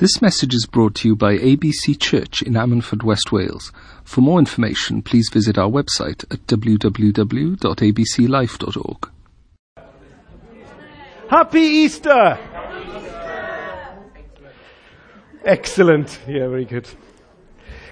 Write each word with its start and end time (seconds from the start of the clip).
This 0.00 0.20
message 0.22 0.54
is 0.54 0.64
brought 0.64 0.94
to 0.94 1.08
you 1.08 1.14
by 1.14 1.36
ABC 1.36 2.00
Church 2.00 2.40
in 2.40 2.54
Ammanford, 2.54 3.02
West 3.02 3.32
Wales. 3.32 3.70
For 4.02 4.22
more 4.22 4.38
information, 4.38 5.02
please 5.02 5.28
visit 5.30 5.58
our 5.58 5.68
website 5.68 6.24
at 6.32 6.46
www.abclife.org. 6.46 9.10
Happy 11.28 11.60
Easter! 11.60 12.38
Excellent. 15.44 16.18
Yeah, 16.26 16.48
very 16.48 16.64
good. 16.64 16.88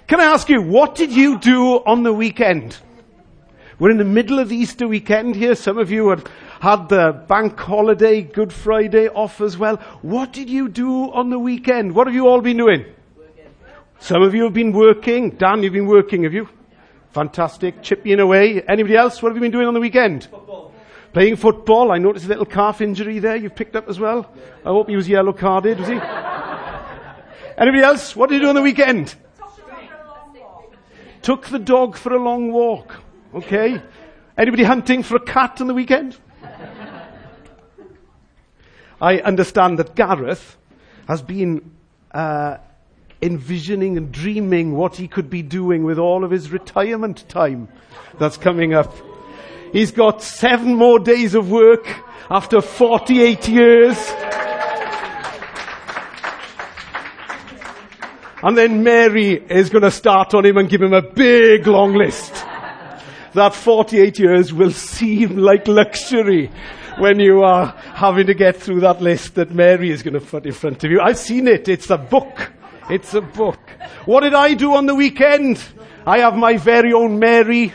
Can 0.07 0.19
I 0.19 0.23
ask 0.23 0.49
you, 0.49 0.63
what 0.63 0.95
did 0.95 1.11
you 1.11 1.37
do 1.37 1.75
on 1.85 2.01
the 2.01 2.11
weekend? 2.11 2.79
We're 3.77 3.91
in 3.91 3.97
the 3.97 4.03
middle 4.03 4.39
of 4.39 4.49
the 4.49 4.55
Easter 4.55 4.87
weekend 4.87 5.35
here. 5.35 5.53
Some 5.53 5.77
of 5.77 5.91
you 5.91 6.09
had 6.09 6.27
had 6.59 6.89
the 6.89 7.23
bank 7.27 7.57
holiday, 7.57 8.21
Good 8.21 8.51
Friday 8.51 9.07
off 9.07 9.41
as 9.41 9.57
well. 9.57 9.77
What 10.01 10.33
did 10.33 10.49
you 10.49 10.67
do 10.67 11.11
on 11.11 11.29
the 11.29 11.39
weekend? 11.39 11.95
What 11.95 12.07
have 12.07 12.15
you 12.15 12.27
all 12.27 12.41
been 12.41 12.57
doing? 12.57 12.85
Some 13.99 14.21
of 14.21 14.33
you 14.33 14.43
have 14.43 14.53
been 14.53 14.71
working. 14.71 15.31
Dan, 15.31 15.63
you've 15.63 15.73
been 15.73 15.87
working, 15.87 16.23
have 16.23 16.33
you? 16.33 16.47
Fantastic. 17.11 17.81
Chipping 17.81 18.19
away. 18.19 18.61
Anybody 18.61 18.95
else? 18.95 19.21
What 19.21 19.29
have 19.29 19.37
you 19.37 19.41
been 19.41 19.51
doing 19.51 19.67
on 19.67 19.73
the 19.73 19.79
weekend? 19.79 20.25
Football. 20.25 20.73
Playing 21.11 21.35
football. 21.37 21.91
I 21.91 21.97
noticed 21.97 22.25
a 22.25 22.29
little 22.29 22.45
calf 22.45 22.81
injury 22.81 23.19
there 23.19 23.35
you've 23.35 23.55
picked 23.55 23.75
up 23.75 23.89
as 23.89 23.99
well. 23.99 24.31
I 24.63 24.69
hope 24.69 24.89
he 24.89 24.95
was 24.95 25.09
yellow 25.09 25.33
carded, 25.33 25.79
was 25.79 25.87
he? 25.87 25.95
Anybody 27.57 27.83
else? 27.83 28.15
What 28.15 28.29
did 28.29 28.35
you 28.35 28.41
do 28.41 28.49
on 28.49 28.55
the 28.55 28.61
weekend? 28.61 29.15
Took 31.21 31.47
the 31.47 31.59
dog 31.59 31.97
for 31.97 32.13
a 32.13 32.21
long 32.21 32.51
walk. 32.51 32.95
Okay. 33.33 33.81
Anybody 34.37 34.63
hunting 34.63 35.03
for 35.03 35.17
a 35.17 35.19
cat 35.19 35.59
on 35.59 35.67
the 35.67 35.73
weekend? 35.73 36.17
I 39.01 39.19
understand 39.19 39.79
that 39.79 39.95
Gareth 39.95 40.57
has 41.07 41.21
been 41.21 41.71
uh, 42.11 42.57
envisioning 43.21 43.97
and 43.97 44.11
dreaming 44.11 44.75
what 44.75 44.97
he 44.97 45.07
could 45.07 45.29
be 45.29 45.41
doing 45.41 45.83
with 45.83 45.97
all 45.97 46.23
of 46.23 46.31
his 46.31 46.51
retirement 46.51 47.27
time 47.29 47.69
that's 48.19 48.37
coming 48.37 48.73
up. 48.73 48.93
He's 49.71 49.91
got 49.91 50.21
seven 50.21 50.75
more 50.75 50.99
days 50.99 51.35
of 51.35 51.49
work 51.49 51.87
after 52.29 52.61
48 52.61 53.47
years. 53.47 53.97
And 58.41 58.57
then 58.57 58.83
Mary 58.83 59.33
is 59.33 59.69
going 59.69 59.83
to 59.83 59.91
start 59.91 60.33
on 60.33 60.45
him 60.45 60.57
and 60.57 60.69
give 60.69 60.81
him 60.81 60.93
a 60.93 61.01
big 61.01 61.67
long 61.67 61.93
list. 61.93 62.33
That 63.33 63.53
48 63.53 64.17
years 64.17 64.53
will 64.53 64.71
seem 64.71 65.37
like 65.37 65.67
luxury 65.67 66.49
when 66.99 67.19
you 67.19 67.43
are 67.43 67.67
having 67.93 68.27
to 68.27 68.33
get 68.33 68.57
through 68.57 68.81
that 68.81 69.01
list 69.01 69.35
that 69.35 69.51
Mary 69.51 69.89
is 69.89 70.03
going 70.03 70.15
to 70.15 70.19
put 70.19 70.45
in 70.45 70.51
front 70.51 70.83
of 70.83 70.91
you. 70.91 70.99
I've 70.99 71.17
seen 71.17 71.47
it. 71.47 71.69
It's 71.69 71.89
a 71.89 71.97
book. 71.97 72.51
It's 72.89 73.13
a 73.13 73.21
book. 73.21 73.59
What 74.05 74.21
did 74.21 74.33
I 74.33 74.53
do 74.53 74.73
on 74.73 74.85
the 74.85 74.95
weekend? 74.95 75.63
I 76.05 76.19
have 76.19 76.35
my 76.35 76.57
very 76.57 76.91
own 76.91 77.19
Mary. 77.19 77.71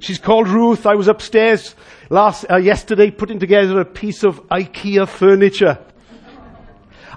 She's 0.00 0.18
called 0.18 0.48
Ruth. 0.48 0.84
I 0.84 0.94
was 0.94 1.08
upstairs 1.08 1.74
last, 2.10 2.44
uh, 2.50 2.56
yesterday 2.56 3.10
putting 3.10 3.38
together 3.38 3.80
a 3.80 3.84
piece 3.84 4.22
of 4.22 4.42
IKEA 4.48 5.08
furniture. 5.08 5.78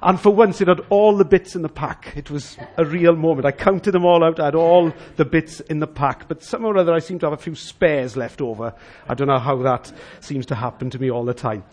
And 0.01 0.19
for 0.19 0.29
once, 0.33 0.61
it 0.61 0.67
had 0.67 0.81
all 0.89 1.17
the 1.17 1.25
bits 1.25 1.55
in 1.55 1.61
the 1.61 1.69
pack. 1.69 2.13
It 2.15 2.31
was 2.31 2.57
a 2.77 2.85
real 2.85 3.15
moment. 3.15 3.45
I 3.45 3.51
counted 3.51 3.91
them 3.91 4.05
all 4.05 4.23
out. 4.23 4.39
I 4.39 4.45
had 4.45 4.55
all 4.55 4.93
the 5.17 5.25
bits 5.25 5.59
in 5.59 5.79
the 5.79 5.87
pack. 5.87 6.27
But 6.27 6.41
somehow 6.41 6.69
or 6.69 6.77
other, 6.77 6.93
I 6.93 6.99
seem 6.99 7.19
to 7.19 7.25
have 7.25 7.37
a 7.37 7.41
few 7.41 7.55
spares 7.55 8.15
left 8.15 8.39
over. 8.39 8.73
I 9.07 9.13
don't 9.13 9.27
know 9.27 9.39
how 9.39 9.57
that 9.63 9.91
seems 10.21 10.45
to 10.47 10.55
happen 10.55 10.89
to 10.91 10.99
me 10.99 11.11
all 11.11 11.25
the 11.25 11.33
time. 11.33 11.63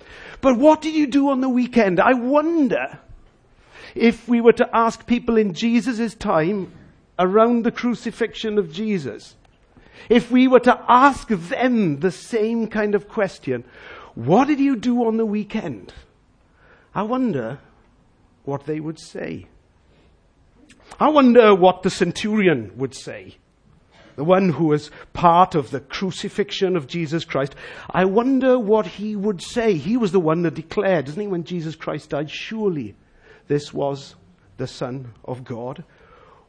But 0.41 0.59
what 0.59 0.83
did 0.83 0.95
you 0.95 1.07
do 1.07 1.31
on 1.31 1.41
the 1.41 1.49
weekend? 1.49 2.01
I 2.01 2.15
wonder 2.15 2.99
if 3.95 4.29
we 4.29 4.41
were 4.41 4.53
to 4.55 4.77
ask 4.77 5.07
people 5.07 5.37
in 5.37 5.55
Jesus' 5.55 6.15
time 6.15 6.73
around 7.19 7.65
the 7.65 7.71
crucifixion 7.71 8.59
of 8.59 8.73
Jesus, 8.73 9.37
if 10.09 10.31
we 10.31 10.49
were 10.49 10.61
to 10.61 10.85
ask 10.89 11.29
them 11.29 12.01
the 12.01 12.11
same 12.11 12.67
kind 12.69 12.95
of 12.95 13.09
question, 13.09 13.65
what 14.15 14.49
did 14.49 14.61
you 14.61 14.77
do 14.77 15.07
on 15.07 15.17
the 15.17 15.27
weekend? 15.27 15.95
I 16.95 17.03
wonder 17.03 17.59
what 18.47 18.65
they 18.65 18.81
would 18.81 18.99
say. 18.99 19.47
I 20.99 21.11
wonder 21.11 21.55
what 21.55 21.83
the 21.83 21.91
centurion 21.91 22.73
would 22.77 22.95
say. 22.95 23.37
The 24.15 24.25
one 24.25 24.49
who 24.49 24.67
was 24.67 24.91
part 25.13 25.55
of 25.55 25.71
the 25.71 25.81
crucifixion 25.81 26.75
of 26.75 26.87
Jesus 26.87 27.27
Christ. 27.27 27.55
I 27.91 28.07
wonder 28.07 28.59
what 28.59 28.87
he 28.87 29.15
would 29.15 29.43
say. 29.43 29.75
He 29.75 29.99
was 29.99 30.13
the 30.13 30.21
one 30.21 30.43
that 30.43 30.55
declared, 30.55 31.09
isn't 31.09 31.21
he, 31.21 31.27
when 31.27 31.45
Jesus 31.45 31.77
Christ 31.77 32.11
died, 32.11 32.31
surely 32.31 32.95
this 33.47 33.75
was 33.75 34.15
the 34.57 34.67
Son 34.67 35.13
of 35.25 35.45
God. 35.45 35.85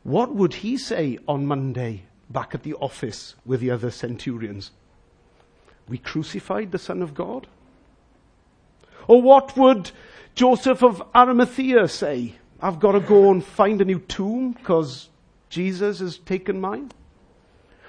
What 0.03 0.33
would 0.33 0.53
he 0.53 0.77
say 0.77 1.19
on 1.27 1.45
Monday 1.45 2.03
back 2.29 2.55
at 2.55 2.63
the 2.63 2.75
office 2.75 3.35
with 3.45 3.59
the 3.59 3.71
other 3.71 3.91
centurions? 3.91 4.71
We 5.89 5.97
crucified 5.97 6.71
the 6.71 6.79
Son 6.79 7.01
of 7.01 7.13
God? 7.13 7.47
Or 9.07 9.21
what 9.21 9.57
would 9.57 9.91
Joseph 10.37 10.83
of 10.83 11.01
Arimathea 11.15 11.87
say, 11.87 12.35
I've 12.61 12.79
got 12.79 12.91
to 12.91 12.99
go 12.99 13.31
and 13.31 13.43
find 13.43 13.81
a 13.81 13.85
new 13.85 13.97
tomb 13.97 14.51
because 14.51 15.09
Jesus 15.49 15.97
has 15.97 16.19
taken 16.19 16.61
mine? 16.61 16.91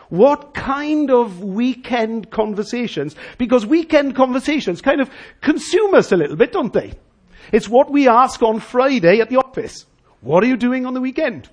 What 0.09 0.54
kind 0.54 1.10
of 1.10 1.44
weekend 1.44 2.31
conversations? 2.31 3.14
Because 3.36 3.66
weekend 3.66 4.16
conversations 4.16 4.81
kind 4.81 5.03
of 5.03 5.10
consume 5.42 5.94
us 5.94 6.10
a 6.10 6.16
little 6.16 6.36
bit, 6.36 6.53
don't 6.53 6.72
they? 6.72 6.94
It's 7.53 7.69
what 7.69 7.91
we 7.91 8.09
ask 8.09 8.42
on 8.42 8.60
Friday 8.60 9.20
at 9.20 9.28
the 9.28 9.36
office. 9.36 9.84
What 10.22 10.42
are 10.42 10.47
you 10.47 10.56
doing 10.56 10.86
on 10.86 10.94
the 10.94 11.03
weekend? 11.03 11.50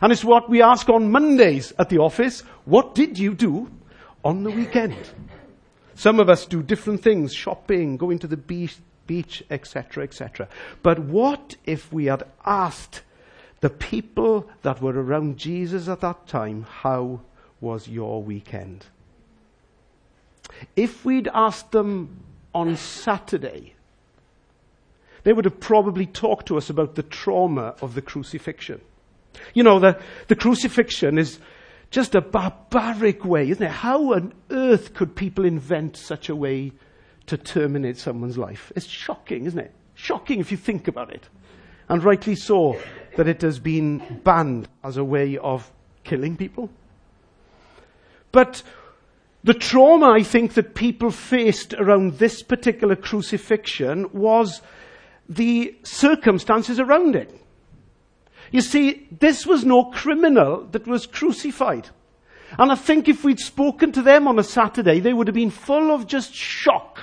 And 0.00 0.10
it's 0.10 0.24
what 0.24 0.50
we 0.50 0.60
ask 0.60 0.88
on 0.88 1.12
Mondays 1.12 1.72
at 1.78 1.88
the 1.88 1.98
office. 1.98 2.40
What 2.64 2.96
did 2.96 3.16
you 3.16 3.34
do 3.34 3.70
on 4.24 4.42
the 4.42 4.50
weekend? 4.50 4.96
Some 5.94 6.18
of 6.18 6.28
us 6.28 6.46
do 6.46 6.64
different 6.64 7.00
things, 7.00 7.32
shopping, 7.32 7.96
going 7.96 8.18
to 8.18 8.26
the 8.26 8.36
beach, 8.36 8.76
beach, 9.06 9.42
etc., 9.50 10.04
etc. 10.04 10.48
But 10.82 10.98
what 10.98 11.56
if 11.64 11.92
we 11.92 12.06
had 12.06 12.24
asked 12.44 13.02
the 13.60 13.70
people 13.70 14.48
that 14.62 14.82
were 14.82 14.92
around 14.92 15.38
Jesus 15.38 15.88
at 15.88 16.00
that 16.00 16.26
time, 16.26 16.66
how 16.68 17.20
was 17.60 17.88
your 17.88 18.22
weekend? 18.22 18.86
If 20.76 21.04
we'd 21.04 21.28
asked 21.32 21.70
them 21.70 22.24
on 22.54 22.76
Saturday, 22.76 23.74
they 25.24 25.32
would 25.32 25.44
have 25.44 25.60
probably 25.60 26.06
talked 26.06 26.46
to 26.46 26.56
us 26.56 26.68
about 26.68 26.96
the 26.96 27.04
trauma 27.04 27.74
of 27.80 27.94
the 27.94 28.02
crucifixion. 28.02 28.80
You 29.54 29.62
know, 29.62 29.78
the, 29.78 30.00
the 30.28 30.36
crucifixion 30.36 31.18
is 31.18 31.38
just 31.90 32.14
a 32.14 32.20
barbaric 32.20 33.24
way, 33.24 33.50
isn't 33.50 33.64
it? 33.64 33.70
How 33.70 34.14
on 34.14 34.34
earth 34.50 34.94
could 34.94 35.14
people 35.14 35.44
invent 35.44 35.96
such 35.96 36.28
a 36.28 36.36
way 36.36 36.72
to 37.26 37.36
terminate 37.36 37.96
someone's 37.96 38.38
life. 38.38 38.72
It's 38.76 38.86
shocking, 38.86 39.46
isn't 39.46 39.58
it? 39.58 39.72
Shocking 39.94 40.40
if 40.40 40.50
you 40.50 40.56
think 40.56 40.88
about 40.88 41.12
it. 41.12 41.28
And 41.88 42.02
rightly 42.02 42.34
so, 42.34 42.78
that 43.16 43.28
it 43.28 43.42
has 43.42 43.58
been 43.58 44.20
banned 44.24 44.68
as 44.82 44.96
a 44.96 45.04
way 45.04 45.36
of 45.38 45.70
killing 46.04 46.36
people. 46.36 46.70
But 48.30 48.62
the 49.44 49.54
trauma 49.54 50.10
I 50.10 50.22
think 50.22 50.54
that 50.54 50.74
people 50.74 51.10
faced 51.10 51.74
around 51.74 52.18
this 52.18 52.42
particular 52.42 52.96
crucifixion 52.96 54.10
was 54.12 54.62
the 55.28 55.76
circumstances 55.82 56.78
around 56.78 57.16
it. 57.16 57.38
You 58.50 58.60
see, 58.60 59.06
this 59.18 59.46
was 59.46 59.64
no 59.64 59.84
criminal 59.84 60.66
that 60.72 60.86
was 60.86 61.06
crucified. 61.06 61.88
And 62.58 62.70
I 62.70 62.74
think 62.74 63.08
if 63.08 63.24
we'd 63.24 63.40
spoken 63.40 63.92
to 63.92 64.02
them 64.02 64.28
on 64.28 64.38
a 64.38 64.44
Saturday, 64.44 65.00
they 65.00 65.14
would 65.14 65.26
have 65.26 65.34
been 65.34 65.50
full 65.50 65.90
of 65.90 66.06
just 66.06 66.34
shock 66.34 67.00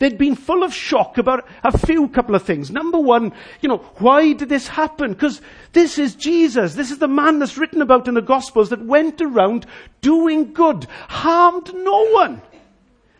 They'd 0.00 0.16
been 0.16 0.34
full 0.34 0.62
of 0.62 0.72
shock 0.72 1.18
about 1.18 1.46
a 1.62 1.76
few 1.76 2.08
couple 2.08 2.34
of 2.34 2.42
things. 2.42 2.70
Number 2.70 2.98
one, 2.98 3.34
you 3.60 3.68
know, 3.68 3.76
why 3.98 4.32
did 4.32 4.48
this 4.48 4.66
happen? 4.66 5.12
Because 5.12 5.42
this 5.74 5.98
is 5.98 6.14
Jesus. 6.14 6.74
This 6.74 6.90
is 6.90 6.98
the 6.98 7.06
man 7.06 7.38
that's 7.38 7.58
written 7.58 7.82
about 7.82 8.08
in 8.08 8.14
the 8.14 8.22
Gospels 8.22 8.70
that 8.70 8.82
went 8.82 9.20
around 9.20 9.66
doing 10.00 10.54
good, 10.54 10.86
harmed 11.08 11.74
no 11.74 12.08
one. 12.12 12.40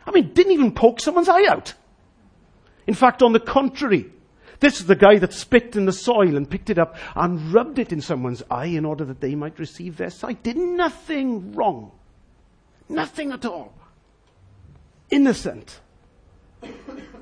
I 0.07 0.11
mean, 0.11 0.33
didn't 0.33 0.53
even 0.53 0.73
poke 0.73 1.01
someone's 1.01 1.29
eye 1.29 1.45
out. 1.45 1.75
In 2.87 2.95
fact, 2.95 3.23
on 3.23 3.35
the 3.35 3.41
contrary, 3.41 4.11
this 4.61 4.81
is 4.81 4.87
the 4.87 4.97
guy 4.97 5.19
that 5.19 5.35
spit 5.35 5.77
in 5.77 5.85
the 5.85 5.93
soil 5.93 6.35
and 6.35 6.49
picked 6.49 6.71
it 6.71 6.79
up 6.79 6.97
and 7.15 7.53
rubbed 7.53 7.79
it 7.79 7.93
in 7.93 8.01
someone's 8.01 8.43
eye 8.51 8.65
in 8.65 8.87
order 8.87 9.05
that 9.05 9.21
they 9.21 9.35
might 9.35 9.59
receive 9.59 9.99
their 9.99 10.09
sight. 10.09 10.43
Did 10.43 10.57
nothing 10.57 11.53
wrong. 11.53 11.93
Nothing 12.89 13.33
at 13.33 13.45
all. 13.45 13.75
Innocent 15.11 15.81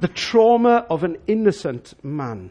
the 0.01 0.09
trauma 0.09 0.87
of 0.91 1.05
an 1.05 1.17
innocent 1.27 1.95
man? 2.05 2.51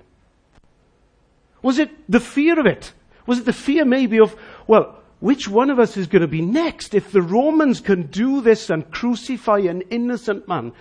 Was 1.62 1.80
it 1.80 1.92
the 2.10 2.20
fear 2.20 2.60
of 2.60 2.66
it? 2.66 2.94
Was 3.26 3.40
it 3.40 3.46
the 3.46 3.54
fear 3.54 3.86
maybe 3.86 4.20
of, 4.20 4.36
well, 4.68 4.98
which 5.20 5.48
one 5.48 5.70
of 5.70 5.80
us 5.80 5.98
is 5.98 6.08
going 6.08 6.22
to 6.22 6.28
be 6.28 6.42
next? 6.42 6.94
If 6.94 7.12
the 7.12 7.22
Romans 7.22 7.82
can 7.82 8.04
do 8.04 8.42
this 8.42 8.70
and 8.70 8.90
crucify 8.92 9.60
an 9.60 9.82
innocent 9.90 10.48
man, 10.48 10.74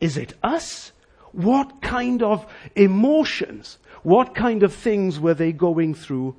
is 0.00 0.16
it 0.16 0.34
us? 0.42 0.92
What 1.32 1.80
kind 1.82 2.22
of 2.22 2.46
emotions, 2.74 3.78
what 4.02 4.34
kind 4.34 4.62
of 4.62 4.74
things 4.74 5.20
were 5.20 5.34
they 5.34 5.52
going 5.52 5.94
through 5.94 6.36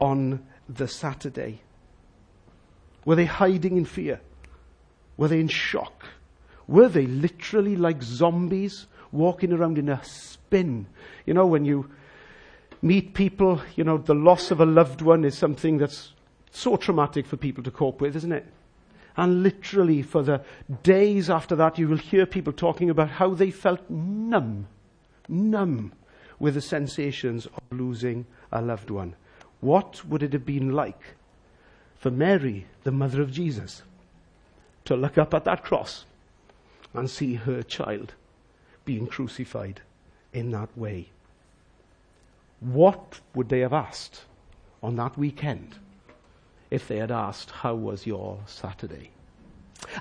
on 0.00 0.46
the 0.68 0.86
Saturday? 0.86 1.62
Were 3.04 3.16
they 3.16 3.24
hiding 3.24 3.76
in 3.76 3.84
fear? 3.84 4.20
Were 5.16 5.28
they 5.28 5.40
in 5.40 5.48
shock? 5.48 5.99
Were 6.70 6.88
they 6.88 7.06
literally 7.06 7.74
like 7.74 8.00
zombies 8.00 8.86
walking 9.10 9.52
around 9.52 9.76
in 9.76 9.88
a 9.88 10.00
spin? 10.04 10.86
You 11.26 11.34
know, 11.34 11.44
when 11.44 11.64
you 11.64 11.90
meet 12.80 13.12
people, 13.12 13.60
you 13.74 13.82
know, 13.82 13.98
the 13.98 14.14
loss 14.14 14.52
of 14.52 14.60
a 14.60 14.64
loved 14.64 15.02
one 15.02 15.24
is 15.24 15.36
something 15.36 15.78
that's 15.78 16.12
so 16.52 16.76
traumatic 16.76 17.26
for 17.26 17.36
people 17.36 17.64
to 17.64 17.72
cope 17.72 18.00
with, 18.00 18.14
isn't 18.14 18.30
it? 18.30 18.46
And 19.16 19.42
literally, 19.42 20.02
for 20.02 20.22
the 20.22 20.42
days 20.84 21.28
after 21.28 21.56
that, 21.56 21.76
you 21.76 21.88
will 21.88 21.96
hear 21.96 22.24
people 22.24 22.52
talking 22.52 22.88
about 22.88 23.10
how 23.10 23.34
they 23.34 23.50
felt 23.50 23.80
numb, 23.90 24.68
numb 25.28 25.92
with 26.38 26.54
the 26.54 26.60
sensations 26.60 27.46
of 27.46 27.62
losing 27.72 28.26
a 28.52 28.62
loved 28.62 28.90
one. 28.90 29.16
What 29.60 30.04
would 30.04 30.22
it 30.22 30.32
have 30.32 30.46
been 30.46 30.70
like 30.70 31.16
for 31.98 32.12
Mary, 32.12 32.66
the 32.84 32.92
mother 32.92 33.20
of 33.20 33.32
Jesus, 33.32 33.82
to 34.84 34.94
look 34.94 35.18
up 35.18 35.34
at 35.34 35.44
that 35.44 35.64
cross 35.64 36.04
and 36.94 37.08
see 37.08 37.34
her 37.34 37.62
child 37.62 38.14
being 38.84 39.06
crucified 39.06 39.80
in 40.32 40.50
that 40.50 40.76
way? 40.76 41.08
What 42.60 43.20
would 43.34 43.48
they 43.48 43.60
have 43.60 43.72
asked 43.72 44.24
on 44.82 44.96
that 44.96 45.16
weekend 45.16 45.76
if 46.70 46.86
they 46.88 46.98
had 46.98 47.10
asked, 47.10 47.50
How 47.50 47.74
was 47.74 48.06
your 48.06 48.38
Saturday? 48.46 49.10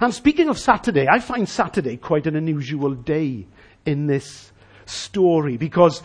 And 0.02 0.14
speaking 0.14 0.50
of 0.50 0.58
Saturday, 0.58 1.08
I 1.10 1.20
find 1.20 1.48
Saturday 1.48 1.98
quite 1.98 2.28
an 2.28 2.36
unusual 2.36 2.94
day 2.94 3.48
in 3.86 4.08
this 4.08 4.52
story 4.86 5.58
because 5.58 6.04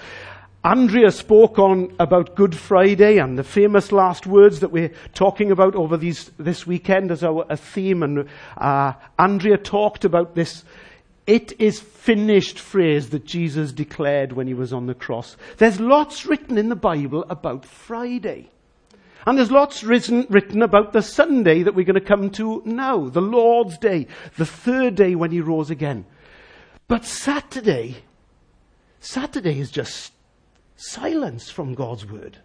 Andrea 0.64 1.10
spoke 1.10 1.58
on 1.58 1.94
about 1.98 2.36
Good 2.36 2.56
Friday 2.56 3.18
and 3.18 3.38
the 3.38 3.44
famous 3.44 3.92
last 3.92 4.26
words 4.26 4.60
that 4.60 4.72
we're 4.72 4.92
talking 5.12 5.50
about 5.50 5.74
over 5.74 5.98
these, 5.98 6.30
this 6.38 6.66
weekend 6.66 7.10
as 7.10 7.22
our 7.22 7.44
a 7.50 7.56
theme. 7.56 8.02
And 8.02 8.26
uh, 8.56 8.94
Andrea 9.18 9.58
talked 9.58 10.06
about 10.06 10.34
this 10.34 10.64
it 11.26 11.58
is 11.58 11.80
finished 11.80 12.58
phrase 12.58 13.10
that 13.10 13.24
Jesus 13.24 13.72
declared 13.72 14.32
when 14.32 14.46
he 14.46 14.54
was 14.54 14.72
on 14.72 14.86
the 14.86 14.94
cross. 14.94 15.36
There's 15.56 15.80
lots 15.80 16.26
written 16.26 16.58
in 16.58 16.68
the 16.68 16.76
Bible 16.76 17.24
about 17.30 17.64
Friday. 17.64 18.50
And 19.26 19.38
there's 19.38 19.50
lots 19.50 19.82
written, 19.84 20.26
written 20.28 20.62
about 20.62 20.92
the 20.92 21.00
Sunday 21.00 21.62
that 21.62 21.74
we're 21.74 21.86
going 21.86 21.94
to 21.94 22.00
come 22.00 22.28
to 22.32 22.62
now, 22.66 23.08
the 23.08 23.22
Lord's 23.22 23.78
Day, 23.78 24.06
the 24.36 24.44
third 24.44 24.96
day 24.96 25.14
when 25.14 25.30
he 25.30 25.40
rose 25.40 25.70
again. 25.70 26.04
But 26.88 27.06
Saturday, 27.06 27.96
Saturday 29.00 29.58
is 29.58 29.70
just 29.70 30.13
silence 30.90 31.50
from 31.50 31.74
God's 31.74 32.06
word. 32.06 32.38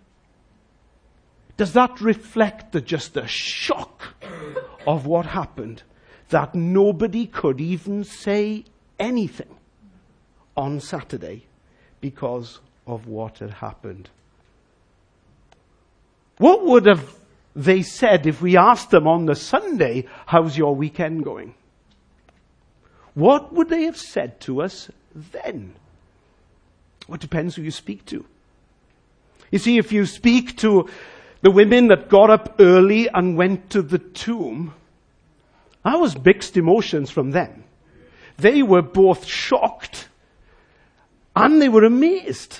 Does 1.57 1.73
that 1.73 1.99
reflect 1.99 2.71
the, 2.71 2.81
just 2.81 3.13
the 3.13 3.27
shock 3.27 4.13
of 4.87 5.05
what 5.05 5.25
happened? 5.25 5.83
that 6.29 6.53
nobody 6.55 7.25
could 7.25 7.59
even 7.59 8.03
say 8.03 8.63
anything 8.99 9.55
on 10.55 10.79
Saturday 10.79 11.45
because 12.01 12.59
of 12.87 13.07
what 13.07 13.39
had 13.39 13.51
happened. 13.51 14.09
What 16.37 16.65
would 16.65 16.85
have 16.85 17.15
they 17.55 17.81
said 17.81 18.25
if 18.25 18.41
we 18.41 18.55
asked 18.55 18.91
them 18.91 19.07
on 19.07 19.25
the 19.25 19.35
Sunday, 19.35 20.07
how's 20.27 20.57
your 20.57 20.75
weekend 20.75 21.25
going? 21.25 21.55
What 23.15 23.51
would 23.53 23.69
they 23.69 23.83
have 23.83 23.97
said 23.97 24.39
to 24.41 24.61
us 24.61 24.89
then? 25.13 25.73
It 27.13 27.21
depends 27.21 27.55
who 27.55 27.61
you 27.61 27.71
speak 27.71 28.05
to. 28.07 28.25
You 29.51 29.59
see, 29.59 29.77
if 29.77 29.91
you 29.91 30.05
speak 30.05 30.57
to 30.57 30.89
the 31.41 31.51
women 31.51 31.87
that 31.87 32.09
got 32.09 32.29
up 32.29 32.55
early 32.59 33.07
and 33.09 33.37
went 33.37 33.69
to 33.71 33.81
the 33.81 33.97
tomb, 33.99 34.73
I 35.83 35.95
was 35.95 36.23
mixed 36.23 36.57
emotions 36.57 37.09
from 37.09 37.31
them. 37.31 37.63
They 38.37 38.61
were 38.63 38.81
both 38.81 39.25
shocked 39.25 40.07
and 41.35 41.61
they 41.61 41.69
were 41.69 41.83
amazed. 41.83 42.59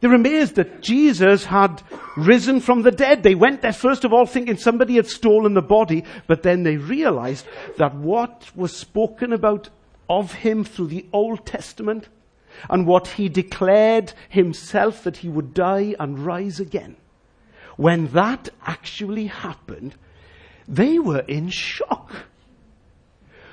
They 0.00 0.08
were 0.08 0.14
amazed 0.14 0.56
that 0.56 0.82
Jesus 0.82 1.44
had 1.44 1.82
risen 2.16 2.60
from 2.60 2.82
the 2.82 2.90
dead. 2.90 3.22
They 3.22 3.34
went 3.34 3.62
there 3.62 3.72
first 3.72 4.04
of 4.04 4.12
all 4.12 4.26
thinking 4.26 4.56
somebody 4.56 4.96
had 4.96 5.06
stolen 5.06 5.54
the 5.54 5.62
body, 5.62 6.04
but 6.26 6.42
then 6.42 6.64
they 6.64 6.76
realized 6.76 7.46
that 7.78 7.94
what 7.94 8.50
was 8.54 8.76
spoken 8.76 9.32
about 9.32 9.70
of 10.08 10.32
him 10.32 10.64
through 10.64 10.88
the 10.88 11.06
Old 11.12 11.46
Testament 11.46 12.08
and 12.70 12.86
what 12.86 13.08
he 13.08 13.28
declared 13.28 14.12
himself 14.28 15.04
that 15.04 15.18
he 15.18 15.28
would 15.28 15.54
die 15.54 15.94
and 15.98 16.18
rise 16.18 16.60
again, 16.60 16.96
when 17.76 18.08
that 18.08 18.48
actually 18.66 19.26
happened, 19.26 19.94
they 20.68 20.98
were 20.98 21.20
in 21.20 21.48
shock. 21.48 22.12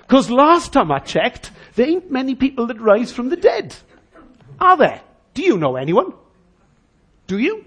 Because 0.01 0.29
last 0.29 0.73
time 0.73 0.91
I 0.91 0.99
checked, 0.99 1.51
there 1.75 1.87
ain't 1.87 2.11
many 2.11 2.35
people 2.35 2.67
that 2.67 2.81
rise 2.81 3.11
from 3.11 3.29
the 3.29 3.35
dead. 3.35 3.75
Are 4.59 4.75
there? 4.75 5.01
Do 5.33 5.43
you 5.43 5.57
know 5.57 5.75
anyone? 5.75 6.13
Do 7.27 7.37
you? 7.37 7.65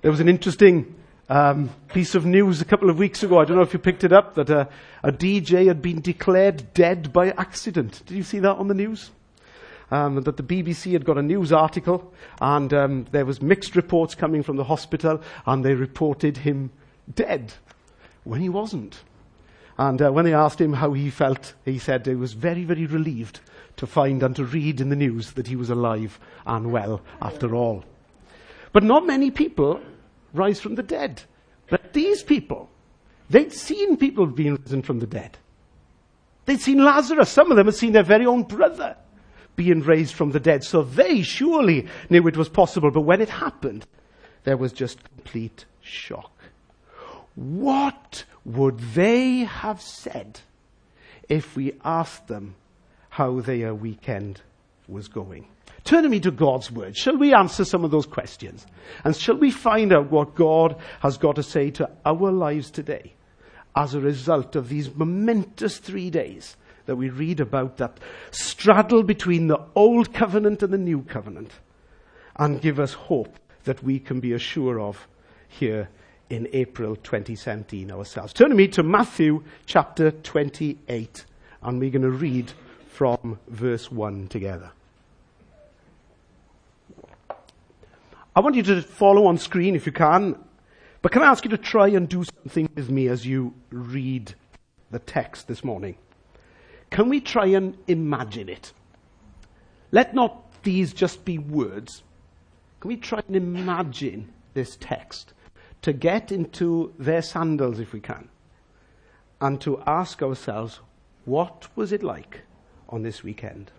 There 0.00 0.10
was 0.10 0.20
an 0.20 0.28
interesting 0.28 0.94
um, 1.28 1.70
piece 1.88 2.14
of 2.14 2.24
news 2.24 2.60
a 2.60 2.64
couple 2.64 2.88
of 2.88 2.98
weeks 2.98 3.22
ago. 3.22 3.38
I 3.38 3.44
don't 3.44 3.56
know 3.56 3.62
if 3.62 3.72
you 3.72 3.78
picked 3.78 4.04
it 4.04 4.12
up 4.12 4.34
that 4.36 4.50
a, 4.50 4.68
a 5.02 5.12
DJ 5.12 5.66
had 5.66 5.82
been 5.82 6.00
declared 6.00 6.72
dead 6.72 7.12
by 7.12 7.30
accident. 7.32 8.02
Did 8.06 8.16
you 8.16 8.22
see 8.22 8.38
that 8.38 8.56
on 8.56 8.68
the 8.68 8.74
news? 8.74 9.10
Um, 9.90 10.16
that 10.22 10.36
the 10.36 10.42
BBC 10.42 10.92
had 10.92 11.06
got 11.06 11.16
a 11.16 11.22
news 11.22 11.50
article 11.50 12.12
and 12.42 12.74
um, 12.74 13.06
there 13.10 13.24
was 13.24 13.40
mixed 13.40 13.74
reports 13.74 14.14
coming 14.14 14.42
from 14.42 14.56
the 14.56 14.64
hospital 14.64 15.22
and 15.46 15.64
they 15.64 15.72
reported 15.72 16.36
him 16.36 16.70
dead 17.14 17.54
when 18.24 18.40
he 18.40 18.50
wasn't. 18.50 19.00
And 19.78 20.02
uh, 20.02 20.10
when 20.10 20.24
they 20.24 20.34
asked 20.34 20.60
him 20.60 20.74
how 20.74 20.92
he 20.92 21.08
felt, 21.08 21.54
he 21.64 21.78
said 21.78 22.04
he 22.04 22.14
was 22.14 22.34
very, 22.34 22.64
very 22.64 22.84
relieved 22.84 23.40
to 23.76 23.86
find 23.86 24.22
and 24.22 24.34
to 24.36 24.44
read 24.44 24.80
in 24.80 24.90
the 24.90 24.96
news 24.96 25.32
that 25.32 25.46
he 25.46 25.56
was 25.56 25.70
alive 25.70 26.18
and 26.44 26.72
well 26.72 27.00
after 27.22 27.54
all. 27.54 27.84
But 28.72 28.82
not 28.82 29.06
many 29.06 29.30
people 29.30 29.80
rise 30.34 30.60
from 30.60 30.74
the 30.74 30.82
dead. 30.82 31.22
But 31.70 31.92
these 31.92 32.22
people, 32.22 32.68
they'd 33.30 33.52
seen 33.52 33.96
people 33.96 34.26
being 34.26 34.56
risen 34.56 34.82
from 34.82 34.98
the 34.98 35.06
dead. 35.06 35.38
They'd 36.44 36.60
seen 36.60 36.84
Lazarus. 36.84 37.30
Some 37.30 37.50
of 37.50 37.56
them 37.56 37.66
had 37.66 37.74
seen 37.74 37.92
their 37.92 38.02
very 38.02 38.26
own 38.26 38.42
brother 38.42 38.96
being 39.58 39.80
raised 39.80 40.14
from 40.14 40.30
the 40.30 40.40
dead. 40.40 40.62
So 40.62 40.82
they 40.82 41.20
surely 41.20 41.86
knew 42.08 42.26
it 42.28 42.36
was 42.36 42.48
possible. 42.48 42.92
But 42.92 43.00
when 43.02 43.20
it 43.20 43.28
happened, 43.28 43.84
there 44.44 44.56
was 44.56 44.72
just 44.72 45.02
complete 45.16 45.66
shock. 45.82 46.32
What 47.34 48.24
would 48.44 48.78
they 48.78 49.40
have 49.40 49.82
said 49.82 50.40
if 51.28 51.56
we 51.56 51.74
asked 51.84 52.28
them 52.28 52.54
how 53.10 53.40
their 53.40 53.74
weekend 53.74 54.40
was 54.86 55.08
going? 55.08 55.48
Turn 55.82 56.08
me 56.08 56.20
to 56.20 56.30
God's 56.30 56.70
Word. 56.70 56.96
Shall 56.96 57.16
we 57.16 57.34
answer 57.34 57.64
some 57.64 57.84
of 57.84 57.90
those 57.90 58.06
questions? 58.06 58.64
And 59.04 59.16
shall 59.16 59.36
we 59.36 59.50
find 59.50 59.92
out 59.92 60.10
what 60.10 60.36
God 60.36 60.76
has 61.00 61.18
got 61.18 61.34
to 61.36 61.42
say 61.42 61.70
to 61.72 61.90
our 62.06 62.30
lives 62.30 62.70
today 62.70 63.12
as 63.74 63.94
a 63.94 64.00
result 64.00 64.54
of 64.54 64.68
these 64.68 64.94
momentous 64.94 65.78
three 65.78 66.10
days 66.10 66.56
that 66.88 66.96
we 66.96 67.10
read 67.10 67.38
about 67.38 67.76
that 67.76 67.98
straddle 68.30 69.02
between 69.02 69.46
the 69.46 69.60
old 69.74 70.14
covenant 70.14 70.62
and 70.62 70.72
the 70.72 70.78
new 70.78 71.02
covenant 71.02 71.52
and 72.36 72.62
give 72.62 72.80
us 72.80 72.94
hope 72.94 73.38
that 73.64 73.82
we 73.82 73.98
can 73.98 74.20
be 74.20 74.32
assured 74.32 74.80
of 74.80 75.06
here 75.46 75.90
in 76.30 76.48
April 76.54 76.96
2017 76.96 77.90
ourselves. 77.90 78.32
Turn 78.32 78.56
me 78.56 78.68
to 78.68 78.82
Matthew 78.82 79.44
chapter 79.66 80.12
28, 80.12 81.26
and 81.60 81.78
we're 81.78 81.90
going 81.90 82.00
to 82.00 82.10
read 82.10 82.52
from 82.88 83.38
verse 83.48 83.92
1 83.92 84.28
together. 84.28 84.70
I 88.34 88.40
want 88.40 88.56
you 88.56 88.62
to 88.62 88.80
follow 88.80 89.26
on 89.26 89.36
screen 89.36 89.76
if 89.76 89.84
you 89.84 89.92
can, 89.92 90.42
but 91.02 91.12
can 91.12 91.20
I 91.20 91.26
ask 91.26 91.44
you 91.44 91.50
to 91.50 91.58
try 91.58 91.88
and 91.88 92.08
do 92.08 92.24
something 92.24 92.70
with 92.74 92.88
me 92.88 93.08
as 93.08 93.26
you 93.26 93.52
read 93.70 94.34
the 94.90 95.00
text 95.00 95.48
this 95.48 95.62
morning? 95.62 95.96
Can 96.90 97.08
we 97.08 97.20
try 97.20 97.46
and 97.46 97.76
imagine 97.86 98.48
it? 98.48 98.72
Let 99.90 100.14
not 100.14 100.62
these 100.62 100.92
just 100.92 101.24
be 101.24 101.38
words. 101.38 102.02
Can 102.80 102.88
we 102.88 102.96
try 102.96 103.22
and 103.26 103.36
imagine 103.36 104.32
this 104.54 104.76
text? 104.80 105.32
to 105.82 105.92
get 105.92 106.32
into 106.32 106.92
their 106.98 107.22
sandals 107.22 107.78
if 107.78 107.92
we 107.92 108.00
can 108.00 108.28
and 109.40 109.60
to 109.60 109.80
ask 109.86 110.22
ourselves, 110.22 110.80
what 111.24 111.68
was 111.76 111.92
it 111.92 112.02
like 112.02 112.42
on 112.88 113.02
this 113.02 113.22
weekend? 113.22 113.70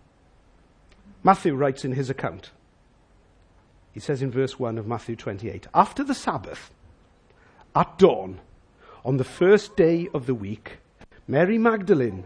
Matthew 1.23 1.53
writes 1.53 1.83
in 1.83 1.91
his 1.91 2.09
account, 2.09 2.51
he 3.91 3.99
says 3.99 4.21
in 4.21 4.31
verse 4.31 4.57
1 4.57 4.77
of 4.77 4.87
Matthew 4.87 5.15
28, 5.15 5.67
after 5.73 6.03
the 6.03 6.13
Sabbath, 6.13 6.71
at 7.75 7.97
dawn, 7.97 8.39
on 9.03 9.17
the 9.17 9.23
first 9.23 9.75
day 9.75 10.07
of 10.13 10.25
the 10.25 10.35
week, 10.35 10.77
Mary 11.27 11.57
Magdalene 11.57 12.25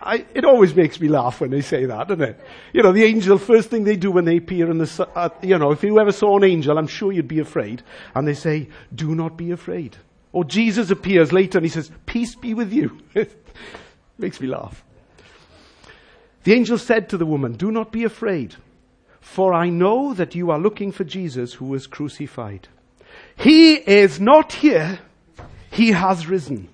I, 0.00 0.24
it 0.34 0.44
always 0.44 0.74
makes 0.74 1.00
me 1.00 1.08
laugh 1.08 1.40
when 1.40 1.50
they 1.50 1.60
say 1.60 1.84
that, 1.84 2.08
doesn't 2.08 2.22
it? 2.22 2.40
You 2.72 2.82
know, 2.82 2.92
the 2.92 3.04
angel, 3.04 3.36
first 3.36 3.68
thing 3.68 3.84
they 3.84 3.96
do 3.96 4.12
when 4.12 4.24
they 4.24 4.36
appear 4.36 4.70
in 4.70 4.78
the, 4.78 5.08
uh, 5.14 5.30
you 5.42 5.58
know, 5.58 5.72
if 5.72 5.82
you 5.82 5.98
ever 5.98 6.12
saw 6.12 6.36
an 6.36 6.44
angel, 6.44 6.78
I'm 6.78 6.86
sure 6.86 7.10
you'd 7.10 7.26
be 7.26 7.40
afraid. 7.40 7.82
And 8.14 8.26
they 8.26 8.34
say, 8.34 8.68
do 8.94 9.14
not 9.14 9.36
be 9.36 9.50
afraid. 9.50 9.96
Or 10.32 10.44
Jesus 10.44 10.90
appears 10.90 11.32
later 11.32 11.58
and 11.58 11.64
he 11.64 11.70
says, 11.70 11.90
peace 12.06 12.36
be 12.36 12.54
with 12.54 12.72
you. 12.72 12.98
makes 14.18 14.40
me 14.40 14.46
laugh. 14.46 14.84
The 16.44 16.54
angel 16.54 16.78
said 16.78 17.08
to 17.10 17.16
the 17.16 17.26
woman, 17.26 17.52
Do 17.52 17.70
not 17.70 17.92
be 17.92 18.04
afraid, 18.04 18.56
for 19.20 19.52
I 19.52 19.68
know 19.68 20.14
that 20.14 20.34
you 20.34 20.50
are 20.50 20.58
looking 20.58 20.92
for 20.92 21.04
Jesus 21.04 21.54
who 21.54 21.66
was 21.66 21.86
crucified. 21.86 22.68
He 23.36 23.74
is 23.74 24.20
not 24.20 24.52
here, 24.52 24.98
he 25.70 25.92
has 25.92 26.26
risen. 26.26 26.68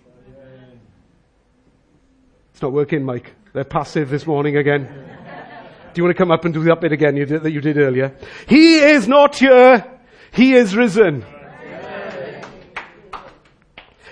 It's 2.55 2.63
not 2.63 2.71
working, 2.71 3.03
Mike. 3.03 3.35
They're 3.53 3.65
passive 3.65 4.11
this 4.11 4.29
morning 4.29 4.57
again. 4.57 4.85
Do 4.85 6.01
you 6.01 6.05
want 6.05 6.17
to 6.17 6.19
come 6.19 6.31
up 6.31 6.45
and 6.45 6.55
do 6.55 6.63
that 6.63 6.81
bit 6.81 6.93
again 6.93 7.17
you 7.17 7.27
did, 7.27 7.43
that 7.43 7.51
you 7.51 7.61
did 7.61 7.77
earlier? 7.79 8.17
He 8.49 8.77
is 8.77 9.09
not 9.09 9.35
here, 9.35 9.85
he 10.33 10.55
is 10.55 10.77
risen. 10.77 11.27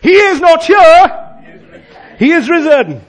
He 0.02 0.12
is 0.12 0.40
not 0.40 0.64
here, 0.64 2.16
he 2.18 2.32
is 2.32 2.50
risen 2.50 3.06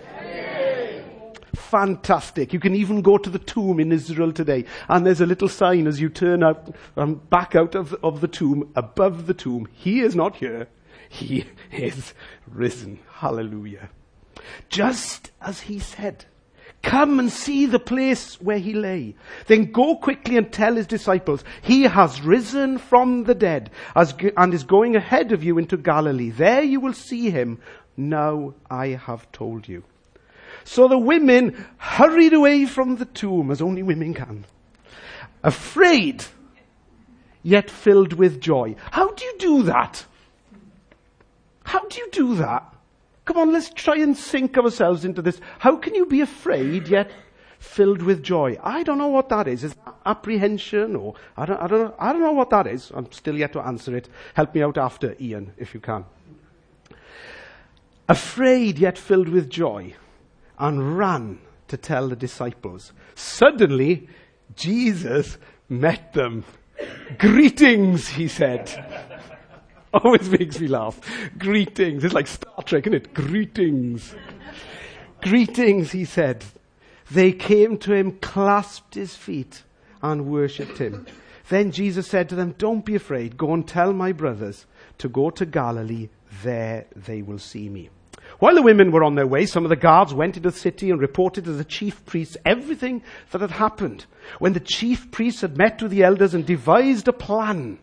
fantastic. 1.55 2.53
You 2.53 2.59
can 2.59 2.75
even 2.75 3.01
go 3.01 3.17
to 3.17 3.31
the 3.31 3.39
tomb 3.39 3.79
in 3.79 3.91
Israel 3.91 4.31
today, 4.31 4.65
and 4.87 5.03
there's 5.03 5.21
a 5.21 5.25
little 5.25 5.49
sign 5.49 5.87
as 5.87 5.99
you 5.99 6.07
turn 6.07 6.43
out, 6.43 6.75
um, 6.95 7.15
back 7.31 7.55
out 7.55 7.73
of, 7.73 7.95
of 8.03 8.21
the 8.21 8.27
tomb, 8.27 8.71
above 8.75 9.25
the 9.25 9.33
tomb. 9.33 9.67
He 9.73 10.01
is 10.01 10.15
not 10.15 10.35
here. 10.35 10.67
He 11.09 11.45
is 11.71 12.13
risen. 12.47 12.99
Hallelujah. 13.13 13.89
Just 14.69 15.31
as 15.41 15.61
he 15.61 15.79
said. 15.79 16.25
Come 16.81 17.17
and 17.17 17.31
see 17.31 17.65
the 17.65 17.79
place 17.79 18.41
where 18.41 18.59
he 18.59 18.73
lay. 18.73 19.15
Then 19.47 19.71
go 19.71 19.95
quickly 19.95 20.35
and 20.35 20.51
tell 20.51 20.75
his 20.75 20.85
disciples, 20.85 21.43
he 21.61 21.83
has 21.83 22.21
risen 22.21 22.77
from 22.77 23.23
the 23.23 23.35
dead 23.35 23.71
and 23.95 24.53
is 24.53 24.63
going 24.63 24.95
ahead 24.95 25.31
of 25.31 25.43
you 25.43 25.57
into 25.57 25.77
Galilee. 25.77 26.29
There 26.29 26.61
you 26.61 26.81
will 26.81 26.93
see 26.93 27.29
him. 27.29 27.59
Now 27.95 28.53
I 28.69 28.87
have 28.87 29.31
told 29.31 29.67
you. 29.69 29.83
So 30.65 30.89
the 30.89 30.97
women 30.97 31.65
hurried 31.77 32.33
away 32.33 32.65
from 32.65 32.97
the 32.97 33.05
tomb 33.05 33.49
as 33.49 33.61
only 33.61 33.81
women 33.81 34.13
can. 34.13 34.45
Afraid, 35.41 36.25
yet 37.43 37.71
filled 37.71 38.13
with 38.13 38.41
joy. 38.41 38.75
How 38.91 39.11
do 39.11 39.23
you 39.23 39.35
do 39.39 39.63
that? 39.63 40.05
How 41.63 41.87
do 41.87 41.99
you 41.99 42.09
do 42.11 42.35
that? 42.35 42.72
Come 43.25 43.37
on, 43.37 43.53
let's 43.53 43.69
try 43.69 43.97
and 43.97 44.17
sink 44.17 44.57
ourselves 44.57 45.05
into 45.05 45.21
this. 45.21 45.39
How 45.59 45.77
can 45.77 45.95
you 45.95 46.05
be 46.05 46.21
afraid 46.21 46.87
yet 46.89 47.11
filled 47.57 48.01
with 48.01 48.21
joy? 48.21 48.57
I 48.61 48.83
don't 48.83 48.97
know 48.97 49.07
what 49.07 49.29
that 49.29 49.47
is. 49.47 49.63
Is 49.63 49.73
that 49.85 49.95
apprehension 50.05 50.95
or 50.95 51.15
I 51.37 51.45
don't, 51.45 51.61
I 51.61 51.67
don't 51.67 51.79
know. 51.79 51.95
I 51.97 52.11
don't 52.11 52.21
know 52.21 52.33
what 52.33 52.49
that 52.49 52.67
is. 52.67 52.91
I'm 52.93 53.09
still 53.11 53.37
yet 53.37 53.53
to 53.53 53.61
answer 53.61 53.95
it. 53.95 54.09
Help 54.33 54.53
me 54.53 54.61
out 54.61 54.77
after 54.77 55.15
Ian, 55.21 55.53
if 55.57 55.73
you 55.73 55.79
can. 55.79 56.03
Afraid 58.09 58.77
yet 58.77 58.97
filled 58.97 59.29
with 59.29 59.49
joy 59.49 59.93
and 60.59 60.97
ran 60.97 61.39
to 61.69 61.77
tell 61.77 62.09
the 62.09 62.17
disciples. 62.17 62.91
Suddenly, 63.15 64.09
Jesus 64.55 65.37
met 65.69 66.13
them. 66.13 66.43
Greetings, 67.17 68.09
he 68.09 68.27
said. 68.27 69.31
Always 70.03 70.27
makes 70.29 70.59
me 70.59 70.67
laugh. 70.67 70.99
Greetings. 71.37 72.03
It's 72.03 72.13
like 72.13 72.27
Star 72.27 72.63
Trek, 72.63 72.87
isn't 72.87 72.95
it? 72.95 73.13
Greetings. 73.13 74.15
Greetings, 75.21 75.91
he 75.91 76.05
said. 76.05 76.43
They 77.11 77.31
came 77.31 77.77
to 77.79 77.93
him, 77.93 78.13
clasped 78.13 78.95
his 78.95 79.15
feet, 79.15 79.61
and 80.01 80.25
worshipped 80.25 80.79
him. 80.79 81.05
Then 81.49 81.71
Jesus 81.71 82.07
said 82.07 82.29
to 82.29 82.35
them, 82.35 82.55
Don't 82.57 82.83
be 82.83 82.95
afraid. 82.95 83.37
Go 83.37 83.53
and 83.53 83.67
tell 83.67 83.93
my 83.93 84.13
brothers 84.13 84.65
to 84.97 85.09
go 85.09 85.29
to 85.29 85.45
Galilee. 85.45 86.09
There 86.41 86.85
they 86.95 87.21
will 87.21 87.37
see 87.37 87.69
me. 87.69 87.89
While 88.39 88.55
the 88.55 88.63
women 88.63 88.91
were 88.91 89.03
on 89.03 89.13
their 89.13 89.27
way, 89.27 89.45
some 89.45 89.63
of 89.63 89.69
the 89.69 89.75
guards 89.75 90.13
went 90.13 90.37
into 90.37 90.49
the 90.49 90.57
city 90.57 90.89
and 90.89 90.99
reported 90.99 91.43
to 91.45 91.53
the 91.53 91.63
chief 91.63 92.03
priests 92.05 92.35
everything 92.45 93.03
that 93.29 93.41
had 93.41 93.51
happened. 93.51 94.05
When 94.39 94.53
the 94.53 94.59
chief 94.59 95.11
priests 95.11 95.41
had 95.41 95.57
met 95.57 95.83
with 95.83 95.91
the 95.91 96.03
elders 96.03 96.33
and 96.33 96.45
devised 96.45 97.07
a 97.07 97.13
plan, 97.13 97.77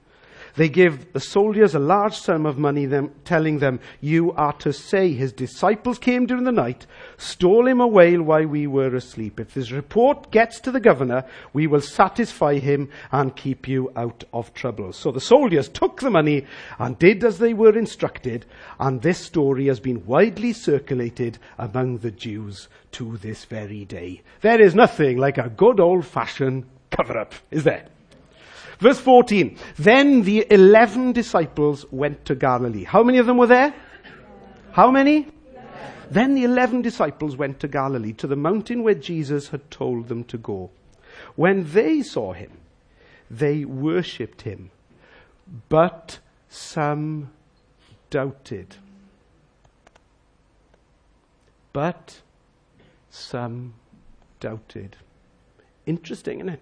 they 0.56 0.68
gave 0.68 1.12
the 1.12 1.20
soldiers 1.20 1.74
a 1.74 1.78
large 1.78 2.14
sum 2.14 2.46
of 2.46 2.58
money, 2.58 2.86
them, 2.86 3.12
telling 3.24 3.58
them, 3.58 3.80
You 4.00 4.32
are 4.32 4.52
to 4.54 4.72
say 4.72 5.12
his 5.12 5.32
disciples 5.32 5.98
came 5.98 6.26
during 6.26 6.44
the 6.44 6.52
night, 6.52 6.86
stole 7.16 7.66
him 7.66 7.80
away 7.80 8.16
while 8.18 8.46
we 8.46 8.66
were 8.66 8.94
asleep. 8.94 9.40
If 9.40 9.54
this 9.54 9.70
report 9.70 10.30
gets 10.30 10.60
to 10.60 10.72
the 10.72 10.80
governor, 10.80 11.24
we 11.52 11.66
will 11.66 11.80
satisfy 11.80 12.58
him 12.58 12.88
and 13.12 13.36
keep 13.36 13.68
you 13.68 13.92
out 13.96 14.24
of 14.32 14.52
trouble. 14.54 14.92
So 14.92 15.10
the 15.10 15.20
soldiers 15.20 15.68
took 15.68 16.00
the 16.00 16.10
money 16.10 16.46
and 16.78 16.98
did 16.98 17.24
as 17.24 17.38
they 17.38 17.54
were 17.54 17.76
instructed, 17.76 18.46
and 18.78 19.02
this 19.02 19.18
story 19.18 19.66
has 19.66 19.80
been 19.80 20.06
widely 20.06 20.52
circulated 20.52 21.38
among 21.58 21.98
the 21.98 22.10
Jews 22.10 22.68
to 22.92 23.16
this 23.18 23.44
very 23.44 23.84
day. 23.84 24.22
There 24.40 24.60
is 24.60 24.74
nothing 24.74 25.18
like 25.18 25.38
a 25.38 25.48
good 25.48 25.80
old 25.80 26.06
fashioned 26.06 26.64
cover 26.90 27.18
up, 27.18 27.34
is 27.50 27.64
there? 27.64 27.86
Verse 28.80 28.98
14. 28.98 29.56
Then 29.78 30.22
the 30.22 30.46
eleven 30.50 31.12
disciples 31.12 31.84
went 31.90 32.24
to 32.24 32.34
Galilee. 32.34 32.84
How 32.84 33.02
many 33.02 33.18
of 33.18 33.26
them 33.26 33.36
were 33.36 33.46
there? 33.46 33.74
How 34.72 34.90
many? 34.90 35.28
Then 36.10 36.34
the 36.34 36.44
eleven 36.44 36.82
disciples 36.82 37.36
went 37.36 37.60
to 37.60 37.68
Galilee, 37.68 38.12
to 38.14 38.26
the 38.26 38.36
mountain 38.36 38.82
where 38.82 38.94
Jesus 38.94 39.48
had 39.48 39.70
told 39.70 40.08
them 40.08 40.24
to 40.24 40.38
go. 40.38 40.70
When 41.36 41.70
they 41.72 42.02
saw 42.02 42.32
him, 42.32 42.50
they 43.30 43.64
worshipped 43.64 44.42
him, 44.42 44.70
but 45.68 46.18
some 46.48 47.30
doubted. 48.08 48.76
But 51.72 52.20
some 53.10 53.74
doubted. 54.40 54.96
Interesting, 55.86 56.40
isn't 56.40 56.48
it? 56.48 56.60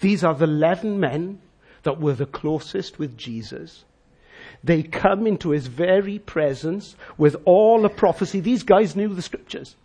These 0.00 0.24
are 0.24 0.34
the 0.34 0.44
11 0.44 0.98
men 0.98 1.40
that 1.82 2.00
were 2.00 2.14
the 2.14 2.26
closest 2.26 2.98
with 2.98 3.16
Jesus. 3.16 3.84
They 4.62 4.82
come 4.82 5.26
into 5.26 5.50
his 5.50 5.66
very 5.66 6.18
presence 6.18 6.96
with 7.16 7.36
all 7.44 7.82
the 7.82 7.88
prophecy. 7.88 8.40
These 8.40 8.62
guys 8.62 8.96
knew 8.96 9.14
the 9.14 9.22
scriptures. 9.22 9.76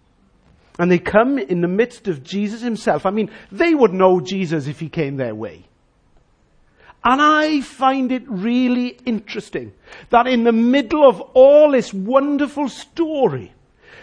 And 0.77 0.91
they 0.91 0.99
come 0.99 1.37
in 1.37 1.61
the 1.61 1.67
midst 1.67 2.07
of 2.07 2.23
Jesus 2.23 2.61
himself. 2.61 3.05
I 3.05 3.11
mean, 3.11 3.31
they 3.51 3.73
would 3.73 3.93
know 3.93 4.19
Jesus 4.19 4.67
if 4.67 4.79
he 4.79 4.89
came 4.89 5.15
their 5.15 5.35
way. 5.35 5.65
And 7.03 7.21
I 7.21 7.61
find 7.61 8.11
it 8.11 8.23
really 8.27 8.97
interesting 9.05 9.73
that 10.09 10.27
in 10.27 10.43
the 10.43 10.51
middle 10.51 11.07
of 11.07 11.21
all 11.33 11.71
this 11.71 11.93
wonderful 11.93 12.67
story, 12.67 13.53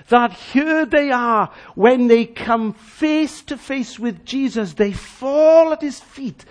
that 0.09 0.33
here 0.33 0.87
they 0.87 1.11
are 1.11 1.51
when 1.75 2.09
they 2.09 2.25
come 2.27 2.73
face 2.73 3.43
to 3.43 3.57
face 3.57 3.99
with 3.99 4.25
Jesus, 4.25 4.75
they 4.75 4.93
fall 4.93 5.73
at 5.73 5.83
his 5.83 6.01
feet, 6.01 6.45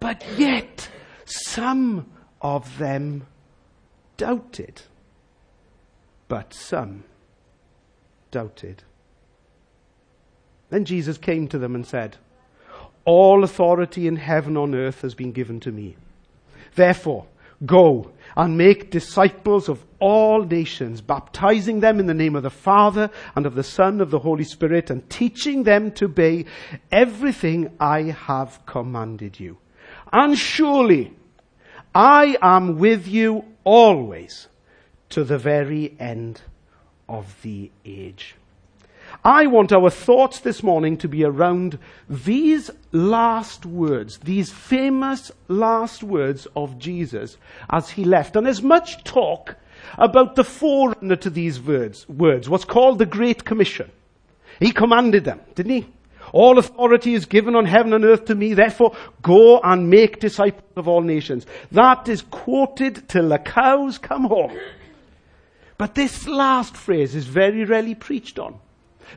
but 0.00 0.24
yet 0.36 0.88
some 1.24 2.06
of 2.40 2.78
them 2.78 3.26
doubted. 4.16 4.82
But 6.28 6.54
some 6.54 7.04
doubted. 8.30 8.82
Then 10.70 10.84
Jesus 10.84 11.18
came 11.18 11.48
to 11.48 11.58
them 11.58 11.74
and 11.74 11.86
said, 11.86 12.16
All 13.04 13.44
authority 13.44 14.06
in 14.06 14.16
heaven 14.16 14.56
on 14.56 14.74
earth 14.74 15.02
has 15.02 15.14
been 15.14 15.32
given 15.32 15.60
to 15.60 15.70
me. 15.70 15.96
Therefore, 16.74 17.26
go 17.64 18.10
and 18.36 18.58
make 18.58 18.90
disciples 18.90 19.68
of 19.68 19.84
all 19.98 20.42
nations, 20.44 21.00
baptizing 21.00 21.80
them 21.80 22.00
in 22.00 22.06
the 22.06 22.14
name 22.14 22.36
of 22.36 22.42
the 22.42 22.50
Father 22.50 23.10
and 23.36 23.46
of 23.46 23.54
the 23.54 23.62
Son 23.62 24.00
of 24.00 24.10
the 24.10 24.18
Holy 24.18 24.44
Spirit 24.44 24.90
and 24.90 25.08
teaching 25.08 25.62
them 25.62 25.92
to 25.92 26.06
obey 26.06 26.44
everything 26.90 27.72
I 27.78 28.02
have 28.02 28.64
commanded 28.66 29.38
you. 29.38 29.58
And 30.12 30.38
surely 30.38 31.14
I 31.94 32.36
am 32.42 32.78
with 32.78 33.06
you 33.06 33.44
always 33.62 34.48
to 35.10 35.24
the 35.24 35.38
very 35.38 35.94
end 35.98 36.42
of 37.08 37.40
the 37.42 37.70
age. 37.84 38.34
I 39.26 39.46
want 39.46 39.72
our 39.72 39.88
thoughts 39.88 40.40
this 40.40 40.62
morning 40.62 40.98
to 40.98 41.08
be 41.08 41.24
around 41.24 41.78
these 42.10 42.70
last 42.92 43.64
words, 43.64 44.18
these 44.18 44.52
famous 44.52 45.32
last 45.48 46.02
words 46.02 46.46
of 46.54 46.78
Jesus 46.78 47.38
as 47.70 47.88
he 47.88 48.04
left. 48.04 48.36
And 48.36 48.44
there's 48.44 48.62
much 48.62 49.02
talk 49.02 49.56
about 49.96 50.34
the 50.34 50.44
forerunner 50.44 51.16
to 51.16 51.30
these 51.30 51.58
words, 51.58 52.06
words, 52.06 52.50
what's 52.50 52.66
called 52.66 52.98
the 52.98 53.06
Great 53.06 53.46
Commission. 53.46 53.90
He 54.60 54.72
commanded 54.72 55.24
them, 55.24 55.40
didn't 55.54 55.72
he? 55.72 55.86
All 56.32 56.58
authority 56.58 57.14
is 57.14 57.24
given 57.24 57.56
on 57.56 57.64
heaven 57.64 57.94
and 57.94 58.04
earth 58.04 58.26
to 58.26 58.34
me, 58.34 58.52
therefore 58.52 58.94
go 59.22 59.58
and 59.60 59.88
make 59.88 60.20
disciples 60.20 60.70
of 60.76 60.86
all 60.86 61.00
nations. 61.00 61.46
That 61.72 62.10
is 62.10 62.20
quoted 62.20 63.08
till 63.08 63.30
the 63.30 63.38
cows 63.38 63.96
come 63.96 64.24
home. 64.24 64.58
But 65.78 65.94
this 65.94 66.28
last 66.28 66.76
phrase 66.76 67.14
is 67.14 67.24
very 67.24 67.64
rarely 67.64 67.94
preached 67.94 68.38
on. 68.38 68.58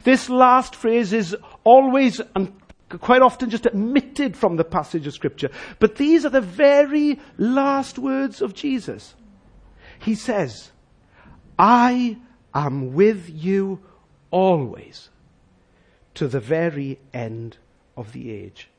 This 0.04 0.30
last 0.30 0.76
phrase 0.76 1.14
is 1.14 1.36
always 1.64 2.22
and 2.36 2.54
quite 2.90 3.22
often 3.22 3.50
just 3.50 3.68
omitted 3.68 4.38
from 4.38 4.56
the 4.56 4.64
passage 4.64 5.08
of 5.08 5.14
scripture. 5.14 5.50
But 5.80 5.96
these 5.96 6.26
are 6.26 6.30
the 6.30 6.42
very 6.42 7.20
last 7.38 8.00
words 8.00 8.42
of 8.42 8.54
Jesus. 8.54 9.14
He 10.00 10.16
says, 10.16 10.72
I 11.60 12.18
am 12.54 12.94
with 12.94 13.30
you 13.30 13.80
always 14.32 15.10
to 16.16 16.28
the 16.28 16.40
very 16.40 17.00
end 17.14 17.58
of 17.96 18.14
the 18.14 18.32
age. 18.32 18.70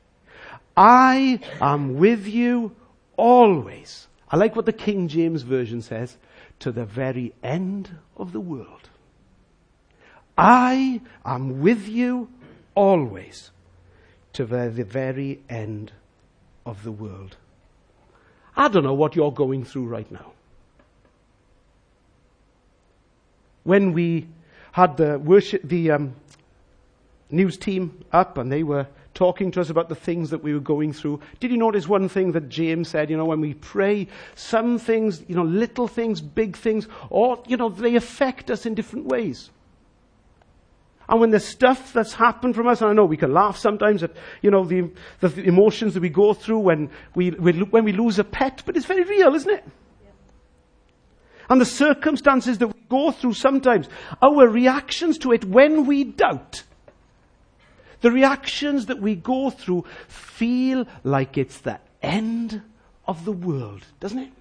I 0.75 1.39
am 1.61 1.97
with 1.97 2.25
you 2.25 2.75
always. 3.17 4.07
I 4.29 4.37
like 4.37 4.55
what 4.55 4.65
the 4.65 4.73
King 4.73 5.07
James 5.07 5.41
Version 5.41 5.81
says, 5.81 6.17
to 6.59 6.71
the 6.71 6.85
very 6.85 7.33
end 7.43 7.97
of 8.17 8.31
the 8.31 8.39
world. 8.39 8.89
I 10.41 11.01
am 11.25 11.59
with 11.59 11.89
you 11.89 12.29
always 12.73 13.51
to 14.31 14.45
the, 14.45 14.69
very 14.69 15.41
end 15.49 15.91
of 16.65 16.81
the 16.85 16.93
world. 16.93 17.35
I 18.55 18.69
don't 18.69 18.85
know 18.85 18.93
what 18.93 19.17
you're 19.17 19.33
going 19.33 19.65
through 19.65 19.87
right 19.87 20.09
now. 20.09 20.31
When 23.65 23.91
we 23.91 24.27
had 24.71 24.95
the 24.95 25.19
worship, 25.19 25.61
the 25.65 25.91
um, 25.91 26.15
news 27.29 27.57
team 27.57 28.05
up 28.13 28.37
and 28.37 28.49
they 28.49 28.63
were 28.63 28.87
talking 29.13 29.51
to 29.51 29.59
us 29.59 29.69
about 29.69 29.89
the 29.89 29.95
things 29.95 30.29
that 30.29 30.41
we 30.41 30.53
were 30.53 30.61
going 30.61 30.93
through. 30.93 31.19
Did 31.41 31.51
you 31.51 31.57
notice 31.57 31.85
one 31.85 32.07
thing 32.07 32.31
that 32.31 32.47
James 32.47 32.87
said? 32.87 33.09
You 33.09 33.17
know, 33.17 33.25
when 33.25 33.41
we 33.41 33.55
pray, 33.55 34.07
some 34.35 34.79
things, 34.79 35.21
you 35.27 35.35
know, 35.35 35.43
little 35.43 35.89
things, 35.89 36.21
big 36.21 36.55
things, 36.55 36.87
or, 37.09 37.43
you 37.45 37.57
know, 37.57 37.67
they 37.67 37.95
affect 37.95 38.49
us 38.49 38.65
in 38.65 38.73
different 38.73 39.07
ways. 39.07 39.49
And 41.09 41.19
when 41.19 41.31
there's 41.31 41.45
stuff 41.45 41.91
that's 41.91 42.13
happened 42.13 42.53
from 42.55 42.67
us, 42.67 42.81
and 42.81 42.91
I 42.91 42.93
know 42.93 43.03
we 43.03 43.17
can 43.17 43.33
laugh 43.33 43.57
sometimes 43.57 44.03
at, 44.03 44.11
you 44.43 44.51
know, 44.51 44.63
the, 44.63 44.91
the 45.21 45.41
emotions 45.43 45.95
that 45.95 46.01
we 46.01 46.09
go 46.09 46.35
through 46.35 46.59
when 46.59 46.91
we, 47.15 47.31
when 47.31 47.83
we 47.83 47.93
lose 47.93 48.19
a 48.19 48.23
pet, 48.23 48.61
but 48.63 48.77
it's 48.77 48.85
very 48.85 49.03
real, 49.03 49.33
isn't 49.33 49.49
it? 49.49 49.63
And 51.49 51.59
the 51.59 51.65
circumstances 51.65 52.59
that 52.59 52.67
we 52.67 52.79
go 52.89 53.09
through 53.09 53.33
sometimes, 53.33 53.89
our 54.21 54.47
reactions 54.47 55.17
to 55.19 55.31
it 55.31 55.43
when 55.45 55.87
we 55.87 56.03
doubt, 56.03 56.61
the 58.01 58.11
reactions 58.11 58.85
that 58.85 59.01
we 59.01 59.15
go 59.15 59.49
through 59.49 59.85
feel 60.07 60.85
like 61.03 61.39
it's 61.39 61.57
the 61.61 61.79
end 62.03 62.61
of 63.07 63.25
the 63.25 63.31
world, 63.31 63.83
doesn't 63.99 64.19
it? 64.19 64.31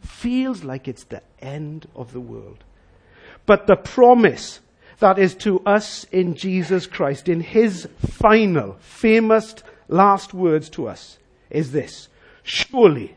Feels 0.00 0.62
like 0.62 0.86
it's 0.86 1.04
the 1.04 1.22
end 1.40 1.88
of 1.96 2.12
the 2.12 2.20
world. 2.20 2.62
But 3.46 3.66
the 3.66 3.76
promise 3.76 4.60
that 5.00 5.18
is 5.18 5.34
to 5.36 5.60
us 5.60 6.04
in 6.10 6.34
Jesus 6.34 6.86
Christ, 6.86 7.28
in 7.28 7.40
His 7.40 7.88
final, 7.98 8.76
famous 8.80 9.54
last 9.88 10.34
words 10.34 10.68
to 10.70 10.88
us, 10.88 11.18
is 11.50 11.72
this. 11.72 12.08
Surely 12.42 13.16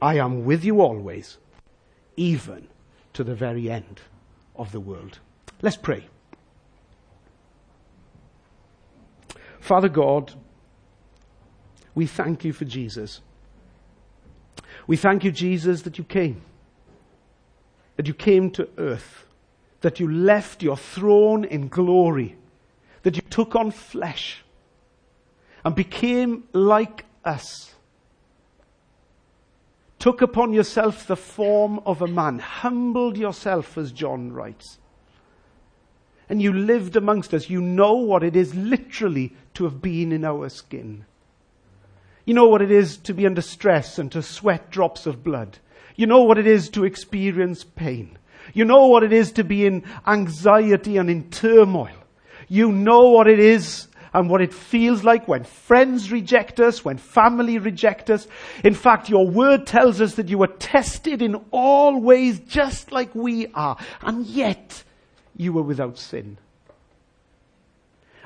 I 0.00 0.18
am 0.18 0.44
with 0.44 0.64
you 0.64 0.80
always, 0.80 1.38
even 2.16 2.68
to 3.14 3.24
the 3.24 3.34
very 3.34 3.70
end 3.70 4.00
of 4.54 4.72
the 4.72 4.80
world. 4.80 5.18
Let's 5.62 5.76
pray. 5.76 6.06
Father 9.60 9.88
God, 9.88 10.32
we 11.94 12.06
thank 12.06 12.44
you 12.44 12.52
for 12.52 12.64
Jesus. 12.64 13.20
We 14.86 14.96
thank 14.96 15.24
you, 15.24 15.32
Jesus, 15.32 15.82
that 15.82 15.98
you 15.98 16.04
came. 16.04 16.42
That 17.96 18.06
you 18.06 18.14
came 18.14 18.50
to 18.52 18.68
earth. 18.78 19.25
That 19.86 20.00
you 20.00 20.10
left 20.10 20.64
your 20.64 20.76
throne 20.76 21.44
in 21.44 21.68
glory. 21.68 22.34
That 23.04 23.14
you 23.14 23.22
took 23.22 23.54
on 23.54 23.70
flesh 23.70 24.42
and 25.64 25.76
became 25.76 26.42
like 26.52 27.04
us. 27.24 27.72
Took 30.00 30.22
upon 30.22 30.52
yourself 30.52 31.06
the 31.06 31.14
form 31.14 31.78
of 31.86 32.02
a 32.02 32.08
man. 32.08 32.40
Humbled 32.40 33.16
yourself, 33.16 33.78
as 33.78 33.92
John 33.92 34.32
writes 34.32 34.78
and 36.28 36.42
you 36.42 36.52
lived 36.52 36.96
amongst 36.96 37.32
us, 37.32 37.48
you 37.48 37.60
know 37.60 37.94
what 37.94 38.24
it 38.24 38.34
is 38.34 38.54
literally 38.54 39.32
to 39.54 39.64
have 39.64 39.80
been 39.80 40.10
in 40.12 40.24
our 40.24 40.48
skin. 40.48 41.04
You 42.24 42.34
know 42.34 42.48
what 42.48 42.62
it 42.62 42.70
is 42.70 42.96
to 42.98 43.14
be 43.14 43.26
under 43.26 43.42
stress 43.42 43.98
and 43.98 44.10
to 44.12 44.22
sweat 44.22 44.70
drops 44.70 45.06
of 45.06 45.22
blood. 45.22 45.58
You 45.94 46.06
know 46.06 46.22
what 46.22 46.38
it 46.38 46.46
is 46.46 46.68
to 46.70 46.84
experience 46.84 47.62
pain. 47.62 48.18
You 48.54 48.64
know 48.64 48.86
what 48.86 49.02
it 49.02 49.12
is 49.12 49.32
to 49.32 49.44
be 49.44 49.66
in 49.66 49.84
anxiety 50.06 50.96
and 50.96 51.10
in 51.10 51.30
turmoil. 51.30 51.96
You 52.48 52.72
know 52.72 53.10
what 53.10 53.28
it 53.28 53.38
is 53.38 53.88
and 54.12 54.30
what 54.30 54.40
it 54.40 54.54
feels 54.54 55.04
like 55.04 55.28
when 55.28 55.44
friends 55.44 56.10
reject 56.10 56.58
us, 56.58 56.84
when 56.84 56.96
family 56.96 57.58
reject 57.58 58.08
us. 58.08 58.26
In 58.64 58.74
fact, 58.74 59.10
your 59.10 59.28
word 59.28 59.66
tells 59.66 60.00
us 60.00 60.14
that 60.14 60.28
you 60.28 60.38
were 60.38 60.46
tested 60.46 61.20
in 61.20 61.34
all 61.50 62.00
ways 62.00 62.40
just 62.40 62.92
like 62.92 63.14
we 63.14 63.48
are. 63.48 63.76
And 64.00 64.24
yet, 64.26 64.84
you 65.36 65.52
were 65.52 65.62
without 65.62 65.98
sin. 65.98 66.38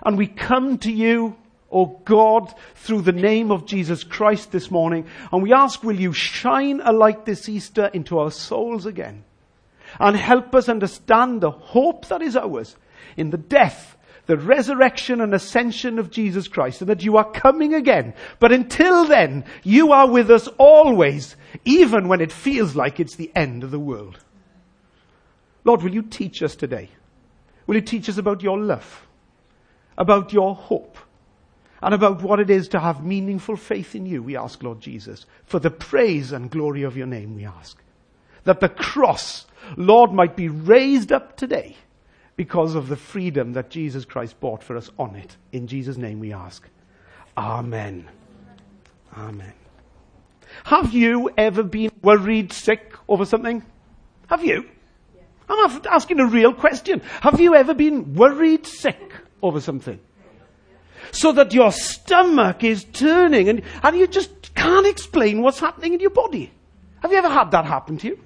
And 0.05 0.17
we 0.17 0.29
come 0.29 0.79
to 0.79 0.93
you, 0.93 1.37
O 1.73 1.87
God, 2.05 2.55
through 2.77 3.03
the 3.03 3.13
name 3.13 3.51
of 3.51 3.67
Jesus 3.67 4.05
Christ 4.05 4.53
this 4.53 4.71
morning, 4.71 5.07
and 5.33 5.43
we 5.43 5.53
ask, 5.53 5.83
will 5.83 5.99
you 5.99 6.13
shine 6.13 6.81
a 6.83 6.93
light 6.93 7.27
this 7.27 7.49
Easter 7.49 7.87
into 7.87 8.19
our 8.19 8.31
souls 8.31 8.87
again? 8.87 9.25
And 9.99 10.17
help 10.17 10.55
us 10.55 10.69
understand 10.69 11.41
the 11.41 11.51
hope 11.51 12.07
that 12.09 12.23
is 12.23 12.37
ours 12.37 12.77
in 13.17 13.31
the 13.31 13.39
death, 13.39 13.97
the 14.27 14.37
resurrection 14.37 15.21
and 15.21 15.35
ascension 15.35 15.99
of 15.99 16.11
Jesus 16.11 16.49
Christ, 16.49 16.81
and 16.81 16.91
that 16.91 17.03
you 17.03 17.17
are 17.17 17.31
coming 17.31 17.75
again. 17.75 18.15
But 18.39 18.53
until 18.53 19.05
then, 19.05 19.45
you 19.63 19.93
are 19.93 20.09
with 20.09 20.31
us 20.31 20.49
always, 20.59 21.37
even 21.65 22.09
when 22.09 22.21
it 22.21 22.33
feels 22.33 22.77
like 22.77 23.01
it's 23.01 23.17
the 23.17 23.33
end 23.35 23.65
of 23.65 23.71
the 23.71 23.81
world. 23.81 24.19
Lord, 25.65 25.83
will 25.83 25.93
you 25.93 26.03
teach 26.03 26.43
us 26.43 26.55
today? 26.55 26.91
Will 27.67 27.77
you 27.77 27.83
teach 27.83 28.09
us 28.09 28.19
about 28.19 28.43
your 28.43 28.59
love, 28.59 29.07
about 29.99 30.33
your 30.33 30.55
hope, 30.55 30.97
and 31.83 31.95
about 31.95 32.23
what 32.23 32.41
it 32.41 32.51
is 32.51 32.69
to 32.69 32.81
have 32.81 33.05
meaningful 33.05 33.57
faith 33.57 33.95
in 33.95 34.07
you, 34.07 34.23
we 34.23 34.37
ask, 34.37 34.63
Lord 34.63 34.81
Jesus, 34.81 35.27
for 35.45 35.59
the 35.59 35.71
praise 35.71 36.33
and 36.33 36.51
glory 36.51 36.83
of 36.83 36.97
your 36.97 37.07
name, 37.07 37.35
we 37.35 37.47
ask. 37.47 37.83
That 38.45 38.61
the 38.61 38.69
cross, 38.69 39.47
Lord, 39.77 40.13
might 40.13 40.37
be 40.37 40.49
raised 40.49 41.13
up 41.13 41.37
today 41.37 41.77
because 42.37 42.75
of 42.75 42.89
the 42.89 42.97
freedom 42.97 43.53
that 43.53 43.71
Jesus 43.71 44.05
Christ 44.05 44.41
bought 44.41 44.63
for 44.63 44.77
us 44.77 44.91
on 44.99 45.15
it. 45.17 45.37
In 45.53 45.67
Jesus' 45.67 45.97
name 45.97 46.21
we 46.21 46.33
ask. 46.33 46.67
Amen. 47.37 48.09
Amen. 49.17 49.53
Have 50.65 50.93
you 50.93 51.31
ever 51.37 51.63
been 51.63 51.91
worried 52.03 52.53
sick 52.53 52.95
over 53.09 53.25
something? 53.25 53.65
Have 54.29 54.45
you? 54.45 54.69
I'm 55.49 55.83
asking 55.91 56.21
a 56.21 56.27
real 56.27 56.53
question. 56.53 57.03
Have 57.23 57.41
you 57.41 57.55
ever 57.55 57.75
been 57.75 58.15
worried 58.15 58.67
sick 58.67 59.15
over 59.43 59.61
something? 59.61 59.99
So 61.13 61.33
that 61.33 61.53
your 61.53 61.73
stomach 61.73 62.63
is 62.63 62.85
turning 62.85 63.49
and, 63.49 63.63
and 63.83 63.97
you 63.97 64.07
just 64.07 64.55
can't 64.55 64.87
explain 64.87 65.43
what's 65.43 65.59
happening 65.59 65.95
in 65.95 66.01
your 66.01 66.11
body. 66.11 66.53
Have 67.03 67.11
you 67.11 67.19
ever 67.19 67.29
had 67.29 67.51
that 67.51 67.65
happen 67.65 67.99
to 67.99 68.07
you? 68.09 68.21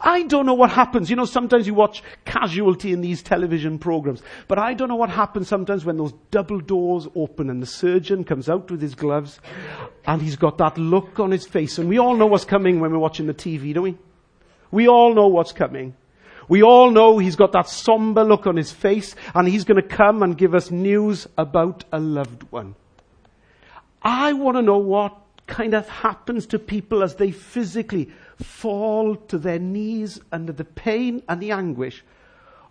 I 0.00 0.22
don't 0.22 0.46
know 0.46 0.54
what 0.54 0.70
happens. 0.70 1.10
You 1.10 1.16
know, 1.16 1.24
sometimes 1.24 1.66
you 1.66 1.74
watch 1.74 2.02
casualty 2.24 2.92
in 2.92 3.00
these 3.00 3.22
television 3.22 3.78
programs, 3.78 4.22
but 4.46 4.58
I 4.58 4.74
don't 4.74 4.88
know 4.88 4.96
what 4.96 5.10
happens 5.10 5.48
sometimes 5.48 5.84
when 5.84 5.96
those 5.96 6.12
double 6.30 6.60
doors 6.60 7.08
open 7.14 7.50
and 7.50 7.62
the 7.62 7.66
surgeon 7.66 8.24
comes 8.24 8.48
out 8.48 8.70
with 8.70 8.80
his 8.80 8.94
gloves 8.94 9.40
and 10.06 10.22
he's 10.22 10.36
got 10.36 10.58
that 10.58 10.78
look 10.78 11.18
on 11.18 11.30
his 11.30 11.46
face. 11.46 11.78
And 11.78 11.88
we 11.88 11.98
all 11.98 12.16
know 12.16 12.26
what's 12.26 12.44
coming 12.44 12.80
when 12.80 12.92
we're 12.92 12.98
watching 12.98 13.26
the 13.26 13.34
TV, 13.34 13.74
don't 13.74 13.84
we? 13.84 13.98
We 14.70 14.88
all 14.88 15.14
know 15.14 15.26
what's 15.26 15.52
coming. 15.52 15.94
We 16.48 16.62
all 16.62 16.90
know 16.90 17.18
he's 17.18 17.36
got 17.36 17.52
that 17.52 17.68
somber 17.68 18.24
look 18.24 18.46
on 18.46 18.56
his 18.56 18.72
face 18.72 19.14
and 19.34 19.46
he's 19.46 19.64
going 19.64 19.80
to 19.82 19.86
come 19.86 20.22
and 20.22 20.36
give 20.36 20.54
us 20.54 20.70
news 20.70 21.26
about 21.36 21.84
a 21.92 21.98
loved 21.98 22.44
one. 22.50 22.74
I 24.02 24.32
want 24.32 24.56
to 24.56 24.62
know 24.62 24.78
what 24.78 25.16
kind 25.46 25.74
of 25.74 25.88
happens 25.88 26.46
to 26.46 26.58
people 26.58 27.02
as 27.02 27.16
they 27.16 27.30
physically 27.32 28.10
fall 28.42 29.16
to 29.16 29.38
their 29.38 29.58
knees 29.58 30.20
under 30.30 30.52
the 30.52 30.64
pain 30.64 31.22
and 31.28 31.40
the 31.40 31.50
anguish 31.50 32.04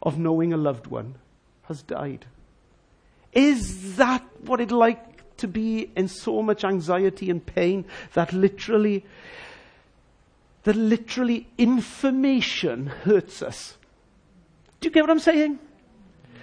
of 0.01 0.17
knowing 0.17 0.53
a 0.53 0.57
loved 0.57 0.87
one 0.87 1.15
has 1.63 1.81
died. 1.81 2.25
Is 3.33 3.97
that 3.97 4.23
what 4.45 4.61
it 4.61 4.71
like 4.71 5.37
to 5.37 5.47
be 5.47 5.91
in 5.95 6.07
so 6.07 6.41
much 6.41 6.63
anxiety 6.63 7.29
and 7.29 7.45
pain 7.45 7.85
that 8.13 8.33
literally, 8.33 9.05
that 10.63 10.75
literally 10.75 11.47
information 11.57 12.87
hurts 12.87 13.41
us? 13.41 13.77
Do 14.79 14.87
you 14.87 14.93
get 14.93 15.01
what 15.01 15.11
I'm 15.11 15.19
saying? 15.19 15.59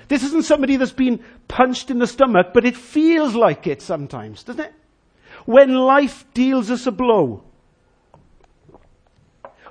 This 0.09 0.23
isn't 0.23 0.45
somebody 0.45 0.77
that's 0.77 0.93
been 0.93 1.25
punched 1.49 1.91
in 1.91 1.99
the 1.99 2.07
stomach, 2.07 2.49
but 2.53 2.67
it 2.67 2.77
feels 2.77 3.35
like 3.35 3.67
it 3.67 3.81
sometimes, 3.81 4.45
doesn't 4.45 4.65
it? 4.65 4.75
When 5.47 5.75
life 5.75 6.27
deals 6.35 6.71
us 6.71 6.87
a 6.87 6.93
blow, 6.93 7.43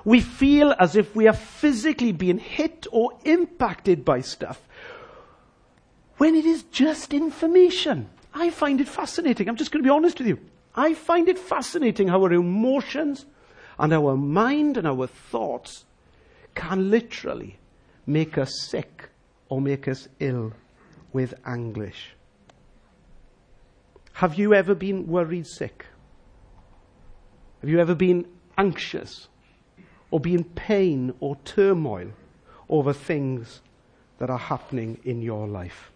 we 0.04 0.20
feel 0.20 0.74
as 0.78 0.96
if 0.96 1.14
we 1.16 1.26
are 1.26 1.34
physically 1.34 2.12
being 2.12 2.38
hit 2.38 2.86
or 2.92 3.12
impacted 3.24 4.04
by 4.04 4.20
stuff 4.20 4.60
when 6.18 6.34
it 6.34 6.44
is 6.44 6.62
just 6.64 7.12
information. 7.12 8.08
I 8.32 8.50
find 8.50 8.80
it 8.80 8.88
fascinating. 8.88 9.48
I'm 9.48 9.56
just 9.56 9.70
going 9.70 9.82
to 9.82 9.86
be 9.86 9.94
honest 9.94 10.18
with 10.18 10.28
you. 10.28 10.38
I 10.74 10.94
find 10.94 11.28
it 11.28 11.38
fascinating 11.38 12.08
how 12.08 12.22
our 12.22 12.32
emotions 12.32 13.24
and 13.78 13.92
our 13.92 14.16
mind 14.16 14.76
and 14.76 14.86
our 14.86 15.06
thoughts 15.06 15.84
can 16.54 16.90
literally 16.90 17.58
make 18.06 18.38
us 18.38 18.52
sick 18.68 19.08
or 19.48 19.60
make 19.60 19.88
us 19.88 20.08
ill 20.20 20.52
with 21.12 21.34
anguish. 21.46 22.14
Have 24.14 24.36
you 24.36 24.54
ever 24.54 24.74
been 24.74 25.06
worried 25.06 25.46
sick? 25.46 25.86
Have 27.60 27.70
you 27.70 27.80
ever 27.80 27.94
been 27.94 28.26
anxious 28.58 29.28
or 30.14 30.20
be 30.20 30.32
in 30.32 30.44
pain 30.44 31.12
or 31.18 31.36
turmoil 31.44 32.08
over 32.68 32.92
things 32.92 33.60
that 34.18 34.30
are 34.30 34.38
happening 34.38 34.96
in 35.02 35.20
your 35.20 35.48
life? 35.48 35.90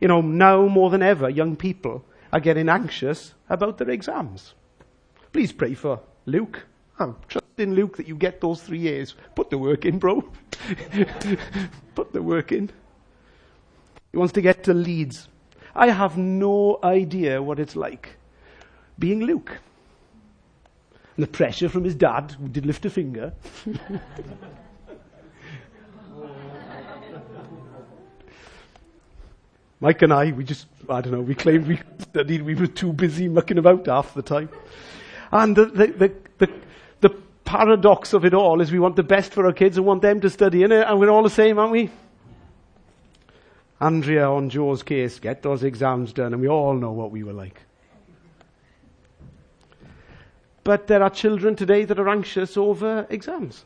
You 0.00 0.06
know, 0.06 0.20
now 0.20 0.68
more 0.68 0.88
than 0.88 1.02
ever, 1.02 1.28
young 1.28 1.56
people 1.56 2.04
are 2.32 2.38
getting 2.38 2.68
anxious 2.68 3.34
about 3.50 3.78
their 3.78 3.90
exams. 3.90 4.54
Please 5.32 5.50
pray 5.50 5.74
for 5.74 5.98
Luke. 6.24 6.66
I'm 7.00 7.16
trusting 7.26 7.74
Luke 7.74 7.96
that 7.96 8.06
you 8.06 8.14
get 8.14 8.40
those 8.40 8.62
three 8.62 8.78
years. 8.78 9.16
Put 9.34 9.50
the 9.50 9.58
work 9.58 9.84
in, 9.84 9.98
bro. 9.98 10.20
Put 11.96 12.12
the 12.12 12.22
work 12.22 12.52
in. 12.52 12.70
He 14.12 14.18
wants 14.18 14.34
to 14.34 14.40
get 14.40 14.62
to 14.64 14.72
Leeds. 14.72 15.26
I 15.74 15.90
have 15.90 16.16
no 16.16 16.78
idea 16.84 17.42
what 17.42 17.58
it's 17.58 17.74
like 17.74 18.18
being 19.00 19.24
Luke. 19.24 19.58
And 21.18 21.26
the 21.26 21.30
pressure 21.32 21.68
from 21.68 21.82
his 21.82 21.96
dad, 21.96 22.36
who 22.38 22.46
did 22.46 22.64
lift 22.64 22.86
a 22.86 22.90
finger. 22.90 23.32
Mike 29.80 30.00
and 30.02 30.12
I, 30.12 30.30
we 30.30 30.44
just, 30.44 30.68
I 30.88 31.00
don't 31.00 31.12
know, 31.12 31.20
we 31.20 31.34
claimed 31.34 31.66
we 31.66 31.80
studied, 31.98 32.42
we 32.42 32.54
were 32.54 32.68
too 32.68 32.92
busy 32.92 33.26
mucking 33.26 33.58
about 33.58 33.84
half 33.86 34.14
the 34.14 34.22
time. 34.22 34.48
And 35.32 35.56
the, 35.56 35.66
the, 35.66 36.14
the, 36.38 36.48
the, 37.00 37.16
paradox 37.44 38.12
of 38.12 38.24
it 38.24 38.32
all 38.34 38.60
is 38.60 38.70
we 38.70 38.78
want 38.78 38.94
the 38.94 39.02
best 39.02 39.32
for 39.32 39.44
our 39.46 39.52
kids 39.52 39.76
and 39.76 39.84
want 39.86 40.02
them 40.02 40.20
to 40.20 40.30
study 40.30 40.62
in 40.62 40.70
it, 40.70 40.86
and 40.86 41.00
we're 41.00 41.10
all 41.10 41.24
the 41.24 41.30
same, 41.30 41.58
aren't 41.58 41.72
we? 41.72 41.90
Andrea 43.80 44.28
on 44.28 44.50
Joe's 44.50 44.84
case, 44.84 45.18
get 45.18 45.42
those 45.42 45.64
exams 45.64 46.12
done, 46.12 46.32
and 46.32 46.40
we 46.40 46.48
all 46.48 46.74
know 46.74 46.92
what 46.92 47.10
we 47.10 47.24
were 47.24 47.32
like. 47.32 47.62
But 50.68 50.86
there 50.86 51.02
are 51.02 51.08
children 51.08 51.56
today 51.56 51.86
that 51.86 51.98
are 51.98 52.10
anxious 52.10 52.54
over 52.58 53.06
exams, 53.08 53.64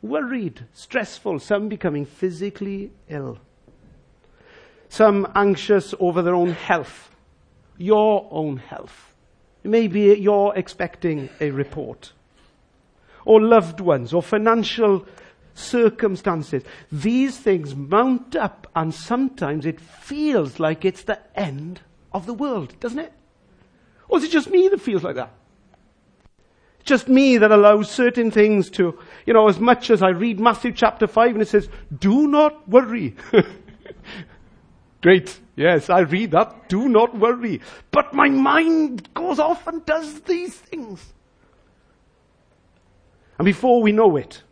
worried, 0.00 0.64
stressful, 0.72 1.40
some 1.40 1.68
becoming 1.68 2.06
physically 2.06 2.92
ill 3.08 3.38
some 4.88 5.26
anxious 5.34 5.92
over 5.98 6.22
their 6.22 6.36
own 6.36 6.52
health, 6.52 7.10
your 7.78 8.28
own 8.30 8.58
health. 8.58 9.12
Maybe 9.64 10.00
you're 10.20 10.54
expecting 10.54 11.30
a 11.40 11.50
report, 11.50 12.12
or 13.24 13.40
loved 13.40 13.80
ones, 13.80 14.12
or 14.12 14.22
financial 14.22 15.04
circumstances. 15.54 16.62
These 16.92 17.38
things 17.38 17.74
mount 17.74 18.36
up, 18.36 18.68
and 18.76 18.94
sometimes 18.94 19.66
it 19.66 19.80
feels 19.80 20.60
like 20.60 20.84
it's 20.84 21.02
the 21.02 21.18
end 21.36 21.80
of 22.12 22.26
the 22.26 22.34
world, 22.34 22.78
doesn't 22.78 23.00
it? 23.00 23.12
Or 24.08 24.18
is 24.18 24.24
it 24.24 24.30
just 24.30 24.48
me 24.48 24.68
that 24.68 24.80
feels 24.80 25.02
like 25.02 25.16
that? 25.16 25.32
Just 26.84 27.08
me 27.08 27.38
that 27.38 27.52
allows 27.52 27.90
certain 27.90 28.30
things 28.30 28.70
to, 28.70 28.98
you 29.26 29.34
know, 29.34 29.48
as 29.48 29.60
much 29.60 29.90
as 29.90 30.02
I 30.02 30.08
read 30.08 30.40
Matthew 30.40 30.72
chapter 30.72 31.06
5 31.06 31.32
and 31.32 31.42
it 31.42 31.48
says, 31.48 31.68
do 31.98 32.26
not 32.26 32.68
worry. 32.68 33.14
Great. 35.02 35.38
Yes, 35.56 35.90
I 35.90 36.00
read 36.00 36.30
that. 36.32 36.68
Do 36.68 36.88
not 36.88 37.16
worry. 37.16 37.60
But 37.90 38.12
my 38.14 38.28
mind 38.28 39.12
goes 39.14 39.38
off 39.38 39.66
and 39.66 39.84
does 39.84 40.20
these 40.22 40.54
things. 40.54 41.12
And 43.38 43.44
before 43.44 43.82
we 43.82 43.92
know 43.92 44.16
it, 44.16 44.42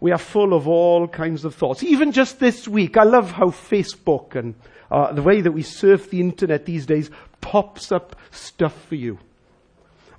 we 0.00 0.12
are 0.12 0.18
full 0.18 0.54
of 0.54 0.66
all 0.66 1.06
kinds 1.08 1.44
of 1.44 1.54
thoughts. 1.54 1.82
Even 1.82 2.12
just 2.12 2.38
this 2.38 2.66
week, 2.66 2.96
I 2.96 3.04
love 3.04 3.32
how 3.32 3.46
Facebook 3.46 4.34
and 4.34 4.54
uh, 4.90 5.12
the 5.12 5.22
way 5.22 5.40
that 5.40 5.52
we 5.52 5.62
surf 5.62 6.10
the 6.10 6.20
internet 6.20 6.64
these 6.64 6.86
days 6.86 7.10
pops 7.40 7.92
up 7.92 8.16
stuff 8.30 8.86
for 8.86 8.94
you. 8.94 9.18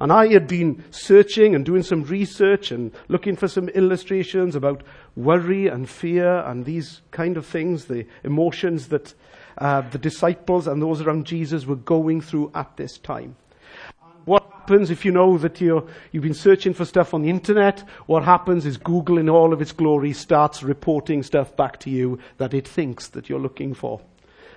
And 0.01 0.13
I 0.13 0.27
had 0.27 0.47
been 0.47 0.83
searching 0.91 1.55
and 1.55 1.65
doing 1.65 1.83
some 1.83 2.03
research 2.03 2.71
and 2.71 2.91
looking 3.09 3.35
for 3.35 3.49
some 3.49 3.67
illustrations 3.69 4.55
about 4.55 4.81
worry 5.15 5.67
and 5.67 5.89
fear 5.89 6.39
and 6.39 6.63
these 6.63 7.01
kind 7.11 7.35
of 7.35 7.45
things, 7.45 7.85
the 7.85 8.05
emotions 8.23 8.87
that 8.87 9.13
uh, 9.57 9.81
the 9.81 9.97
disciples 9.97 10.67
and 10.67 10.81
those 10.81 11.01
around 11.01 11.25
Jesus 11.25 11.65
were 11.65 11.75
going 11.75 12.21
through 12.21 12.51
at 12.55 12.77
this 12.77 12.97
time. 12.97 13.35
What 14.23 14.43
happens 14.51 14.89
if 14.89 15.03
you 15.03 15.11
know 15.11 15.37
that 15.39 15.59
you 15.59 15.87
you've 16.11 16.23
been 16.23 16.33
searching 16.33 16.73
for 16.73 16.85
stuff 16.85 17.13
on 17.13 17.21
the 17.21 17.29
internet? 17.29 17.83
What 18.05 18.23
happens 18.23 18.65
is 18.65 18.77
Google, 18.77 19.17
in 19.17 19.27
all 19.27 19.51
of 19.51 19.61
its 19.61 19.71
glory, 19.71 20.13
starts 20.13 20.63
reporting 20.63 21.23
stuff 21.23 21.55
back 21.57 21.79
to 21.81 21.89
you 21.89 22.19
that 22.37 22.53
it 22.53 22.67
thinks 22.67 23.07
that 23.09 23.27
you're 23.27 23.39
looking 23.39 23.73
for. 23.73 23.99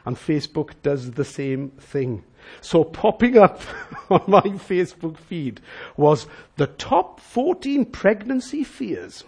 And 0.04 0.16
Facebook 0.16 0.70
does 0.82 1.12
the 1.12 1.24
same 1.24 1.70
thing. 1.70 2.24
So 2.60 2.84
popping 2.84 3.38
up 3.38 3.60
on 4.10 4.22
my 4.26 4.40
Facebook 4.40 5.16
feed 5.16 5.60
was 5.96 6.26
the 6.56 6.66
top 6.66 7.20
14 7.20 7.86
pregnancy 7.86 8.64
fears. 8.64 9.24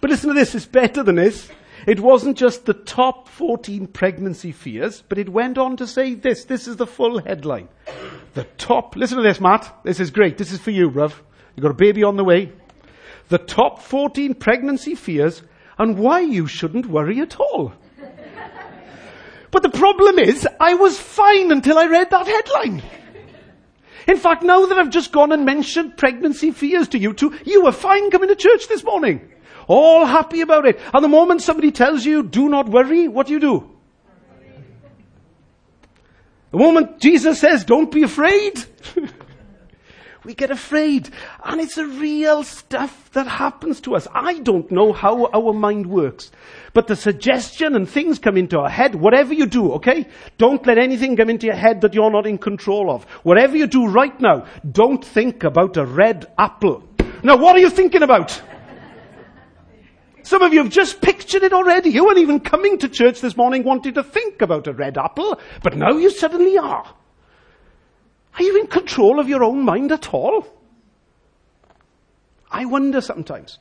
but 0.00 0.10
listen 0.10 0.28
to 0.28 0.34
this, 0.34 0.54
it's 0.54 0.66
better 0.66 1.02
than 1.02 1.16
this. 1.16 1.50
It 1.86 2.00
wasn't 2.00 2.36
just 2.36 2.66
the 2.66 2.74
top 2.74 3.28
14 3.28 3.86
pregnancy 3.86 4.52
fears, 4.52 5.02
but 5.08 5.18
it 5.18 5.30
went 5.30 5.56
on 5.56 5.76
to 5.78 5.86
say 5.86 6.14
this. 6.14 6.44
This 6.44 6.68
is 6.68 6.76
the 6.76 6.86
full 6.86 7.20
headline. 7.20 7.68
The 8.34 8.44
top, 8.58 8.96
listen 8.96 9.16
to 9.16 9.22
this, 9.22 9.40
Matt. 9.40 9.74
This 9.82 9.98
is 9.98 10.10
great. 10.10 10.36
This 10.36 10.52
is 10.52 10.60
for 10.60 10.70
you, 10.70 10.90
bruv. 10.90 11.14
You've 11.56 11.62
got 11.62 11.70
a 11.70 11.74
baby 11.74 12.04
on 12.04 12.16
the 12.16 12.24
way. 12.24 12.52
The 13.28 13.38
top 13.38 13.80
14 13.80 14.34
pregnancy 14.34 14.94
fears 14.94 15.42
and 15.78 15.98
why 15.98 16.20
you 16.20 16.46
shouldn't 16.46 16.86
worry 16.86 17.20
at 17.20 17.40
all. 17.40 17.72
But 19.50 19.62
the 19.62 19.70
problem 19.70 20.18
is, 20.18 20.46
I 20.60 20.74
was 20.74 20.98
fine 20.98 21.50
until 21.50 21.78
I 21.78 21.86
read 21.86 22.10
that 22.10 22.26
headline. 22.26 22.82
In 24.06 24.16
fact, 24.16 24.42
now 24.42 24.66
that 24.66 24.78
I've 24.78 24.90
just 24.90 25.12
gone 25.12 25.32
and 25.32 25.44
mentioned 25.44 25.96
pregnancy 25.96 26.50
fears 26.50 26.88
to 26.88 26.98
you 26.98 27.12
two, 27.12 27.36
you 27.44 27.64
were 27.64 27.72
fine 27.72 28.10
coming 28.10 28.28
to 28.28 28.36
church 28.36 28.68
this 28.68 28.84
morning. 28.84 29.30
All 29.66 30.04
happy 30.04 30.40
about 30.40 30.66
it. 30.66 30.80
And 30.92 31.04
the 31.04 31.08
moment 31.08 31.42
somebody 31.42 31.70
tells 31.70 32.04
you, 32.04 32.22
do 32.22 32.48
not 32.48 32.68
worry, 32.68 33.08
what 33.08 33.26
do 33.26 33.32
you 33.32 33.40
do? 33.40 33.70
The 36.50 36.58
moment 36.58 36.98
Jesus 37.00 37.38
says, 37.38 37.64
don't 37.64 37.92
be 37.92 38.02
afraid, 38.02 38.64
we 40.24 40.34
get 40.34 40.50
afraid. 40.50 41.10
And 41.44 41.60
it's 41.60 41.78
a 41.78 41.86
real 41.86 42.42
stuff 42.42 43.10
that 43.12 43.28
happens 43.28 43.80
to 43.82 43.94
us. 43.94 44.08
I 44.12 44.40
don't 44.40 44.70
know 44.70 44.92
how 44.92 45.26
our 45.26 45.52
mind 45.52 45.86
works. 45.86 46.32
But 46.72 46.86
the 46.86 46.96
suggestion 46.96 47.74
and 47.74 47.88
things 47.88 48.18
come 48.18 48.36
into 48.36 48.58
our 48.58 48.68
head, 48.68 48.94
whatever 48.94 49.34
you 49.34 49.46
do, 49.46 49.72
okay? 49.72 50.06
Don't 50.38 50.64
let 50.66 50.78
anything 50.78 51.16
come 51.16 51.28
into 51.28 51.46
your 51.46 51.56
head 51.56 51.80
that 51.80 51.94
you're 51.94 52.10
not 52.10 52.26
in 52.26 52.38
control 52.38 52.90
of. 52.90 53.04
Whatever 53.24 53.56
you 53.56 53.66
do 53.66 53.88
right 53.88 54.18
now, 54.20 54.46
don't 54.70 55.04
think 55.04 55.42
about 55.42 55.76
a 55.76 55.84
red 55.84 56.26
apple. 56.38 56.88
Now 57.22 57.36
what 57.36 57.56
are 57.56 57.60
you 57.60 57.70
thinking 57.70 58.02
about? 58.02 58.40
Some 60.22 60.42
of 60.42 60.52
you 60.52 60.62
have 60.62 60.72
just 60.72 61.00
pictured 61.00 61.42
it 61.42 61.52
already. 61.52 61.90
You 61.90 62.04
weren't 62.04 62.18
even 62.18 62.40
coming 62.40 62.78
to 62.78 62.88
church 62.88 63.20
this 63.20 63.36
morning 63.36 63.64
wanting 63.64 63.94
to 63.94 64.04
think 64.04 64.42
about 64.42 64.68
a 64.68 64.72
red 64.72 64.96
apple, 64.96 65.40
but 65.62 65.76
now 65.76 65.96
you 65.96 66.10
suddenly 66.10 66.56
are. 66.56 66.94
Are 68.38 68.42
you 68.42 68.60
in 68.60 68.68
control 68.68 69.18
of 69.18 69.28
your 69.28 69.42
own 69.42 69.64
mind 69.64 69.90
at 69.90 70.14
all? 70.14 70.46
I 72.50 72.64
wonder 72.64 73.00
sometimes. 73.00 73.58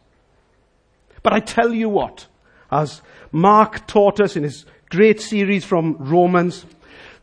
But 1.23 1.33
I 1.33 1.39
tell 1.39 1.73
you 1.73 1.89
what, 1.89 2.27
as 2.71 3.01
Mark 3.31 3.87
taught 3.87 4.19
us 4.19 4.35
in 4.35 4.43
his 4.43 4.65
great 4.89 5.21
series 5.21 5.65
from 5.65 5.95
Romans, 5.99 6.65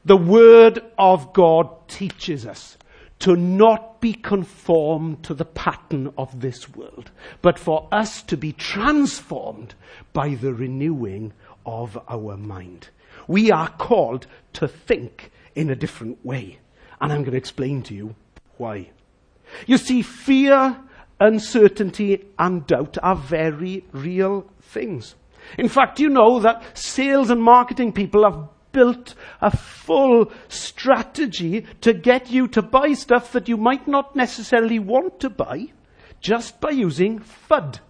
the 0.05 0.17
Word 0.17 0.81
of 0.99 1.33
God 1.33 1.89
teaches 1.89 2.47
us. 2.47 2.77
to 3.19 3.35
not 3.35 4.01
be 4.01 4.13
conformed 4.13 5.23
to 5.25 5.35
the 5.35 5.45
pattern 5.45 6.13
of 6.19 6.41
this 6.41 6.75
world, 6.75 7.11
but 7.43 7.59
for 7.59 7.89
us 7.91 8.23
to 8.23 8.37
be 8.37 8.53
transformed 8.53 9.75
by 10.13 10.35
the 10.35 10.53
renewing 10.53 11.33
of 11.65 11.99
our 12.09 12.37
mind. 12.37 12.89
We 13.27 13.51
are 13.51 13.69
called 13.69 14.27
to 14.55 14.69
think 14.69 15.31
in 15.55 15.71
a 15.71 15.75
different 15.77 16.25
way. 16.25 16.59
And 17.01 17.13
I'm 17.13 17.23
going 17.23 17.33
to 17.33 17.39
explain 17.39 17.83
to 17.85 17.95
you 17.95 18.15
why. 18.59 18.91
You 19.67 19.79
see, 19.79 20.03
fear, 20.03 20.77
uncertainty, 21.19 22.25
and 22.39 22.67
doubt 22.67 22.99
are 23.03 23.17
very 23.17 23.85
real 23.93 24.47
things. 24.61 25.15
In 25.59 25.69
fact, 25.69 26.01
you 26.01 26.09
know 26.09 26.41
that 26.41 26.77
sales 26.77 27.31
and 27.31 27.43
marketing 27.43 27.93
people 27.93 28.25
have 28.25 28.49
built 28.73 29.15
a 29.41 29.57
full 29.57 30.31
strategy 30.49 31.65
to 31.81 31.95
get 31.95 32.31
you 32.31 32.47
to 32.49 32.61
buy 32.61 32.93
stuff 32.93 33.33
that 33.33 33.49
you 33.49 33.57
might 33.57 33.89
not 33.89 34.15
necessarily 34.15 34.79
want 34.79 35.19
to 35.21 35.31
buy 35.31 35.69
just 36.21 36.61
by 36.61 36.71
using 36.71 37.19
FUD, 37.21 37.81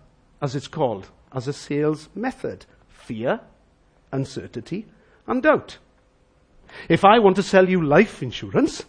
as 0.40 0.54
it's 0.54 0.68
called, 0.68 1.10
as 1.32 1.48
a 1.48 1.52
sales 1.52 2.08
method. 2.14 2.66
Fear, 2.88 3.40
uncertainty, 4.12 4.86
and 5.26 5.42
doubt. 5.42 5.78
If 6.88 7.04
I 7.04 7.18
want 7.18 7.36
to 7.36 7.42
sell 7.42 7.68
you 7.68 7.82
life 7.82 8.22
insurance, 8.22 8.84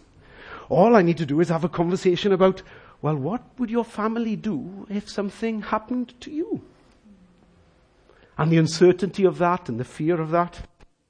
all 0.68 0.94
I 0.94 1.02
need 1.02 1.18
to 1.18 1.26
do 1.26 1.40
is 1.40 1.48
have 1.48 1.64
a 1.64 1.68
conversation 1.68 2.32
about, 2.32 2.62
well, 3.00 3.16
what 3.16 3.42
would 3.58 3.70
your 3.70 3.84
family 3.84 4.36
do 4.36 4.86
if 4.90 5.08
something 5.08 5.62
happened 5.62 6.14
to 6.20 6.30
you? 6.30 6.62
And 8.38 8.52
the 8.52 8.56
uncertainty 8.56 9.24
of 9.24 9.38
that 9.38 9.68
and 9.68 9.80
the 9.80 9.84
fear 9.84 10.20
of 10.20 10.30
that 10.30 10.60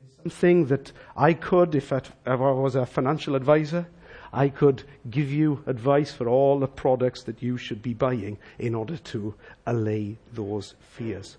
is 0.03 0.17
something 0.23 0.67
that 0.67 0.93
I 1.15 1.35
could, 1.35 1.75
if 1.75 1.93
I 1.93 2.01
was 2.25 2.75
a 2.75 2.87
financial 2.87 3.35
advisor, 3.35 3.87
I 4.33 4.49
could 4.49 4.83
give 5.11 5.31
you 5.31 5.63
advice 5.67 6.11
for 6.13 6.29
all 6.29 6.59
the 6.59 6.67
products 6.67 7.23
that 7.25 7.43
you 7.43 7.59
should 7.59 7.83
be 7.83 7.95
buying 7.95 8.39
in 8.59 8.75
order 8.75 8.97
to 8.97 9.35
allay 9.67 10.17
those 10.33 10.75
fears. 10.81 11.37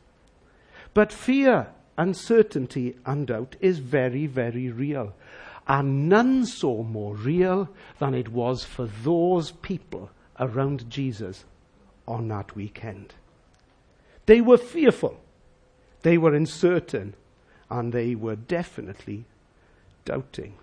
But 0.93 1.11
fear, 1.11 1.67
uncertainty, 1.97 2.95
and 3.05 3.27
doubt 3.27 3.55
is 3.59 3.79
very, 3.79 4.27
very 4.27 4.69
real. 4.69 5.13
And 5.67 6.09
none 6.09 6.45
so 6.45 6.83
more 6.83 7.15
real 7.15 7.69
than 7.99 8.15
it 8.15 8.29
was 8.29 8.63
for 8.63 8.87
those 9.03 9.51
people 9.51 10.09
around 10.39 10.89
Jesus 10.89 11.45
on 12.07 12.27
that 12.29 12.55
weekend. 12.55 13.13
They 14.25 14.41
were 14.41 14.57
fearful. 14.57 15.19
They 16.01 16.17
were 16.17 16.33
uncertain 16.33 17.15
and 17.69 17.93
they 17.93 18.15
were 18.15 18.35
definitely 18.35 19.25
doubting. 20.05 20.55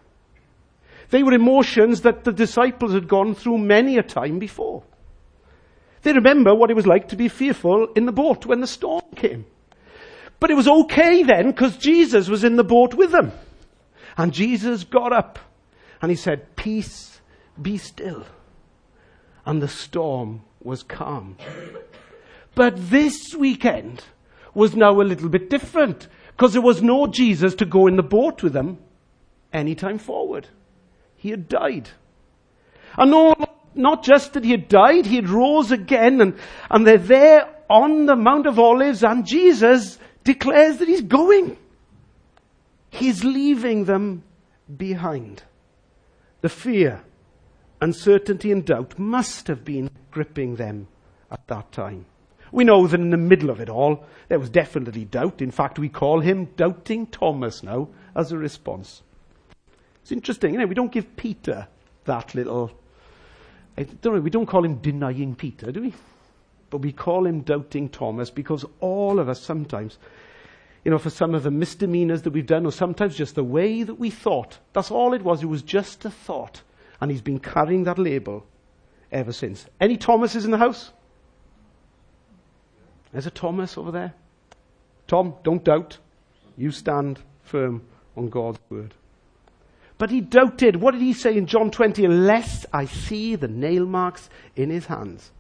They 1.11 1.23
were 1.23 1.33
emotions 1.33 2.03
that 2.03 2.25
the 2.25 2.33
disciples 2.33 2.93
had 2.93 3.09
gone 3.09 3.35
through 3.35 3.59
many 3.59 3.97
a 3.97 4.03
time 4.03 4.39
before. 4.39 4.83
They 6.03 6.13
remember 6.13 6.55
what 6.55 6.71
it 6.71 6.77
was 6.77 6.87
like 6.87 7.09
to 7.09 7.17
be 7.17 7.29
fearful 7.29 7.93
in 7.95 8.07
the 8.07 8.13
boat 8.13 8.47
when 8.47 8.61
the 8.61 8.67
storm 8.67 9.03
came. 9.15 9.45
But 10.39 10.51
it 10.51 10.55
was 10.55 10.69
okay 10.69 11.23
then 11.23 11.51
because 11.51 11.77
Jesus 11.77 12.29
was 12.29 12.45
in 12.45 12.57
the 12.57 12.65
boat 12.65 12.95
with 12.95 13.13
them. 13.13 13.33
And 14.17 14.33
Jesus 14.33 14.85
got 14.85 15.13
up 15.13 15.39
and 16.03 16.11
he 16.11 16.17
said, 16.17 16.57
Peace, 16.57 17.21
be 17.61 17.79
still. 17.79 18.25
And 19.45 19.63
the 19.63 19.69
storm 19.69 20.43
was 20.63 20.83
calm. 20.83 21.37
But 22.55 22.91
this 22.91 23.35
weekend, 23.35 24.03
was 24.57 24.75
now 24.75 25.01
a 25.01 25.03
little 25.03 25.29
bit 25.29 25.51
different 25.51 26.09
because 26.29 26.55
there 26.55 26.63
was 26.63 26.83
no 26.83 27.07
Jesus 27.07 27.55
to 27.57 27.67
go 27.67 27.87
in 27.87 27.97
the 27.97 28.03
boat 28.03 28.43
with 28.43 28.55
them 28.55 28.79
anytime 29.53 29.99
forward. 29.99 30.49
He 31.15 31.31
had 31.31 31.49
died. 31.49 31.91
And 32.97 33.11
no, 33.11 33.35
not 33.75 34.03
just 34.03 34.33
that 34.33 34.45
he 34.45 34.51
had 34.51 34.69
died, 34.69 35.07
he 35.07 35.17
had 35.17 35.29
rose 35.29 35.71
again 35.71 36.21
and, 36.21 36.39
and 36.71 36.87
they're 36.87 36.99
there 36.99 37.49
on 37.69 38.07
the 38.07 38.17
Mount 38.17 38.47
of 38.47 38.59
Olives 38.59 39.05
and 39.05 39.27
Jesus 39.27 39.99
declares 40.25 40.79
that 40.79 40.89
he's 40.89 41.03
going. 41.03 41.59
He's 42.91 43.25
leaving 43.25 43.85
them 43.85 44.23
behind. 44.75 45.43
The 46.41 46.49
fear, 46.49 47.03
uncertainty 47.81 48.51
and 48.53 48.65
doubt 48.65 48.99
must 48.99 49.49
have 49.49 49.65
been 49.65 49.91
gripping 50.11 50.57
them 50.57 50.89
at 51.31 51.47
that 51.49 51.73
time. 51.73 52.07
We 52.57 52.65
know 52.65 52.87
that 52.87 52.99
in 52.99 53.11
the 53.11 53.19
middle 53.19 53.51
of 53.51 53.61
it 53.61 53.69
all, 53.69 54.07
there 54.29 54.39
was 54.39 54.49
definitely 54.49 55.05
doubt. 55.05 55.43
In 55.43 55.51
fact, 55.51 55.79
we 55.79 55.91
call 55.91 56.21
him 56.21 56.47
Doubting 56.57 57.07
Thomas 57.07 57.63
now 57.63 57.89
as 58.15 58.33
a 58.33 58.39
response. 58.39 59.03
It's 60.01 60.11
interesting, 60.11 60.55
you 60.55 60.61
know, 60.61 60.65
we 60.65 60.75
don't 60.75 60.91
give 60.91 61.17
Peter 61.17 61.69
that 62.07 62.35
little, 62.35 62.71
I 63.77 63.83
don't 63.83 64.15
know, 64.15 64.21
we 64.23 64.31
don't 64.31 64.47
call 64.47 64.65
him 64.65 64.77
denying 64.77 65.35
Peter, 65.35 65.71
do 65.71 65.83
we? 65.83 65.93
But 66.71 66.79
we 66.79 66.93
call 66.93 67.27
him 67.27 67.43
Doubting 67.43 67.91
Thomas 67.91 68.31
because 68.31 68.65
all 68.81 69.19
of 69.19 69.29
us 69.29 69.43
sometimes, 69.43 69.99
you 70.83 70.91
know, 70.91 70.99
for 70.99 71.11
some 71.11 71.35
of 71.35 71.43
the 71.43 71.51
misdemeanors 71.51 72.23
that 72.23 72.33
we've 72.33 72.47
done, 72.47 72.65
or 72.65 72.73
sometimes 72.73 73.17
just 73.17 73.35
the 73.35 73.45
way 73.45 73.83
that 73.83 73.97
we 73.97 74.09
thought, 74.09 74.61
that's 74.73 74.91
all 74.91 75.13
it 75.13 75.21
was. 75.21 75.43
It 75.43 75.47
was 75.47 75.61
just 75.61 76.07
a 76.07 76.11
thought. 76.11 76.63
And 77.03 77.11
he's 77.11 77.21
been 77.21 77.39
carrying 77.39 77.85
that 77.85 77.99
label 77.99 78.47
ever 79.13 79.33
since. 79.33 79.67
Any 79.79 79.99
Thomases 79.99 80.47
in 80.47 80.53
the 80.53 80.57
house? 80.57 80.93
There's 83.17 83.27
a 83.27 83.31
Thomas 83.31 83.79
over 83.79 83.91
there. 83.91 84.13
Tom, 85.07 85.37
don't 85.43 85.65
doubt. 85.65 85.97
You 86.59 86.71
stand 86.71 87.19
firm 87.45 87.81
on 88.15 88.29
God's 88.29 88.59
word. 88.69 88.93
But 89.97 90.11
he 90.11 90.21
doubted. 90.21 90.77
What 90.77 90.91
did 90.91 91.01
he 91.01 91.15
say 91.15 91.35
in 91.35 91.47
John 91.47 91.71
20? 91.71 92.05
Unless 92.05 92.67
I 92.75 92.85
see 92.85 93.35
the 93.35 93.49
nail 93.49 93.87
marks 93.87 94.29
in 94.55 94.69
his 94.69 94.85
hands 94.85 95.31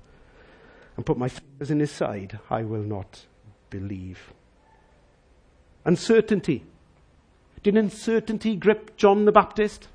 and 0.97 1.05
put 1.05 1.19
my 1.19 1.29
fingers 1.29 1.71
in 1.71 1.81
his 1.81 1.91
side, 1.91 2.39
I 2.49 2.63
will 2.63 2.81
not 2.81 3.27
believe. 3.69 4.33
Uncertainty. 5.85 6.65
Did 7.63 7.77
uncertainty 7.77 8.57
grip 8.57 8.97
John 8.97 9.27
the 9.27 9.33
Baptist? 9.33 9.89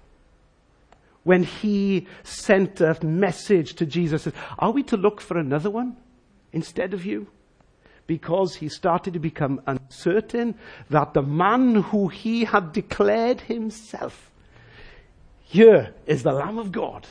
When 1.23 1.41
he 1.41 2.05
sent 2.23 2.79
a 2.79 2.95
message 3.03 3.73
to 3.77 3.87
Jesus, 3.87 4.27
are 4.59 4.69
we 4.69 4.83
to 4.83 4.97
look 4.97 5.19
for 5.19 5.39
another 5.39 5.71
one 5.71 5.97
instead 6.53 6.93
of 6.93 7.07
you? 7.07 7.25
Because 8.11 8.55
he 8.55 8.67
started 8.67 9.13
to 9.13 9.19
become 9.19 9.61
uncertain 9.67 10.53
that 10.89 11.13
the 11.13 11.21
man 11.21 11.75
who 11.75 12.09
he 12.09 12.43
had 12.43 12.73
declared 12.73 13.39
himself, 13.39 14.29
here 15.39 15.93
is 16.05 16.21
the 16.21 16.33
Lamb 16.33 16.57
of 16.57 16.73
God. 16.73 17.07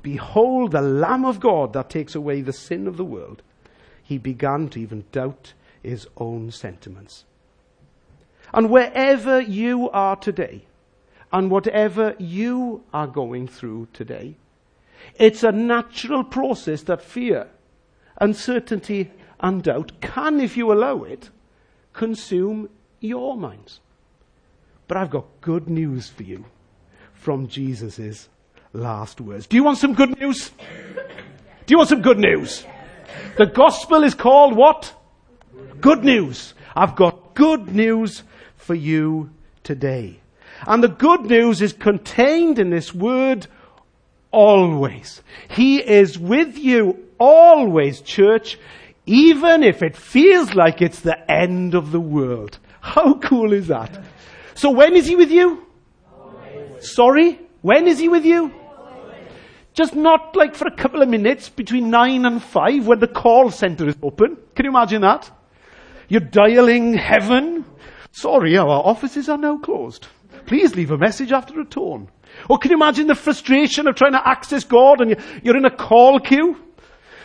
Behold 0.00 0.72
the 0.72 0.80
Lamb 0.80 1.26
of 1.26 1.40
God 1.40 1.74
that 1.74 1.90
takes 1.90 2.14
away 2.14 2.40
the 2.40 2.54
sin 2.54 2.86
of 2.86 2.96
the 2.96 3.04
world. 3.04 3.42
He 4.02 4.16
began 4.16 4.70
to 4.70 4.80
even 4.80 5.04
doubt 5.12 5.52
his 5.82 6.08
own 6.16 6.52
sentiments. 6.52 7.26
And 8.54 8.70
wherever 8.70 9.42
you 9.42 9.90
are 9.90 10.16
today, 10.16 10.64
and 11.30 11.50
whatever 11.50 12.16
you 12.18 12.82
are 12.94 13.06
going 13.06 13.46
through 13.46 13.88
today, 13.92 14.36
it's 15.16 15.44
a 15.44 15.52
natural 15.52 16.24
process 16.24 16.80
that 16.84 17.02
fear, 17.02 17.46
uncertainty, 18.18 19.10
and 19.42 19.62
doubt 19.62 20.00
can, 20.00 20.40
if 20.40 20.56
you 20.56 20.72
allow 20.72 21.02
it, 21.02 21.30
consume 21.92 22.68
your 23.00 23.36
minds. 23.36 23.80
But 24.86 24.96
I've 24.96 25.10
got 25.10 25.26
good 25.40 25.68
news 25.68 26.08
for 26.08 26.22
you 26.22 26.44
from 27.12 27.48
Jesus' 27.48 28.28
last 28.72 29.20
words. 29.20 29.46
Do 29.46 29.56
you 29.56 29.64
want 29.64 29.78
some 29.78 29.94
good 29.94 30.18
news? 30.18 30.50
Do 31.66 31.72
you 31.72 31.76
want 31.76 31.88
some 31.88 32.02
good 32.02 32.18
news? 32.18 32.64
The 33.36 33.46
gospel 33.46 34.04
is 34.04 34.14
called 34.14 34.56
what? 34.56 34.94
Good 35.80 36.04
news. 36.04 36.54
I've 36.74 36.96
got 36.96 37.34
good 37.34 37.74
news 37.74 38.22
for 38.56 38.74
you 38.74 39.30
today. 39.64 40.20
And 40.66 40.82
the 40.82 40.88
good 40.88 41.22
news 41.22 41.60
is 41.60 41.72
contained 41.72 42.58
in 42.58 42.70
this 42.70 42.94
word 42.94 43.46
always. 44.30 45.22
He 45.50 45.78
is 45.78 46.18
with 46.18 46.56
you 46.56 47.08
always, 47.18 48.00
church 48.00 48.58
even 49.06 49.62
if 49.62 49.82
it 49.82 49.96
feels 49.96 50.54
like 50.54 50.80
it's 50.80 51.00
the 51.00 51.30
end 51.30 51.74
of 51.74 51.92
the 51.92 52.00
world. 52.00 52.58
How 52.80 53.14
cool 53.14 53.52
is 53.52 53.68
that? 53.68 54.02
So 54.54 54.70
when 54.70 54.94
is 54.94 55.06
he 55.06 55.16
with 55.16 55.30
you? 55.30 55.66
Always. 56.12 56.94
Sorry? 56.94 57.40
When 57.62 57.86
is 57.86 57.98
he 57.98 58.08
with 58.08 58.24
you? 58.24 58.52
Always. 58.78 59.28
Just 59.74 59.94
not 59.94 60.36
like 60.36 60.54
for 60.54 60.66
a 60.66 60.76
couple 60.76 61.02
of 61.02 61.08
minutes 61.08 61.48
between 61.48 61.90
nine 61.90 62.24
and 62.26 62.42
five 62.42 62.86
when 62.86 63.00
the 63.00 63.08
call 63.08 63.50
center 63.50 63.88
is 63.88 63.96
open. 64.02 64.36
Can 64.54 64.66
you 64.66 64.70
imagine 64.70 65.02
that? 65.02 65.30
You're 66.08 66.20
dialing 66.20 66.94
heaven. 66.94 67.64
Sorry, 68.10 68.56
our 68.56 68.68
offices 68.68 69.28
are 69.28 69.38
now 69.38 69.58
closed. 69.58 70.06
Please 70.46 70.76
leave 70.76 70.90
a 70.90 70.98
message 70.98 71.32
after 71.32 71.60
a 71.60 71.64
tone. 71.64 72.10
Or 72.48 72.58
can 72.58 72.70
you 72.70 72.76
imagine 72.76 73.06
the 73.06 73.14
frustration 73.14 73.88
of 73.88 73.94
trying 73.94 74.12
to 74.12 74.28
access 74.28 74.64
God 74.64 75.00
and 75.00 75.16
you're 75.42 75.56
in 75.56 75.64
a 75.64 75.74
call 75.74 76.18
queue? 76.20 76.56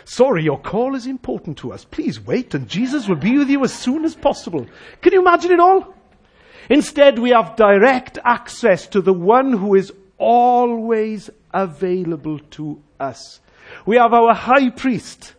Sorry, 0.10 0.42
your 0.42 0.58
call 0.58 0.96
is 0.96 1.06
important 1.06 1.58
to 1.58 1.74
us. 1.74 1.84
Please 1.84 2.18
wait 2.18 2.54
and 2.54 2.70
Jesus 2.70 3.10
will 3.10 3.18
be 3.18 3.38
with 3.38 3.50
you 3.50 3.62
as 3.66 3.74
soon 3.74 4.06
as 4.06 4.16
possible. 4.16 4.66
Can 5.02 5.12
you 5.12 5.20
imagine 5.20 5.52
it 5.52 5.60
all? 5.60 5.94
Instead, 6.70 7.20
we 7.20 7.32
have 7.32 7.58
direct 7.58 8.18
access 8.24 8.88
to 8.88 9.02
the 9.02 9.12
one 9.12 9.52
who 9.52 9.76
is 9.76 9.92
always 10.18 11.30
available 11.54 12.40
to 12.52 12.82
us. 13.02 13.42
We 13.86 13.98
have 13.98 14.14
our 14.14 14.34
high 14.34 14.70
priest 14.70 15.34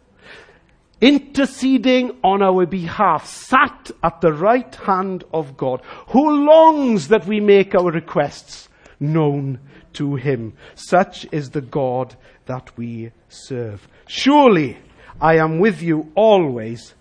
interceding 1.00 2.18
on 2.22 2.42
our 2.42 2.66
behalf, 2.66 3.26
sat 3.26 3.90
at 4.02 4.20
the 4.20 4.34
right 4.34 4.74
hand 4.74 5.24
of 5.32 5.56
God, 5.56 5.80
who 6.08 6.44
longs 6.44 7.08
that 7.08 7.26
we 7.26 7.40
make 7.40 7.74
our 7.74 7.90
requests 7.90 8.68
known 9.00 9.60
to 9.94 10.16
him. 10.16 10.52
Such 10.74 11.26
is 11.32 11.50
the 11.50 11.62
God 11.62 12.16
that 12.44 12.76
we 12.76 13.12
serve. 13.30 13.88
Surely 14.08 14.78
I 15.20 15.36
am 15.36 15.58
with 15.58 15.82
you 15.82 16.10
always, 16.14 16.94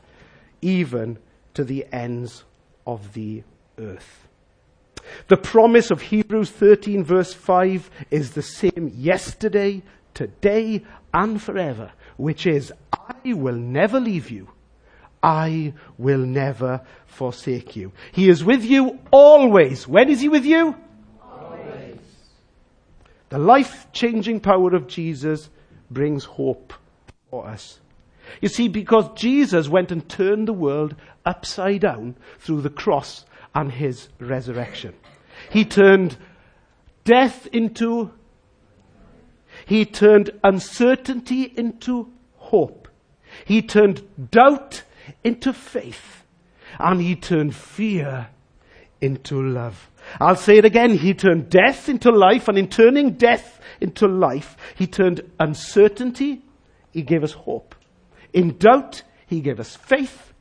even 0.61 1.17
to 1.53 1.63
the 1.63 1.85
ends 1.91 2.43
of 2.85 3.13
the 3.13 3.43
earth. 3.77 4.27
The 5.29 5.37
promise 5.37 5.89
of 5.89 6.01
Hebrews 6.01 6.51
13 6.51 7.05
verse 7.05 7.33
5 7.33 7.89
is 8.11 8.31
the 8.31 8.41
same 8.41 8.91
yesterday, 8.93 9.83
today, 10.13 10.83
and 11.13 11.41
forever, 11.41 11.93
which 12.17 12.45
is, 12.45 12.73
I 12.91 13.33
will 13.33 13.55
never 13.55 14.01
leave 14.01 14.29
you. 14.29 14.49
I 15.23 15.73
will 15.97 16.25
never 16.25 16.81
forsake 17.05 17.77
you. 17.77 17.93
He 18.11 18.27
is 18.27 18.43
with 18.43 18.65
you 18.65 18.99
always. 19.11 19.87
When 19.87 20.09
is 20.09 20.19
he 20.19 20.27
with 20.27 20.45
you? 20.45 20.75
Always. 21.23 21.99
The 23.29 23.39
life-changing 23.39 24.41
power 24.41 24.75
of 24.75 24.87
Jesus 24.87 25.49
brings 25.89 26.25
hope 26.25 26.73
for 27.29 27.47
us. 27.47 27.79
You 28.41 28.49
see, 28.49 28.67
because 28.67 29.09
Jesus 29.15 29.69
went 29.69 29.91
and 29.91 30.07
turned 30.07 30.47
the 30.47 30.53
world 30.53 30.95
upside 31.25 31.81
down 31.81 32.15
through 32.39 32.61
the 32.61 32.69
cross 32.69 33.25
and 33.55 33.71
his 33.71 34.09
resurrection. 34.19 34.93
He 35.49 35.65
turned 35.65 36.17
death 37.03 37.47
into, 37.47 38.11
he 39.65 39.85
turned 39.85 40.31
uncertainty 40.43 41.53
into 41.55 42.11
hope. 42.35 42.87
He 43.45 43.61
turned 43.61 44.03
doubt 44.31 44.83
into 45.23 45.53
faith. 45.53 46.23
And 46.79 47.01
he 47.01 47.15
turned 47.15 47.55
fear 47.55 48.27
into 49.01 49.41
love. 49.41 49.89
I'll 50.19 50.35
say 50.35 50.57
it 50.57 50.65
again. 50.65 50.97
He 50.97 51.13
turned 51.13 51.49
death 51.49 51.89
into 51.89 52.11
life, 52.11 52.47
and 52.47 52.57
in 52.57 52.67
turning 52.67 53.11
death 53.13 53.59
into 53.81 54.07
life, 54.07 54.57
he 54.75 54.87
turned 54.87 55.21
uncertainty, 55.39 56.43
he 56.97 57.03
gave 57.03 57.23
us 57.23 57.33
hope. 57.33 57.75
In 58.33 58.57
doubt, 58.57 59.03
he 59.27 59.39
gave 59.39 59.59
us 59.59 59.75
faith. 59.75 60.33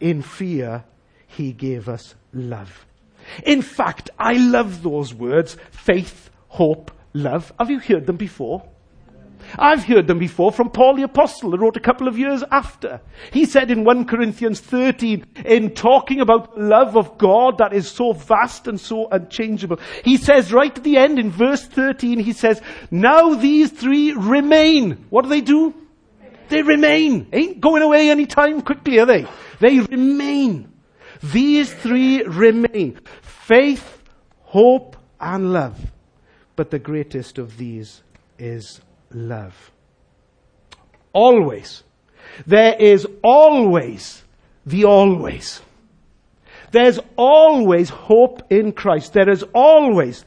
In 0.00 0.22
fear, 0.22 0.84
he 1.26 1.52
gave 1.52 1.86
us 1.86 2.14
love. 2.32 2.86
In 3.44 3.60
fact, 3.60 4.08
I 4.18 4.38
love 4.38 4.82
those 4.82 5.12
words, 5.12 5.58
faith, 5.70 6.30
hope, 6.48 6.90
love. 7.12 7.52
Have 7.58 7.68
you 7.68 7.78
heard 7.78 8.06
them 8.06 8.16
before? 8.16 8.66
I've 9.58 9.84
heard 9.84 10.06
them 10.06 10.18
before 10.18 10.50
from 10.50 10.70
Paul 10.70 10.96
the 10.96 11.02
Apostle, 11.02 11.50
that 11.50 11.60
wrote 11.60 11.76
a 11.76 11.80
couple 11.80 12.08
of 12.08 12.16
years 12.18 12.42
after. 12.50 13.02
He 13.30 13.44
said 13.44 13.70
in 13.70 13.84
1 13.84 14.06
Corinthians 14.06 14.60
13, 14.60 15.26
in 15.44 15.74
talking 15.74 16.22
about 16.22 16.58
love 16.58 16.96
of 16.96 17.18
God 17.18 17.58
that 17.58 17.74
is 17.74 17.86
so 17.86 18.14
vast 18.14 18.66
and 18.66 18.80
so 18.80 19.08
unchangeable, 19.10 19.78
he 20.06 20.16
says 20.16 20.54
right 20.54 20.74
at 20.74 20.84
the 20.84 20.96
end 20.96 21.18
in 21.18 21.30
verse 21.30 21.66
13, 21.66 22.18
he 22.18 22.32
says, 22.32 22.62
now 22.90 23.34
these 23.34 23.70
three 23.70 24.12
remain. 24.12 25.04
What 25.10 25.24
do 25.24 25.28
they 25.28 25.42
do? 25.42 25.74
They 26.48 26.62
remain. 26.62 27.28
Ain't 27.32 27.60
going 27.60 27.82
away 27.82 28.10
anytime 28.10 28.62
quickly, 28.62 28.98
are 28.98 29.06
they? 29.06 29.26
They 29.60 29.80
remain. 29.80 30.72
These 31.22 31.72
three 31.72 32.22
remain. 32.22 32.98
Faith, 33.22 34.02
hope, 34.42 34.96
and 35.20 35.52
love. 35.52 35.78
But 36.56 36.70
the 36.70 36.78
greatest 36.78 37.38
of 37.38 37.56
these 37.56 38.02
is 38.38 38.80
love. 39.10 39.70
Always. 41.12 41.82
There 42.46 42.74
is 42.74 43.06
always 43.22 44.22
the 44.64 44.84
always. 44.84 45.60
There's 46.70 47.00
always 47.16 47.88
hope 47.88 48.52
in 48.52 48.72
Christ. 48.72 49.14
There 49.14 49.30
is 49.30 49.44
always 49.54 50.24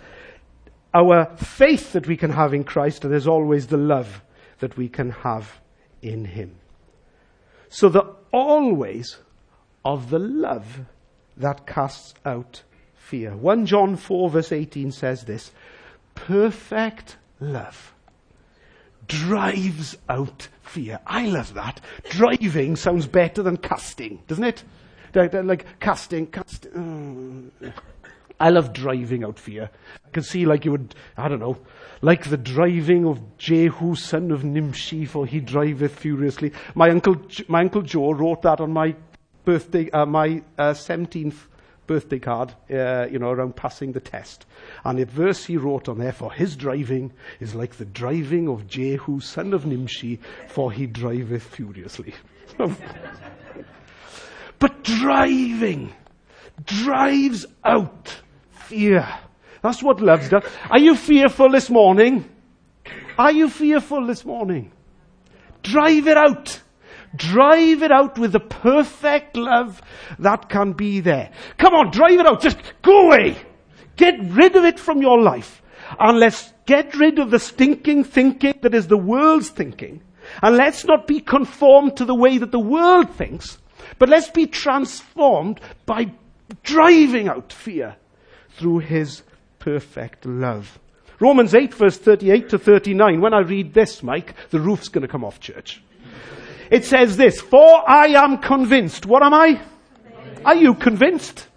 our 0.93 1.35
faith 1.37 1.93
that 1.93 2.07
we 2.07 2.17
can 2.17 2.31
have 2.31 2.53
in 2.53 2.63
Christ, 2.63 3.03
and 3.03 3.13
there's 3.13 3.27
always 3.27 3.67
the 3.67 3.77
love 3.77 4.21
that 4.59 4.75
we 4.77 4.89
can 4.89 5.11
have 5.11 5.60
in 6.01 6.25
Him. 6.25 6.55
So 7.69 7.89
the 7.89 8.15
always 8.31 9.17
of 9.83 10.09
the 10.09 10.19
love 10.19 10.81
that 11.37 11.65
casts 11.65 12.13
out 12.25 12.63
fear. 12.95 13.35
1 13.35 13.65
John 13.65 13.95
4 13.95 14.29
verse 14.29 14.51
18 14.51 14.91
says 14.91 15.25
this, 15.25 15.51
perfect 16.15 17.17
love 17.39 17.93
drives 19.07 19.97
out 20.07 20.47
fear. 20.61 20.99
I 21.05 21.25
love 21.27 21.53
that. 21.55 21.81
Driving 22.09 22.75
sounds 22.75 23.07
better 23.07 23.43
than 23.43 23.57
casting, 23.57 24.21
doesn't 24.27 24.43
it? 24.43 24.63
Like 25.13 25.65
casting, 25.79 26.27
casting. 26.27 27.51
Uh, 27.61 27.69
I 28.41 28.49
love 28.49 28.73
driving 28.73 29.23
out 29.23 29.37
fear. 29.37 29.69
I 30.05 30.09
can 30.09 30.23
see 30.23 30.47
like 30.47 30.65
you 30.65 30.71
would, 30.71 30.95
I 31.15 31.27
don't 31.27 31.39
know, 31.39 31.57
like 32.01 32.29
the 32.29 32.37
driving 32.37 33.05
of 33.05 33.37
Jehu, 33.37 33.93
son 33.95 34.31
of 34.31 34.43
Nimshi, 34.43 35.05
for 35.05 35.27
he 35.27 35.39
driveth 35.39 35.99
furiously. 35.99 36.51
My 36.73 36.89
uncle, 36.89 37.17
my 37.47 37.61
uncle 37.61 37.83
Joe 37.83 38.11
wrote 38.11 38.41
that 38.41 38.59
on 38.59 38.73
my 38.73 38.95
birthday, 39.45 39.91
uh, 39.91 40.07
my 40.07 40.41
uh, 40.57 40.71
17th 40.71 41.35
birthday 41.85 42.17
card, 42.17 42.53
uh, 42.71 43.05
you 43.11 43.19
know, 43.19 43.29
around 43.29 43.55
passing 43.55 43.91
the 43.91 43.99
test. 43.99 44.47
And 44.85 44.97
the 44.97 45.05
verse 45.05 45.45
he 45.45 45.57
wrote 45.57 45.87
on 45.87 45.99
there, 45.99 46.11
for 46.11 46.31
his 46.31 46.55
driving 46.55 47.13
is 47.39 47.53
like 47.53 47.75
the 47.75 47.85
driving 47.85 48.49
of 48.49 48.65
Jehu, 48.65 49.19
son 49.19 49.53
of 49.53 49.67
Nimshi, 49.67 50.19
for 50.47 50.71
he 50.71 50.87
driveth 50.87 51.43
furiously. 51.43 52.15
but 54.57 54.83
driving 54.83 55.93
drives 56.65 57.45
out 57.63 58.15
fear. 58.71 59.05
That's 59.61 59.83
what 59.83 59.99
love 59.99 60.29
does. 60.29 60.43
Are 60.69 60.79
you 60.79 60.95
fearful 60.95 61.49
this 61.49 61.69
morning? 61.69 62.27
Are 63.17 63.31
you 63.31 63.49
fearful 63.49 64.07
this 64.07 64.23
morning? 64.25 64.71
Drive 65.61 66.07
it 66.07 66.17
out. 66.17 66.61
Drive 67.15 67.83
it 67.83 67.91
out 67.91 68.17
with 68.17 68.31
the 68.31 68.39
perfect 68.39 69.35
love 69.35 69.81
that 70.19 70.47
can 70.47 70.71
be 70.71 71.01
there. 71.01 71.31
Come 71.57 71.73
on, 71.73 71.91
drive 71.91 72.19
it 72.19 72.25
out. 72.25 72.41
Just 72.41 72.57
go 72.81 73.07
away. 73.07 73.35
Get 73.97 74.15
rid 74.21 74.55
of 74.55 74.63
it 74.63 74.79
from 74.79 75.01
your 75.01 75.21
life. 75.21 75.61
And 75.99 76.17
let's 76.17 76.53
get 76.65 76.95
rid 76.95 77.19
of 77.19 77.29
the 77.29 77.39
stinking 77.39 78.05
thinking 78.05 78.57
that 78.61 78.73
is 78.73 78.87
the 78.87 78.97
world's 78.97 79.49
thinking. 79.49 80.01
And 80.41 80.55
let's 80.55 80.85
not 80.85 81.07
be 81.07 81.19
conformed 81.19 81.97
to 81.97 82.05
the 82.05 82.15
way 82.15 82.37
that 82.37 82.53
the 82.53 82.59
world 82.59 83.13
thinks, 83.15 83.57
but 83.99 84.07
let's 84.07 84.29
be 84.29 84.47
transformed 84.47 85.59
by 85.85 86.13
driving 86.63 87.27
out 87.27 87.51
fear 87.51 87.97
through 88.51 88.79
his 88.79 89.23
perfect 89.59 90.25
love. 90.25 90.79
Romans 91.19 91.53
8 91.53 91.73
verse 91.73 91.97
38 91.97 92.49
to 92.49 92.57
39. 92.57 93.21
When 93.21 93.33
I 93.33 93.41
read 93.41 93.73
this, 93.73 94.01
Mike, 94.01 94.33
the 94.49 94.59
roof's 94.59 94.89
going 94.89 95.03
to 95.03 95.07
come 95.07 95.23
off 95.23 95.39
church. 95.39 95.81
It 96.71 96.85
says 96.85 97.17
this, 97.17 97.41
for 97.41 97.89
I 97.89 98.07
am 98.07 98.37
convinced. 98.37 99.05
What 99.05 99.23
am 99.23 99.33
I? 99.33 99.61
Are 100.45 100.55
you 100.55 100.73
convinced? 100.73 101.47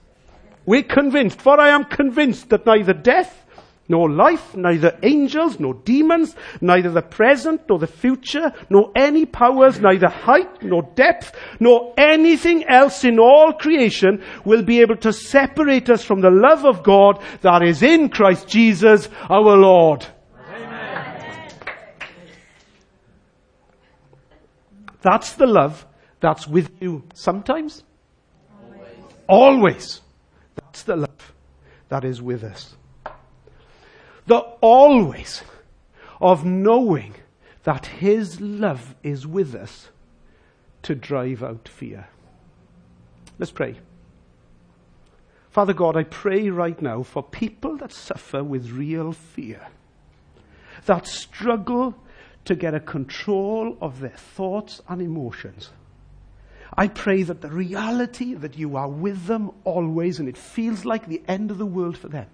We're 0.66 0.82
convinced. 0.82 1.40
For 1.40 1.58
I 1.60 1.70
am 1.70 1.84
convinced 1.84 2.50
that 2.50 2.66
neither 2.66 2.92
death, 2.92 3.43
nor 3.88 4.10
life, 4.10 4.56
neither 4.56 4.98
angels, 5.02 5.60
nor 5.60 5.74
demons, 5.74 6.34
neither 6.60 6.90
the 6.90 7.02
present, 7.02 7.60
nor 7.68 7.78
the 7.78 7.86
future, 7.86 8.52
nor 8.70 8.90
any 8.96 9.26
powers, 9.26 9.80
neither 9.80 10.08
height, 10.08 10.62
nor 10.62 10.82
depth, 10.94 11.36
nor 11.60 11.92
anything 11.98 12.64
else 12.64 13.04
in 13.04 13.18
all 13.18 13.52
creation 13.52 14.22
will 14.44 14.62
be 14.62 14.80
able 14.80 14.96
to 14.96 15.12
separate 15.12 15.90
us 15.90 16.02
from 16.02 16.20
the 16.20 16.30
love 16.30 16.64
of 16.64 16.82
God 16.82 17.22
that 17.42 17.62
is 17.62 17.82
in 17.82 18.08
Christ 18.08 18.48
Jesus 18.48 19.08
our 19.28 19.56
Lord. 19.56 20.06
Amen. 20.48 21.50
That's 25.02 25.34
the 25.34 25.46
love 25.46 25.86
that's 26.20 26.48
with 26.48 26.70
you 26.80 27.04
sometimes. 27.12 27.84
Always. 28.62 28.88
Always. 29.28 30.00
That's 30.54 30.82
the 30.84 30.96
love 30.96 31.34
that 31.90 32.04
is 32.04 32.22
with 32.22 32.42
us. 32.42 32.74
The 34.26 34.38
always 34.38 35.42
of 36.20 36.44
knowing 36.44 37.14
that 37.64 37.86
His 37.86 38.40
love 38.40 38.94
is 39.02 39.26
with 39.26 39.54
us 39.54 39.88
to 40.82 40.94
drive 40.94 41.42
out 41.42 41.68
fear. 41.68 42.08
Let's 43.38 43.52
pray. 43.52 43.78
Father 45.50 45.72
God, 45.72 45.96
I 45.96 46.04
pray 46.04 46.50
right 46.50 46.80
now 46.80 47.02
for 47.02 47.22
people 47.22 47.76
that 47.76 47.92
suffer 47.92 48.42
with 48.42 48.70
real 48.70 49.12
fear, 49.12 49.68
that 50.86 51.06
struggle 51.06 51.94
to 52.44 52.54
get 52.54 52.74
a 52.74 52.80
control 52.80 53.76
of 53.80 54.00
their 54.00 54.10
thoughts 54.10 54.82
and 54.88 55.00
emotions. 55.00 55.70
I 56.76 56.88
pray 56.88 57.22
that 57.22 57.40
the 57.40 57.50
reality 57.50 58.34
that 58.34 58.58
you 58.58 58.76
are 58.76 58.88
with 58.88 59.26
them 59.26 59.52
always 59.64 60.18
and 60.18 60.28
it 60.28 60.36
feels 60.36 60.84
like 60.84 61.06
the 61.06 61.22
end 61.28 61.50
of 61.50 61.58
the 61.58 61.66
world 61.66 61.96
for 61.96 62.08
them, 62.08 62.26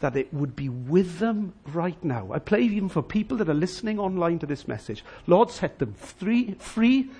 that 0.00 0.16
it 0.16 0.32
would 0.32 0.56
be 0.56 0.68
with 0.68 1.18
them 1.18 1.52
right 1.66 2.02
now. 2.02 2.30
I 2.32 2.38
pray 2.38 2.62
even 2.62 2.88
for 2.88 3.02
people 3.02 3.36
that 3.38 3.48
are 3.48 3.54
listening 3.54 3.98
online 3.98 4.38
to 4.40 4.46
this 4.46 4.66
message. 4.66 5.04
Lord, 5.26 5.50
set 5.50 5.78
them 5.78 5.94
free. 5.94 6.54
free. 6.58 7.10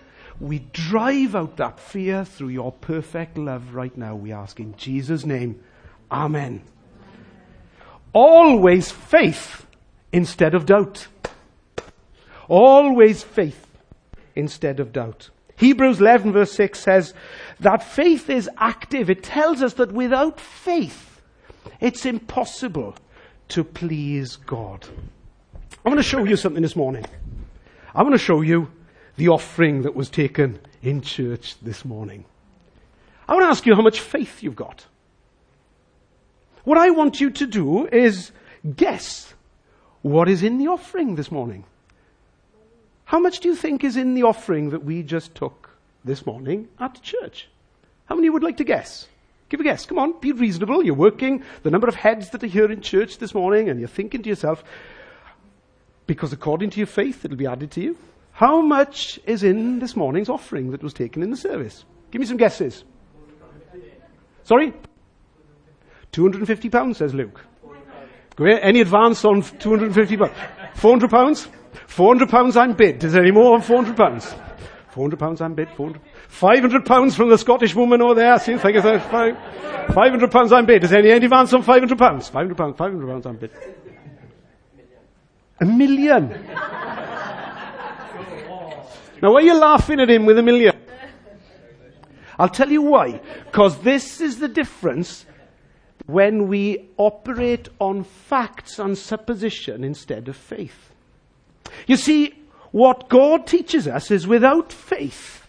We 0.40 0.60
drive 0.72 1.36
out 1.36 1.58
that 1.58 1.78
fear 1.78 2.24
through 2.24 2.48
your 2.48 2.72
perfect 2.72 3.36
love 3.36 3.74
right 3.74 3.96
now, 3.96 4.14
we 4.16 4.32
ask 4.32 4.58
in 4.58 4.74
Jesus' 4.76 5.26
name. 5.26 5.62
Amen. 6.10 6.62
Always 8.12 8.90
faith 8.90 9.66
instead 10.12 10.54
of 10.54 10.66
doubt. 10.66 11.06
Always 12.48 13.22
faith 13.22 13.66
instead 14.34 14.80
of 14.80 14.92
doubt. 14.92 15.30
Hebrews 15.56 16.00
11 16.00 16.32
verse 16.32 16.52
6 16.52 16.80
says 16.80 17.14
that 17.60 17.82
faith 17.82 18.30
is 18.30 18.48
active. 18.56 19.10
It 19.10 19.22
tells 19.22 19.62
us 19.62 19.74
that 19.74 19.92
without 19.92 20.40
faith, 20.40 21.09
it's 21.80 22.06
impossible 22.06 22.96
to 23.48 23.64
please 23.64 24.36
God. 24.36 24.86
I 25.84 25.88
want 25.88 25.98
to 25.98 26.04
show 26.04 26.24
you 26.24 26.36
something 26.36 26.62
this 26.62 26.76
morning. 26.76 27.06
I 27.94 28.02
want 28.02 28.14
to 28.14 28.18
show 28.18 28.40
you 28.40 28.70
the 29.16 29.28
offering 29.28 29.82
that 29.82 29.94
was 29.94 30.08
taken 30.08 30.58
in 30.82 31.00
church 31.00 31.56
this 31.60 31.84
morning. 31.84 32.24
I 33.28 33.34
want 33.34 33.44
to 33.44 33.48
ask 33.48 33.66
you 33.66 33.74
how 33.74 33.82
much 33.82 34.00
faith 34.00 34.42
you've 34.42 34.56
got. 34.56 34.86
What 36.64 36.78
I 36.78 36.90
want 36.90 37.20
you 37.20 37.30
to 37.30 37.46
do 37.46 37.86
is 37.86 38.32
guess 38.76 39.34
what 40.02 40.28
is 40.28 40.42
in 40.42 40.58
the 40.58 40.68
offering 40.68 41.14
this 41.14 41.30
morning. 41.30 41.64
How 43.04 43.18
much 43.18 43.40
do 43.40 43.48
you 43.48 43.56
think 43.56 43.82
is 43.82 43.96
in 43.96 44.14
the 44.14 44.22
offering 44.22 44.70
that 44.70 44.84
we 44.84 45.02
just 45.02 45.34
took 45.34 45.70
this 46.04 46.24
morning 46.26 46.68
at 46.78 47.02
church? 47.02 47.48
How 48.06 48.14
many 48.14 48.30
would 48.30 48.42
like 48.42 48.56
to 48.58 48.64
guess? 48.64 49.08
Give 49.50 49.60
a 49.60 49.64
guess. 49.64 49.84
Come 49.84 49.98
on, 49.98 50.18
be 50.20 50.32
reasonable. 50.32 50.84
You're 50.84 50.94
working 50.94 51.42
the 51.64 51.70
number 51.70 51.88
of 51.88 51.96
heads 51.96 52.30
that 52.30 52.42
are 52.42 52.46
here 52.46 52.70
in 52.70 52.80
church 52.80 53.18
this 53.18 53.34
morning, 53.34 53.68
and 53.68 53.78
you're 53.80 53.88
thinking 53.88 54.22
to 54.22 54.28
yourself, 54.28 54.64
because 56.06 56.32
according 56.32 56.70
to 56.70 56.78
your 56.78 56.86
faith, 56.86 57.24
it'll 57.24 57.36
be 57.36 57.48
added 57.48 57.72
to 57.72 57.80
you. 57.80 57.98
How 58.30 58.60
much 58.62 59.18
is 59.26 59.42
in 59.42 59.80
this 59.80 59.96
morning's 59.96 60.28
offering 60.28 60.70
that 60.70 60.82
was 60.82 60.94
taken 60.94 61.22
in 61.22 61.30
the 61.30 61.36
service? 61.36 61.84
Give 62.12 62.20
me 62.20 62.26
some 62.26 62.36
guesses. 62.36 62.84
Sorry? 64.44 64.72
250 66.12 66.70
pounds, 66.70 66.98
says 66.98 67.12
Luke. 67.12 67.44
Any 68.40 68.80
advance 68.80 69.24
on 69.24 69.42
250 69.42 70.16
pounds? 70.16 70.32
400 70.76 71.10
pounds? 71.10 71.48
400 71.88 72.28
pounds 72.30 72.56
I'm 72.56 72.72
bid. 72.74 73.02
Is 73.04 73.12
there 73.12 73.22
any 73.22 73.32
more 73.32 73.54
on 73.54 73.62
400 73.62 73.96
pounds? 73.96 74.32
400 75.00 75.18
pounds 75.18 75.40
I'm 75.40 75.54
bid. 75.54 75.70
400. 75.70 76.02
500 76.28 76.84
pounds 76.84 77.16
from 77.16 77.30
the 77.30 77.38
Scottish 77.38 77.74
woman 77.74 78.02
over 78.02 78.16
there. 78.16 78.38
See, 78.38 78.58
think 78.58 78.76
of 78.76 78.82
that. 78.82 79.00
500 79.94 80.30
pounds 80.30 80.52
I'm 80.52 80.66
bid. 80.66 80.84
Is 80.84 80.90
there 80.90 80.98
any, 80.98 81.10
any 81.10 81.24
advance 81.24 81.54
on 81.54 81.62
500 81.62 81.96
pounds? 81.96 82.28
500 82.28 82.54
pounds, 82.54 82.76
500 82.76 83.08
pounds 83.08 83.24
I'm 83.24 83.36
bid. 83.36 83.50
A 85.58 85.64
million. 85.64 86.28
now, 89.22 89.32
why 89.32 89.40
are 89.40 89.40
you 89.40 89.58
laughing 89.58 90.00
at 90.00 90.10
him 90.10 90.26
with 90.26 90.38
a 90.38 90.42
million? 90.42 90.78
I'll 92.38 92.50
tell 92.50 92.70
you 92.70 92.82
why. 92.82 93.22
Because 93.46 93.78
this 93.78 94.20
is 94.20 94.38
the 94.38 94.48
difference 94.48 95.24
when 96.04 96.46
we 96.46 96.90
operate 96.98 97.70
on 97.78 98.04
facts 98.04 98.78
and 98.78 98.98
supposition 98.98 99.82
instead 99.82 100.28
of 100.28 100.36
faith. 100.36 100.92
You 101.86 101.96
see, 101.96 102.34
what 102.72 103.08
God 103.08 103.46
teaches 103.46 103.88
us 103.88 104.10
is 104.10 104.26
without 104.26 104.72
faith, 104.72 105.46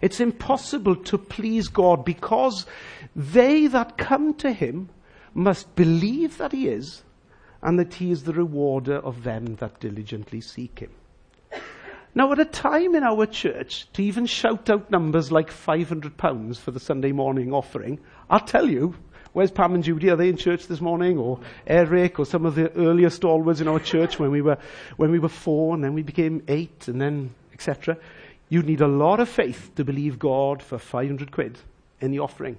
it's 0.00 0.20
impossible 0.20 0.96
to 0.96 1.18
please 1.18 1.68
God 1.68 2.04
because 2.04 2.66
they 3.14 3.66
that 3.66 3.96
come 3.96 4.34
to 4.34 4.52
Him 4.52 4.88
must 5.34 5.74
believe 5.74 6.38
that 6.38 6.52
He 6.52 6.68
is 6.68 7.02
and 7.62 7.78
that 7.78 7.94
He 7.94 8.10
is 8.10 8.24
the 8.24 8.32
rewarder 8.32 8.96
of 8.96 9.22
them 9.22 9.56
that 9.56 9.80
diligently 9.80 10.40
seek 10.40 10.80
Him. 10.80 10.90
Now, 12.14 12.32
at 12.32 12.38
a 12.38 12.46
time 12.46 12.94
in 12.94 13.02
our 13.02 13.26
church 13.26 13.92
to 13.92 14.02
even 14.02 14.24
shout 14.24 14.70
out 14.70 14.90
numbers 14.90 15.30
like 15.30 15.50
£500 15.50 16.56
for 16.56 16.70
the 16.70 16.80
Sunday 16.80 17.12
morning 17.12 17.52
offering, 17.52 18.00
I'll 18.30 18.40
tell 18.40 18.70
you, 18.70 18.94
where's 19.36 19.50
Pam 19.50 19.74
and 19.74 19.84
Judy? 19.84 20.08
Are 20.08 20.16
they 20.16 20.30
in 20.30 20.38
church 20.38 20.66
this 20.66 20.80
morning? 20.80 21.18
Or 21.18 21.38
Eric, 21.66 22.18
or 22.18 22.24
some 22.24 22.46
of 22.46 22.54
the 22.54 22.72
earlier 22.72 23.10
stalwarts 23.10 23.60
in 23.60 23.68
our 23.68 23.78
church 23.78 24.18
when 24.18 24.30
we 24.30 24.40
were, 24.40 24.56
when 24.96 25.10
we 25.10 25.18
were 25.18 25.28
four 25.28 25.74
and 25.74 25.84
then 25.84 25.92
we 25.92 26.02
became 26.02 26.42
eight 26.48 26.88
and 26.88 26.98
then 26.98 27.34
etc. 27.52 27.98
You 28.48 28.62
need 28.62 28.80
a 28.80 28.88
lot 28.88 29.20
of 29.20 29.28
faith 29.28 29.72
to 29.74 29.84
believe 29.84 30.18
God 30.18 30.62
for 30.62 30.78
500 30.78 31.30
quid 31.32 31.58
in 32.00 32.12
the 32.12 32.20
offering. 32.20 32.56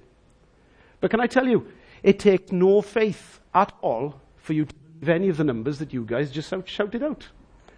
But 1.00 1.10
can 1.10 1.20
I 1.20 1.26
tell 1.26 1.48
you, 1.48 1.66
it 2.04 2.20
takes 2.20 2.52
no 2.52 2.80
faith 2.80 3.40
at 3.52 3.72
all 3.80 4.20
for 4.36 4.52
you 4.52 4.64
to 4.64 4.74
believe 5.00 5.08
any 5.08 5.28
of 5.30 5.36
the 5.36 5.42
numbers 5.42 5.80
that 5.80 5.92
you 5.92 6.04
guys 6.04 6.30
just 6.30 6.54
shouted 6.66 7.02
out. 7.02 7.26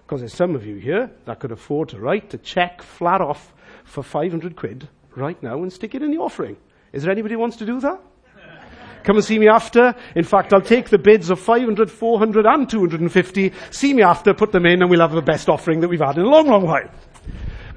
Because 0.05 0.21
there's 0.21 0.35
some 0.35 0.55
of 0.55 0.67
you 0.67 0.77
here 0.77 1.11
that 1.25 1.41
could 1.41 1.53
afford 1.53 1.89
to 1.91 1.99
write 1.99 2.35
a 2.35 2.39
check 2.39 2.83
flat 2.83 3.23
off 3.23 3.55
for 3.83 4.03
500 4.03 4.57
quid 4.57 4.89
right 5.17 5.43
now 5.43 5.63
and 5.63 5.73
stick 5.73 5.95
it 5.95 6.03
in 6.03 6.11
the 6.11 6.19
offering. 6.19 6.59
Is 6.93 7.03
there 7.03 7.13
anybody 7.13 7.37
who 7.37 7.41
wants 7.41 7.57
to 7.57 7.65
do 7.65 7.81
that? 7.81 7.99
Come 9.05 9.17
and 9.17 9.25
see 9.25 9.39
me 9.39 9.49
after. 9.49 9.95
In 10.15 10.25
fact, 10.25 10.53
I'll 10.53 10.61
take 10.61 10.91
the 10.91 10.99
bids 10.99 11.31
of 11.31 11.41
500, 11.41 11.91
400 11.91 12.47
and 12.47 12.69
250. 12.69 13.53
See 13.71 13.95
me 13.95 14.03
after, 14.03 14.35
put 14.35 14.53
them 14.53 14.67
in 14.67 14.83
and 14.83 14.91
we'll 14.91 15.01
have 15.01 15.13
the 15.13 15.23
best 15.23 15.49
offering 15.49 15.81
that 15.81 15.89
we've 15.89 16.01
had 16.01 16.19
in 16.19 16.25
a 16.25 16.29
long, 16.29 16.49
long 16.49 16.67
while. 16.67 16.91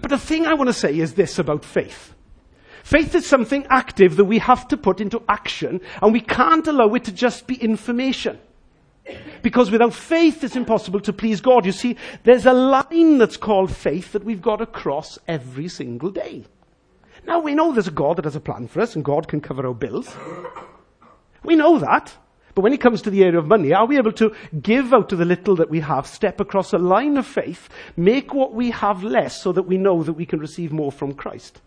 But 0.01 0.09
the 0.09 0.17
thing 0.17 0.45
I 0.45 0.53
want 0.53 0.67
to 0.67 0.73
say 0.73 0.97
is 0.97 1.13
this 1.13 1.39
about 1.39 1.63
faith. 1.63 2.13
Faith 2.83 3.15
is 3.15 3.25
something 3.25 3.65
active 3.69 4.17
that 4.17 4.25
we 4.25 4.39
have 4.39 4.67
to 4.67 4.75
put 4.75 4.99
into 4.99 5.23
action, 5.29 5.79
and 6.01 6.11
we 6.11 6.19
can't 6.19 6.67
allow 6.67 6.93
it 6.93 7.05
to 7.05 7.13
just 7.13 7.47
be 7.47 7.55
information. 7.55 8.37
Because 9.41 9.71
without 9.71 9.93
faith, 9.93 10.43
it's 10.43 10.57
impossible 10.57 10.99
to 11.01 11.13
please 11.13 11.39
God. 11.39 11.65
You 11.65 11.71
see, 11.71 11.95
there's 12.23 12.45
a 12.45 12.53
line 12.53 13.17
that's 13.17 13.37
called 13.37 13.73
faith 13.73 14.11
that 14.11 14.25
we've 14.25 14.41
got 14.41 14.57
to 14.57 14.65
cross 14.65 15.17
every 15.27 15.69
single 15.69 16.11
day. 16.11 16.43
Now, 17.25 17.39
we 17.39 17.55
know 17.55 17.71
there's 17.71 17.87
a 17.87 17.91
God 17.91 18.17
that 18.17 18.25
has 18.25 18.35
a 18.35 18.41
plan 18.41 18.67
for 18.67 18.81
us, 18.81 18.95
and 18.95 19.05
God 19.05 19.29
can 19.29 19.39
cover 19.39 19.65
our 19.65 19.73
bills. 19.73 20.13
We 21.43 21.55
know 21.55 21.77
that. 21.79 22.15
But 22.55 22.61
when 22.61 22.73
it 22.73 22.81
comes 22.81 23.01
to 23.01 23.09
the 23.09 23.23
area 23.23 23.39
of 23.39 23.47
money, 23.47 23.73
are 23.73 23.85
we 23.85 23.97
able 23.97 24.11
to 24.13 24.35
give 24.61 24.93
out 24.93 25.11
of 25.11 25.17
the 25.17 25.25
little 25.25 25.55
that 25.55 25.71
we 25.71 25.79
have, 25.79 26.05
step 26.05 26.39
across 26.39 26.71
a 26.71 26.77
line 26.77 27.17
of 27.17 27.25
faith, 27.25 27.67
make 27.97 28.33
what 28.33 28.53
we 28.53 28.69
have 28.71 29.03
less 29.03 29.41
so 29.41 29.51
that 29.53 29.63
we 29.63 29.77
know 29.77 30.03
that 30.03 30.13
we 30.13 30.25
can 30.25 30.39
receive 30.39 30.71
more 30.71 30.91
from 30.91 31.13
Christ? 31.13 31.61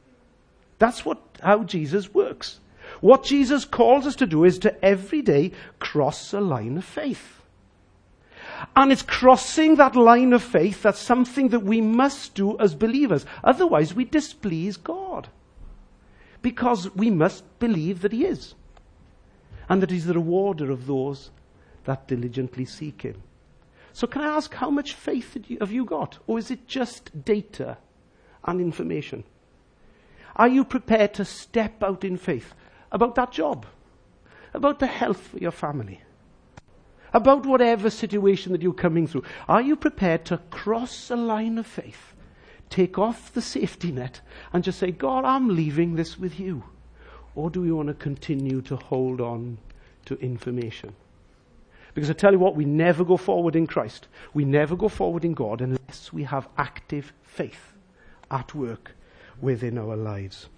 That's 0.79 1.05
what, 1.05 1.21
how 1.43 1.65
Jesus 1.65 2.15
works. 2.15 2.61
What 3.01 3.25
Jesus 3.25 3.65
calls 3.65 4.07
us 4.07 4.15
to 4.17 4.27
do 4.27 4.45
is 4.45 4.61
to 4.61 4.85
every 4.85 5.23
day 5.23 5.53
cross 5.81 6.33
a 6.33 6.41
line 6.41 6.79
of 6.79 6.85
faith. 6.85 7.43
And 8.77 8.93
it's 8.93 9.03
crossing 9.03 9.75
that 9.77 9.97
line 9.97 10.33
of 10.33 10.43
faith 10.43 10.83
that's 10.83 11.01
something 11.01 11.49
that 11.49 11.61
we 11.61 11.81
must 11.81 12.35
do 12.35 12.59
as 12.61 12.75
believers. 12.75 13.27
Otherwise, 13.43 13.93
we 13.93 14.05
displease 14.05 14.77
God. 14.77 15.29
Because 16.43 16.95
we 16.95 17.11
must 17.11 17.59
believe 17.59 18.03
that 18.03 18.13
He 18.13 18.25
is 18.25 18.55
and 19.69 19.83
that 19.83 19.91
he's 19.91 20.07
the 20.07 20.15
rewarder 20.15 20.71
of 20.71 20.87
those 20.87 21.31
that 21.85 22.09
diligently 22.09 22.65
seek 22.65 23.03
him. 23.03 23.23
So 23.93 24.07
can 24.07 24.23
I 24.23 24.37
ask 24.37 24.53
how 24.53 24.71
much 24.71 24.93
faith 24.93 25.35
have 25.61 25.73
you 25.73 25.85
got? 25.85 26.19
Or 26.27 26.39
is 26.39 26.51
it 26.51 26.69
just 26.69 27.25
data 27.25 27.79
and 28.45 28.61
information? 28.61 29.25
Are 30.37 30.49
you 30.49 30.65
prepared 30.65 31.15
to 31.15 31.25
step 31.25 31.83
out 31.83 32.05
in 32.05 32.19
faith 32.19 32.55
about 32.93 33.15
that 33.15 33.33
job? 33.33 33.65
About 34.53 34.79
the 34.79 34.87
health 34.87 35.33
of 35.33 35.41
your 35.41 35.51
family? 35.51 36.03
About 37.13 37.47
whatever 37.47 37.89
situation 37.89 38.53
that 38.53 38.61
you're 38.61 38.75
coming 38.75 39.07
through? 39.07 39.25
Are 39.49 39.63
you 39.63 39.77
prepared 39.77 40.27
to 40.27 40.39
cross 40.51 41.11
a 41.11 41.17
line 41.17 41.57
of 41.57 41.67
faith, 41.67 42.15
take 42.69 42.99
off 42.99 43.33
the 43.33 43.41
safety 43.41 43.93
net, 43.93 44.21
and 44.53 44.63
just 44.63 44.79
say, 44.79 44.91
God, 44.91 45.25
I'm 45.25 45.49
leaving 45.49 45.97
this 45.97 46.19
with 46.19 46.39
you? 46.39 46.65
Or 47.37 47.51
do 47.51 47.61
we 47.61 47.71
want 47.71 47.89
to 47.89 47.95
continue 47.95 48.63
to 48.63 48.77
hold 48.77 49.21
on 49.21 49.59
to 50.07 50.19
information? 50.21 50.95
Because 51.95 52.11
I 52.11 52.15
tell 52.15 52.33
you 52.33 52.39
what, 52.39 52.57
we 52.57 52.65
never 52.65 53.05
go 53.05 53.17
forward 53.17 53.55
in 53.55 53.67
Christ. 53.67 54.09
We 54.35 54.45
never 54.45 54.75
go 54.75 54.89
forward 54.89 55.25
in 55.25 55.35
God 55.35 55.61
unless 55.61 56.13
we 56.13 56.25
have 56.25 56.49
active 56.59 57.13
faith 57.23 57.73
at 58.31 58.55
work 58.55 58.93
within 59.41 59.79
our 59.79 59.97
lives. 59.97 60.49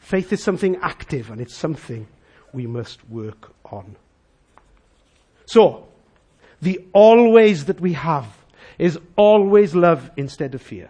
Faith 0.00 0.32
is 0.32 0.42
something 0.42 0.76
active 0.82 1.30
and 1.30 1.40
it's 1.40 1.56
something 1.56 2.06
we 2.52 2.66
must 2.66 3.08
work 3.08 3.54
on. 3.64 3.96
So, 5.46 5.88
the 6.60 6.84
always 6.92 7.66
that 7.66 7.80
we 7.80 7.92
have 7.94 8.26
is 8.78 8.98
always 9.16 9.74
love 9.74 10.10
instead 10.16 10.54
of 10.54 10.62
fear. 10.62 10.88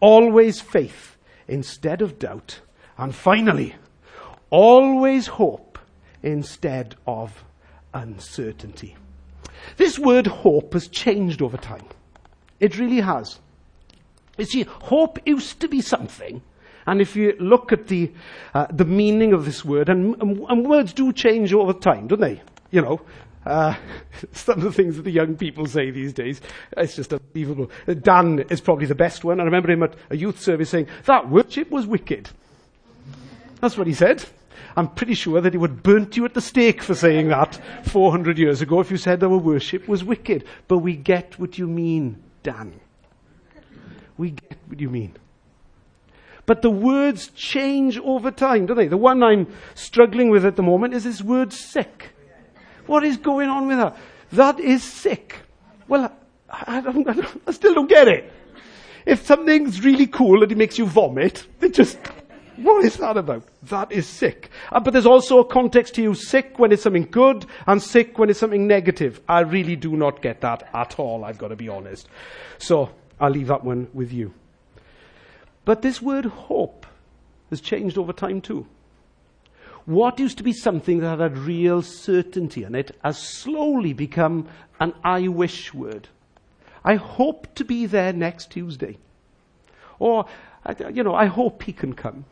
Always 0.00 0.60
faith 0.60 1.16
instead 1.46 2.02
of 2.02 2.18
doubt. 2.18 2.60
And 2.98 3.14
finally, 3.14 3.74
Always 4.50 5.26
hope 5.26 5.78
instead 6.22 6.96
of 7.06 7.44
uncertainty. 7.92 8.96
This 9.76 9.98
word 9.98 10.26
hope 10.26 10.74
has 10.74 10.88
changed 10.88 11.42
over 11.42 11.56
time. 11.56 11.84
It 12.60 12.78
really 12.78 13.00
has. 13.00 13.38
You 14.38 14.44
see, 14.44 14.62
hope 14.62 15.18
used 15.26 15.60
to 15.60 15.68
be 15.68 15.80
something, 15.80 16.42
and 16.86 17.00
if 17.00 17.16
you 17.16 17.34
look 17.40 17.72
at 17.72 17.88
the, 17.88 18.12
uh, 18.54 18.66
the 18.70 18.84
meaning 18.84 19.32
of 19.32 19.44
this 19.44 19.64
word, 19.64 19.88
and, 19.88 20.14
and, 20.20 20.44
and, 20.48 20.68
words 20.68 20.92
do 20.92 21.12
change 21.12 21.52
over 21.52 21.72
time, 21.72 22.06
don't 22.06 22.20
they? 22.20 22.42
You 22.70 22.82
know, 22.82 23.00
Uh, 23.46 23.76
some 24.32 24.58
of 24.58 24.64
the 24.64 24.72
things 24.72 24.96
that 24.96 25.02
the 25.02 25.10
young 25.10 25.36
people 25.36 25.66
say 25.66 25.90
these 25.90 26.12
days, 26.12 26.40
it's 26.76 26.96
just 26.96 27.12
unbelievable. 27.12 27.70
Dan 28.02 28.40
is 28.50 28.60
probably 28.60 28.86
the 28.86 28.94
best 28.94 29.24
one. 29.24 29.40
I 29.40 29.44
remember 29.44 29.70
him 29.70 29.84
at 29.84 29.94
a 30.10 30.16
youth 30.16 30.40
service 30.40 30.70
saying, 30.70 30.88
that 31.04 31.30
worship 31.30 31.70
was 31.70 31.86
wicked. 31.86 32.30
That's 33.60 33.76
what 33.76 33.86
he 33.86 33.94
said. 33.94 34.24
I'm 34.76 34.88
pretty 34.88 35.14
sure 35.14 35.40
that 35.40 35.54
he 35.54 35.58
would 35.58 35.82
burnt 35.82 36.16
you 36.16 36.24
at 36.24 36.34
the 36.34 36.40
stake 36.40 36.82
for 36.82 36.94
saying 36.94 37.28
that 37.28 37.58
400 37.84 38.38
years 38.38 38.60
ago 38.60 38.80
if 38.80 38.90
you 38.90 38.98
said 38.98 39.20
that 39.20 39.26
our 39.26 39.38
worship 39.38 39.88
was 39.88 40.04
wicked. 40.04 40.44
But 40.68 40.78
we 40.78 40.96
get 40.96 41.38
what 41.38 41.56
you 41.56 41.66
mean, 41.66 42.22
Dan. 42.42 42.78
We 44.18 44.30
get 44.30 44.58
what 44.66 44.80
you 44.80 44.90
mean. 44.90 45.14
But 46.44 46.62
the 46.62 46.70
words 46.70 47.28
change 47.28 47.98
over 47.98 48.30
time, 48.30 48.66
don't 48.66 48.76
they? 48.76 48.86
The 48.86 48.96
one 48.96 49.22
I'm 49.22 49.52
struggling 49.74 50.30
with 50.30 50.44
at 50.44 50.56
the 50.56 50.62
moment 50.62 50.94
is 50.94 51.04
this 51.04 51.20
word 51.20 51.52
sick. 51.52 52.10
What 52.86 53.04
is 53.04 53.16
going 53.16 53.48
on 53.48 53.66
with 53.66 53.78
that? 53.78 53.96
That 54.32 54.60
is 54.60 54.82
sick. 54.82 55.40
Well, 55.88 56.12
I, 56.48 56.80
don't, 56.80 57.08
I, 57.08 57.12
don't, 57.14 57.42
I 57.46 57.50
still 57.50 57.74
don't 57.74 57.88
get 57.88 58.06
it. 58.08 58.32
If 59.04 59.26
something's 59.26 59.84
really 59.84 60.06
cool 60.06 60.42
and 60.42 60.52
it 60.52 60.58
makes 60.58 60.78
you 60.78 60.86
vomit, 60.86 61.46
it 61.60 61.74
just, 61.74 61.98
what 62.56 62.84
is 62.84 62.96
that 62.96 63.16
about? 63.16 63.44
That 63.64 63.92
is 63.92 64.06
sick. 64.06 64.50
Uh, 64.72 64.80
but 64.80 64.92
there's 64.92 65.06
also 65.06 65.38
a 65.38 65.44
context 65.44 65.94
to 65.94 66.02
use 66.02 66.28
sick 66.28 66.58
when 66.58 66.72
it's 66.72 66.82
something 66.82 67.08
good 67.10 67.46
and 67.66 67.82
sick 67.82 68.18
when 68.18 68.30
it's 68.30 68.38
something 68.38 68.66
negative. 68.66 69.20
I 69.28 69.40
really 69.40 69.76
do 69.76 69.96
not 69.96 70.22
get 70.22 70.40
that 70.40 70.68
at 70.74 70.98
all, 70.98 71.24
I've 71.24 71.38
got 71.38 71.48
to 71.48 71.56
be 71.56 71.68
honest. 71.68 72.08
So, 72.58 72.90
I'll 73.20 73.30
leave 73.30 73.48
that 73.48 73.64
one 73.64 73.88
with 73.94 74.12
you. 74.12 74.34
But 75.64 75.82
this 75.82 76.00
word 76.00 76.26
hope 76.26 76.86
has 77.50 77.60
changed 77.60 77.98
over 77.98 78.12
time 78.12 78.40
too. 78.40 78.66
What 79.84 80.18
used 80.18 80.38
to 80.38 80.44
be 80.44 80.52
something 80.52 80.98
that 81.00 81.20
had 81.20 81.38
real 81.38 81.80
certainty 81.80 82.64
in 82.64 82.74
it 82.74 82.96
has 83.04 83.18
slowly 83.18 83.92
become 83.92 84.48
an 84.80 84.92
I 85.04 85.28
wish 85.28 85.72
word. 85.72 86.08
I 86.84 86.96
hope 86.96 87.54
to 87.54 87.64
be 87.64 87.86
there 87.86 88.12
next 88.12 88.50
Tuesday. 88.50 88.98
Or, 89.98 90.26
you 90.92 91.02
know, 91.02 91.14
I 91.14 91.26
hope 91.26 91.62
he 91.62 91.72
can 91.72 91.94
come. 91.94 92.24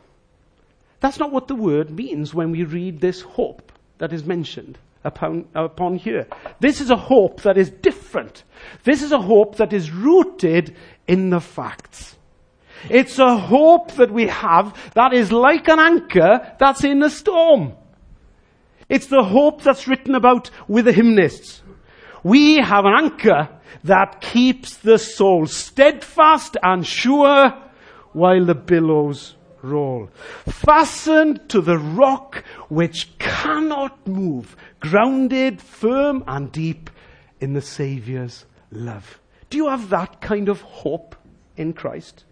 That's 0.99 1.19
not 1.19 1.31
what 1.31 1.47
the 1.47 1.55
word 1.55 1.89
means 1.89 2.33
when 2.33 2.51
we 2.51 2.63
read 2.63 3.01
this 3.01 3.21
hope 3.21 3.71
that 3.97 4.13
is 4.13 4.25
mentioned 4.25 4.77
upon, 5.03 5.47
upon 5.53 5.97
here. 5.97 6.27
This 6.59 6.81
is 6.81 6.89
a 6.89 6.95
hope 6.95 7.41
that 7.43 7.57
is 7.57 7.69
different. 7.69 8.43
This 8.83 9.01
is 9.01 9.11
a 9.11 9.21
hope 9.21 9.57
that 9.57 9.73
is 9.73 9.91
rooted 9.91 10.75
in 11.07 11.29
the 11.29 11.39
facts. 11.39 12.15
It's 12.89 13.19
a 13.19 13.37
hope 13.37 13.93
that 13.93 14.11
we 14.11 14.27
have 14.27 14.77
that 14.93 15.13
is 15.13 15.31
like 15.31 15.67
an 15.67 15.79
anchor 15.79 16.55
that's 16.59 16.83
in 16.83 17.01
a 17.03 17.09
storm. 17.09 17.73
It's 18.89 19.07
the 19.07 19.23
hope 19.23 19.63
that's 19.63 19.87
written 19.87 20.13
about 20.13 20.51
with 20.67 20.85
the 20.85 20.93
hymnists. 20.93 21.63
We 22.23 22.57
have 22.57 22.85
an 22.85 22.93
anchor 22.93 23.49
that 23.83 24.21
keeps 24.21 24.77
the 24.77 24.97
soul 24.97 25.45
steadfast 25.47 26.57
and 26.61 26.85
sure 26.85 27.53
while 28.13 28.45
the 28.45 28.55
billows 28.55 29.35
roll. 29.65 30.09
Fastened 30.47 31.49
to 31.49 31.61
the 31.61 31.77
rock 31.77 32.43
which 32.69 33.17
cannot 33.17 34.07
move, 34.07 34.55
grounded 34.79 35.61
firm 35.61 36.23
and 36.27 36.51
deep 36.51 36.89
in 37.39 37.53
the 37.53 37.61
Saviour's 37.61 38.45
love. 38.71 39.19
Do 39.49 39.57
you 39.57 39.67
have 39.67 39.89
that 39.89 40.21
kind 40.21 40.49
of 40.49 40.61
hope 40.61 41.15
in 41.57 41.73
Christ? 41.73 42.23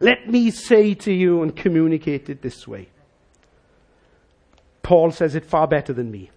Let 0.00 0.28
me 0.28 0.50
say 0.50 0.94
to 0.94 1.12
you 1.12 1.42
and 1.42 1.54
communicate 1.54 2.28
it 2.28 2.42
this 2.42 2.66
way. 2.66 2.88
Paul 4.82 5.12
says 5.12 5.34
it 5.34 5.46
far 5.46 5.66
better 5.66 5.92
than 5.92 6.10
me. 6.10 6.30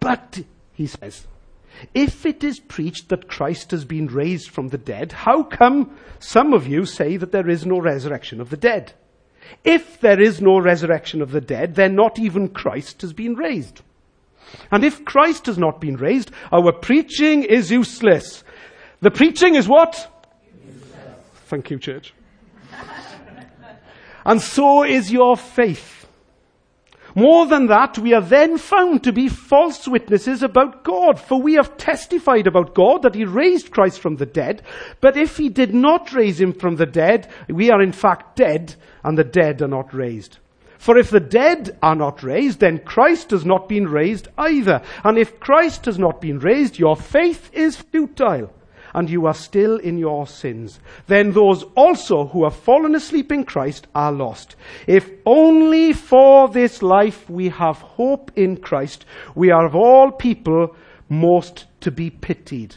But, 0.00 0.40
he 0.72 0.86
says, 0.86 1.26
if 1.94 2.26
it 2.26 2.44
is 2.44 2.60
preached 2.60 3.08
that 3.08 3.28
Christ 3.28 3.70
has 3.70 3.84
been 3.84 4.06
raised 4.06 4.50
from 4.50 4.68
the 4.68 4.78
dead, 4.78 5.12
how 5.12 5.42
come 5.42 5.96
some 6.18 6.52
of 6.52 6.66
you 6.66 6.84
say 6.84 7.16
that 7.16 7.32
there 7.32 7.48
is 7.48 7.64
no 7.66 7.80
resurrection 7.80 8.40
of 8.40 8.50
the 8.50 8.56
dead? 8.56 8.92
If 9.64 10.00
there 10.00 10.20
is 10.20 10.40
no 10.40 10.58
resurrection 10.58 11.22
of 11.22 11.32
the 11.32 11.40
dead, 11.40 11.74
then 11.74 11.94
not 11.94 12.18
even 12.18 12.48
Christ 12.48 13.02
has 13.02 13.12
been 13.12 13.34
raised. 13.34 13.82
And 14.70 14.84
if 14.84 15.04
Christ 15.04 15.46
has 15.46 15.58
not 15.58 15.80
been 15.80 15.96
raised, 15.96 16.30
our 16.52 16.72
preaching 16.72 17.44
is 17.44 17.70
useless. 17.70 18.44
The 19.00 19.10
preaching 19.10 19.54
is 19.54 19.68
what? 19.68 19.94
Useless. 20.64 20.90
Thank 21.46 21.70
you, 21.70 21.78
church. 21.78 22.14
and 24.24 24.40
so 24.40 24.84
is 24.84 25.12
your 25.12 25.36
faith. 25.36 25.99
More 27.14 27.46
than 27.46 27.66
that, 27.66 27.98
we 27.98 28.14
are 28.14 28.20
then 28.20 28.58
found 28.58 29.02
to 29.04 29.12
be 29.12 29.28
false 29.28 29.88
witnesses 29.88 30.42
about 30.42 30.84
God, 30.84 31.18
for 31.18 31.40
we 31.40 31.54
have 31.54 31.76
testified 31.76 32.46
about 32.46 32.74
God 32.74 33.02
that 33.02 33.14
He 33.14 33.24
raised 33.24 33.70
Christ 33.70 34.00
from 34.00 34.16
the 34.16 34.26
dead, 34.26 34.62
but 35.00 35.16
if 35.16 35.36
He 35.36 35.48
did 35.48 35.74
not 35.74 36.12
raise 36.12 36.40
Him 36.40 36.52
from 36.52 36.76
the 36.76 36.86
dead, 36.86 37.28
we 37.48 37.70
are 37.70 37.82
in 37.82 37.92
fact 37.92 38.36
dead, 38.36 38.74
and 39.02 39.18
the 39.18 39.24
dead 39.24 39.60
are 39.62 39.68
not 39.68 39.92
raised. 39.92 40.38
For 40.78 40.96
if 40.96 41.10
the 41.10 41.20
dead 41.20 41.76
are 41.82 41.96
not 41.96 42.22
raised, 42.22 42.60
then 42.60 42.78
Christ 42.78 43.32
has 43.32 43.44
not 43.44 43.68
been 43.68 43.86
raised 43.86 44.28
either. 44.38 44.80
And 45.04 45.18
if 45.18 45.38
Christ 45.38 45.84
has 45.84 45.98
not 45.98 46.22
been 46.22 46.38
raised, 46.38 46.78
your 46.78 46.96
faith 46.96 47.50
is 47.52 47.76
futile 47.76 48.50
and 48.94 49.10
you 49.10 49.26
are 49.26 49.34
still 49.34 49.76
in 49.78 49.98
your 49.98 50.26
sins, 50.26 50.80
then 51.06 51.32
those 51.32 51.62
also 51.74 52.26
who 52.28 52.44
have 52.44 52.56
fallen 52.56 52.94
asleep 52.94 53.32
in 53.32 53.44
Christ 53.44 53.86
are 53.94 54.12
lost. 54.12 54.56
If 54.86 55.10
only 55.26 55.92
for 55.92 56.48
this 56.48 56.82
life 56.82 57.28
we 57.28 57.48
have 57.50 57.78
hope 57.78 58.30
in 58.36 58.56
Christ, 58.56 59.04
we 59.34 59.50
are 59.50 59.66
of 59.66 59.74
all 59.74 60.10
people 60.10 60.76
most 61.08 61.66
to 61.80 61.90
be 61.90 62.10
pitied. 62.10 62.76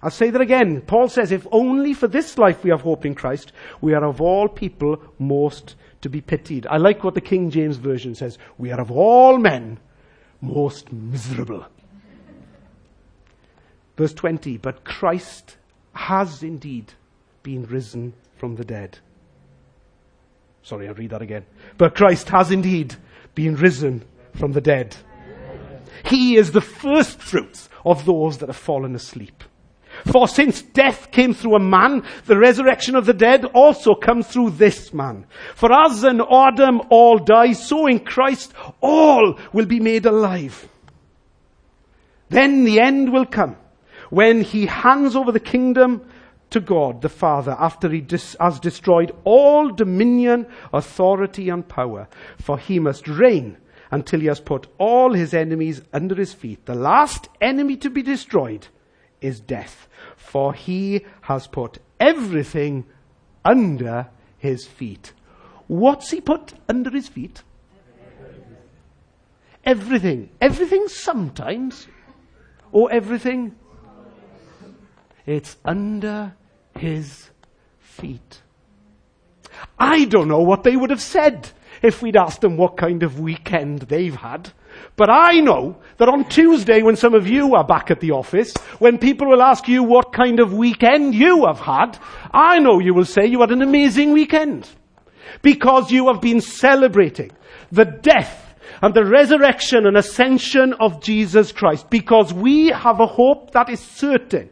I'll 0.00 0.10
say 0.10 0.30
that 0.30 0.40
again. 0.40 0.80
Paul 0.82 1.08
says, 1.08 1.32
if 1.32 1.46
only 1.50 1.92
for 1.92 2.06
this 2.06 2.38
life 2.38 2.62
we 2.62 2.70
have 2.70 2.82
hope 2.82 3.04
in 3.04 3.14
Christ, 3.14 3.52
we 3.80 3.94
are 3.94 4.04
of 4.04 4.20
all 4.20 4.48
people 4.48 5.02
most 5.18 5.74
to 6.02 6.08
be 6.08 6.20
pitied. 6.20 6.66
I 6.68 6.76
like 6.76 7.02
what 7.02 7.14
the 7.14 7.20
King 7.20 7.50
James 7.50 7.76
Version 7.76 8.14
says. 8.14 8.38
We 8.58 8.70
are 8.70 8.80
of 8.80 8.92
all 8.92 9.38
men 9.38 9.80
most 10.40 10.92
miserable. 10.92 11.66
Verse 13.98 14.14
20, 14.14 14.58
but 14.58 14.84
Christ 14.84 15.56
has 15.92 16.44
indeed 16.44 16.92
been 17.42 17.64
risen 17.64 18.12
from 18.36 18.54
the 18.54 18.64
dead. 18.64 18.96
Sorry, 20.62 20.86
I'll 20.86 20.94
read 20.94 21.10
that 21.10 21.20
again. 21.20 21.44
But 21.78 21.96
Christ 21.96 22.28
has 22.28 22.52
indeed 22.52 22.94
been 23.34 23.56
risen 23.56 24.04
from 24.36 24.52
the 24.52 24.60
dead. 24.60 24.94
He 26.04 26.36
is 26.36 26.52
the 26.52 26.60
first 26.60 27.20
fruits 27.20 27.68
of 27.84 28.04
those 28.04 28.38
that 28.38 28.48
have 28.48 28.56
fallen 28.56 28.94
asleep. 28.94 29.42
For 30.12 30.28
since 30.28 30.62
death 30.62 31.10
came 31.10 31.34
through 31.34 31.56
a 31.56 31.60
man, 31.60 32.04
the 32.26 32.38
resurrection 32.38 32.94
of 32.94 33.04
the 33.04 33.12
dead 33.12 33.46
also 33.46 33.96
comes 33.96 34.28
through 34.28 34.50
this 34.50 34.94
man. 34.94 35.26
For 35.56 35.72
as 35.72 36.04
in 36.04 36.20
Adam 36.20 36.82
all 36.88 37.18
die, 37.18 37.52
so 37.52 37.88
in 37.88 37.98
Christ 37.98 38.52
all 38.80 39.36
will 39.52 39.66
be 39.66 39.80
made 39.80 40.06
alive. 40.06 40.68
Then 42.28 42.62
the 42.62 42.78
end 42.78 43.12
will 43.12 43.26
come 43.26 43.56
when 44.10 44.42
he 44.42 44.66
hands 44.66 45.14
over 45.14 45.32
the 45.32 45.40
kingdom 45.40 46.02
to 46.50 46.60
God 46.60 47.02
the 47.02 47.08
Father 47.08 47.56
after 47.58 47.88
he 47.88 48.00
dis- 48.00 48.36
has 48.40 48.58
destroyed 48.58 49.14
all 49.24 49.70
dominion, 49.70 50.46
authority, 50.72 51.48
and 51.48 51.68
power. 51.68 52.08
For 52.38 52.58
he 52.58 52.78
must 52.78 53.06
reign 53.06 53.58
until 53.90 54.20
he 54.20 54.26
has 54.26 54.40
put 54.40 54.66
all 54.78 55.12
his 55.12 55.34
enemies 55.34 55.82
under 55.92 56.14
his 56.14 56.32
feet. 56.32 56.66
The 56.66 56.74
last 56.74 57.28
enemy 57.40 57.76
to 57.78 57.90
be 57.90 58.02
destroyed 58.02 58.68
is 59.20 59.40
death, 59.40 59.88
for 60.16 60.54
he 60.54 61.04
has 61.22 61.46
put 61.46 61.78
everything 61.98 62.84
under 63.44 64.08
his 64.38 64.66
feet. 64.66 65.12
What's 65.66 66.10
he 66.10 66.20
put 66.20 66.54
under 66.68 66.90
his 66.90 67.08
feet? 67.08 67.42
Everything. 69.64 70.30
Everything 70.40 70.88
sometimes, 70.88 71.88
or 72.72 72.90
everything 72.90 73.54
it's 75.28 75.58
under 75.62 76.34
his 76.78 77.28
feet. 77.80 78.40
I 79.78 80.06
don't 80.06 80.28
know 80.28 80.40
what 80.40 80.62
they 80.62 80.74
would 80.74 80.90
have 80.90 81.02
said 81.02 81.50
if 81.82 82.00
we'd 82.00 82.16
asked 82.16 82.40
them 82.40 82.56
what 82.56 82.78
kind 82.78 83.02
of 83.02 83.20
weekend 83.20 83.82
they've 83.82 84.14
had. 84.14 84.50
But 84.96 85.10
I 85.10 85.40
know 85.40 85.76
that 85.98 86.08
on 86.08 86.28
Tuesday, 86.28 86.82
when 86.82 86.96
some 86.96 87.14
of 87.14 87.28
you 87.28 87.54
are 87.54 87.64
back 87.64 87.90
at 87.90 88.00
the 88.00 88.12
office, 88.12 88.54
when 88.78 88.96
people 88.96 89.28
will 89.28 89.42
ask 89.42 89.68
you 89.68 89.82
what 89.82 90.12
kind 90.12 90.40
of 90.40 90.54
weekend 90.54 91.14
you 91.14 91.46
have 91.46 91.60
had, 91.60 91.98
I 92.32 92.58
know 92.58 92.78
you 92.78 92.94
will 92.94 93.04
say 93.04 93.26
you 93.26 93.40
had 93.40 93.50
an 93.50 93.62
amazing 93.62 94.12
weekend. 94.12 94.68
Because 95.42 95.90
you 95.90 96.06
have 96.08 96.22
been 96.22 96.40
celebrating 96.40 97.32
the 97.70 97.84
death 97.84 98.54
and 98.80 98.94
the 98.94 99.04
resurrection 99.04 99.86
and 99.86 99.96
ascension 99.96 100.72
of 100.80 101.02
Jesus 101.02 101.52
Christ. 101.52 101.90
Because 101.90 102.32
we 102.32 102.68
have 102.68 103.00
a 103.00 103.06
hope 103.06 103.50
that 103.52 103.68
is 103.68 103.80
certain 103.80 104.48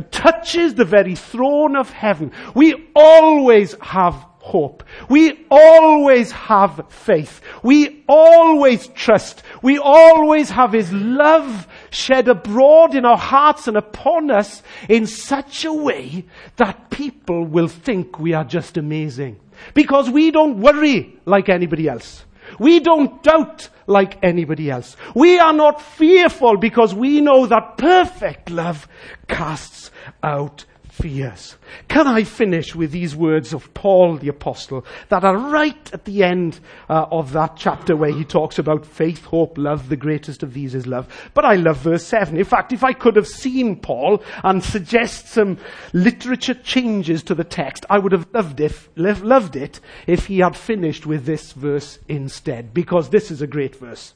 touches 0.00 0.74
the 0.74 0.84
very 0.84 1.14
throne 1.14 1.76
of 1.76 1.90
heaven. 1.90 2.32
We 2.54 2.90
always 2.94 3.74
have 3.80 4.14
hope. 4.46 4.84
We 5.08 5.44
always 5.50 6.30
have 6.32 6.84
faith. 6.88 7.40
We 7.64 8.04
always 8.08 8.86
trust. 8.88 9.42
We 9.62 9.78
always 9.78 10.50
have 10.50 10.72
His 10.72 10.92
love 10.92 11.66
shed 11.90 12.28
abroad 12.28 12.94
in 12.94 13.04
our 13.04 13.16
hearts 13.16 13.66
and 13.68 13.76
upon 13.76 14.30
us 14.30 14.62
in 14.88 15.06
such 15.06 15.64
a 15.64 15.72
way 15.72 16.26
that 16.56 16.90
people 16.90 17.44
will 17.44 17.68
think 17.68 18.20
we 18.20 18.34
are 18.34 18.44
just 18.44 18.76
amazing. 18.76 19.40
Because 19.72 20.10
we 20.10 20.30
don't 20.30 20.60
worry 20.60 21.18
like 21.24 21.48
anybody 21.48 21.88
else. 21.88 22.25
We 22.58 22.80
don't 22.80 23.22
doubt 23.22 23.68
like 23.86 24.18
anybody 24.22 24.70
else. 24.70 24.96
We 25.14 25.38
are 25.38 25.52
not 25.52 25.80
fearful 25.80 26.56
because 26.56 26.94
we 26.94 27.20
know 27.20 27.46
that 27.46 27.76
perfect 27.78 28.50
love 28.50 28.88
casts 29.28 29.90
out 30.22 30.64
fears. 30.96 31.56
Can 31.88 32.06
I 32.06 32.24
finish 32.24 32.74
with 32.74 32.90
these 32.90 33.14
words 33.14 33.52
of 33.52 33.72
Paul 33.74 34.16
the 34.16 34.28
Apostle 34.28 34.84
that 35.10 35.24
are 35.24 35.36
right 35.36 35.92
at 35.92 36.04
the 36.04 36.24
end 36.24 36.58
uh, 36.88 37.06
of 37.10 37.32
that 37.32 37.56
chapter 37.56 37.96
where 37.96 38.12
he 38.12 38.24
talks 38.24 38.58
about 38.58 38.86
faith, 38.86 39.24
hope, 39.26 39.58
love. 39.58 39.88
The 39.88 39.96
greatest 39.96 40.42
of 40.42 40.54
these 40.54 40.74
is 40.74 40.86
love. 40.86 41.06
But 41.34 41.44
I 41.44 41.56
love 41.56 41.78
verse 41.78 42.04
7. 42.04 42.36
In 42.36 42.44
fact, 42.44 42.72
if 42.72 42.82
I 42.82 42.92
could 42.92 43.16
have 43.16 43.26
seen 43.26 43.76
Paul 43.76 44.22
and 44.42 44.64
suggest 44.64 45.28
some 45.28 45.58
literature 45.92 46.54
changes 46.54 47.22
to 47.24 47.34
the 47.34 47.44
text, 47.44 47.84
I 47.90 47.98
would 47.98 48.12
have 48.12 48.26
loved 48.32 48.60
it, 48.60 48.72
loved 48.96 49.56
it 49.56 49.80
if 50.06 50.26
he 50.26 50.38
had 50.38 50.56
finished 50.56 51.04
with 51.04 51.26
this 51.26 51.52
verse 51.52 51.98
instead, 52.08 52.72
because 52.72 53.10
this 53.10 53.30
is 53.30 53.42
a 53.42 53.46
great 53.46 53.76
verse. 53.76 54.14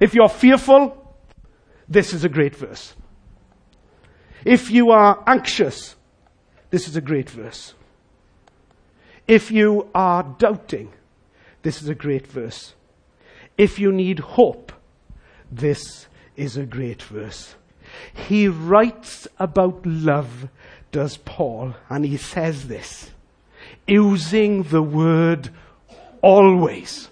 If 0.00 0.14
you're 0.14 0.28
fearful, 0.28 1.16
this 1.88 2.12
is 2.12 2.24
a 2.24 2.28
great 2.28 2.54
verse. 2.54 2.94
If 4.44 4.70
you 4.70 4.90
are 4.90 5.22
anxious, 5.26 5.96
this 6.74 6.88
is 6.88 6.96
a 6.96 7.00
great 7.00 7.30
verse. 7.30 7.72
If 9.28 9.52
you 9.52 9.88
are 9.94 10.24
doubting, 10.24 10.92
this 11.62 11.80
is 11.80 11.88
a 11.88 11.94
great 11.94 12.26
verse. 12.26 12.74
If 13.56 13.78
you 13.78 13.92
need 13.92 14.18
hope, 14.18 14.72
this 15.52 16.08
is 16.34 16.56
a 16.56 16.66
great 16.66 17.00
verse. 17.00 17.54
He 18.12 18.48
writes 18.48 19.28
about 19.38 19.86
love, 19.86 20.48
does 20.90 21.16
Paul, 21.18 21.76
and 21.88 22.04
he 22.04 22.16
says 22.16 22.66
this, 22.66 23.12
using 23.86 24.64
the 24.64 24.82
word 24.82 25.50
always 26.22 27.08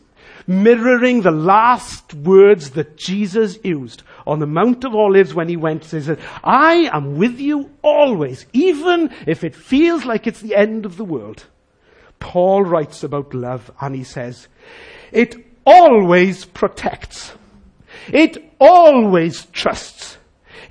mirroring 0.46 1.22
the 1.22 1.30
last 1.30 2.14
words 2.14 2.70
that 2.70 2.96
Jesus 2.96 3.58
used 3.62 4.02
on 4.26 4.38
the 4.38 4.46
Mount 4.46 4.84
of 4.84 4.94
Olives 4.94 5.34
when 5.34 5.48
he 5.48 5.56
went. 5.56 5.84
He 5.84 6.00
said, 6.00 6.20
I 6.42 6.90
am 6.92 7.16
with 7.16 7.38
you 7.38 7.70
always, 7.82 8.46
even 8.52 9.14
if 9.26 9.44
it 9.44 9.54
feels 9.54 10.04
like 10.04 10.26
it's 10.26 10.40
the 10.40 10.54
end 10.54 10.86
of 10.86 10.96
the 10.96 11.04
world. 11.04 11.46
Paul 12.18 12.64
writes 12.64 13.02
about 13.02 13.34
love 13.34 13.70
and 13.80 13.94
he 13.94 14.04
says, 14.04 14.48
it 15.10 15.34
always 15.64 16.44
protects. 16.44 17.32
It 18.08 18.52
always 18.58 19.46
trusts. 19.46 20.16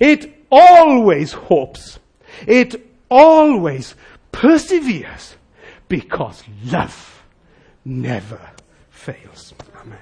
It 0.00 0.34
always 0.50 1.32
hopes. 1.32 1.98
It 2.46 2.86
always 3.08 3.94
perseveres 4.32 5.36
because 5.88 6.42
love 6.64 7.22
never 7.84 8.40
fails. 8.90 9.54
Amen. 9.76 9.98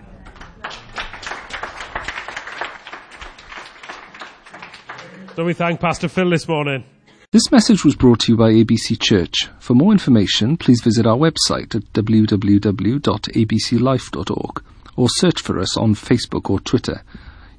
So 5.40 5.46
we 5.46 5.54
thank 5.54 5.80
Pastor 5.80 6.10
Phil 6.10 6.28
this 6.28 6.46
morning. 6.46 6.84
This 7.30 7.50
message 7.50 7.82
was 7.82 7.96
brought 7.96 8.20
to 8.20 8.32
you 8.32 8.36
by 8.36 8.50
ABC 8.50 9.00
Church. 9.00 9.48
For 9.58 9.72
more 9.72 9.90
information, 9.90 10.58
please 10.58 10.82
visit 10.82 11.06
our 11.06 11.16
website 11.16 11.74
at 11.74 11.90
www.abclife.org 11.94 14.62
or 14.96 15.08
search 15.08 15.40
for 15.40 15.58
us 15.58 15.78
on 15.78 15.94
Facebook 15.94 16.50
or 16.50 16.60
Twitter. 16.60 17.02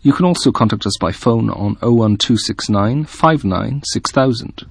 You 0.01 0.13
can 0.13 0.27
also 0.27 0.51
contact 0.51 0.85
us 0.85 0.95
by 1.01 1.11
phone 1.11 1.49
on 1.49 1.77
01269 1.81 3.05
596000. 3.05 4.67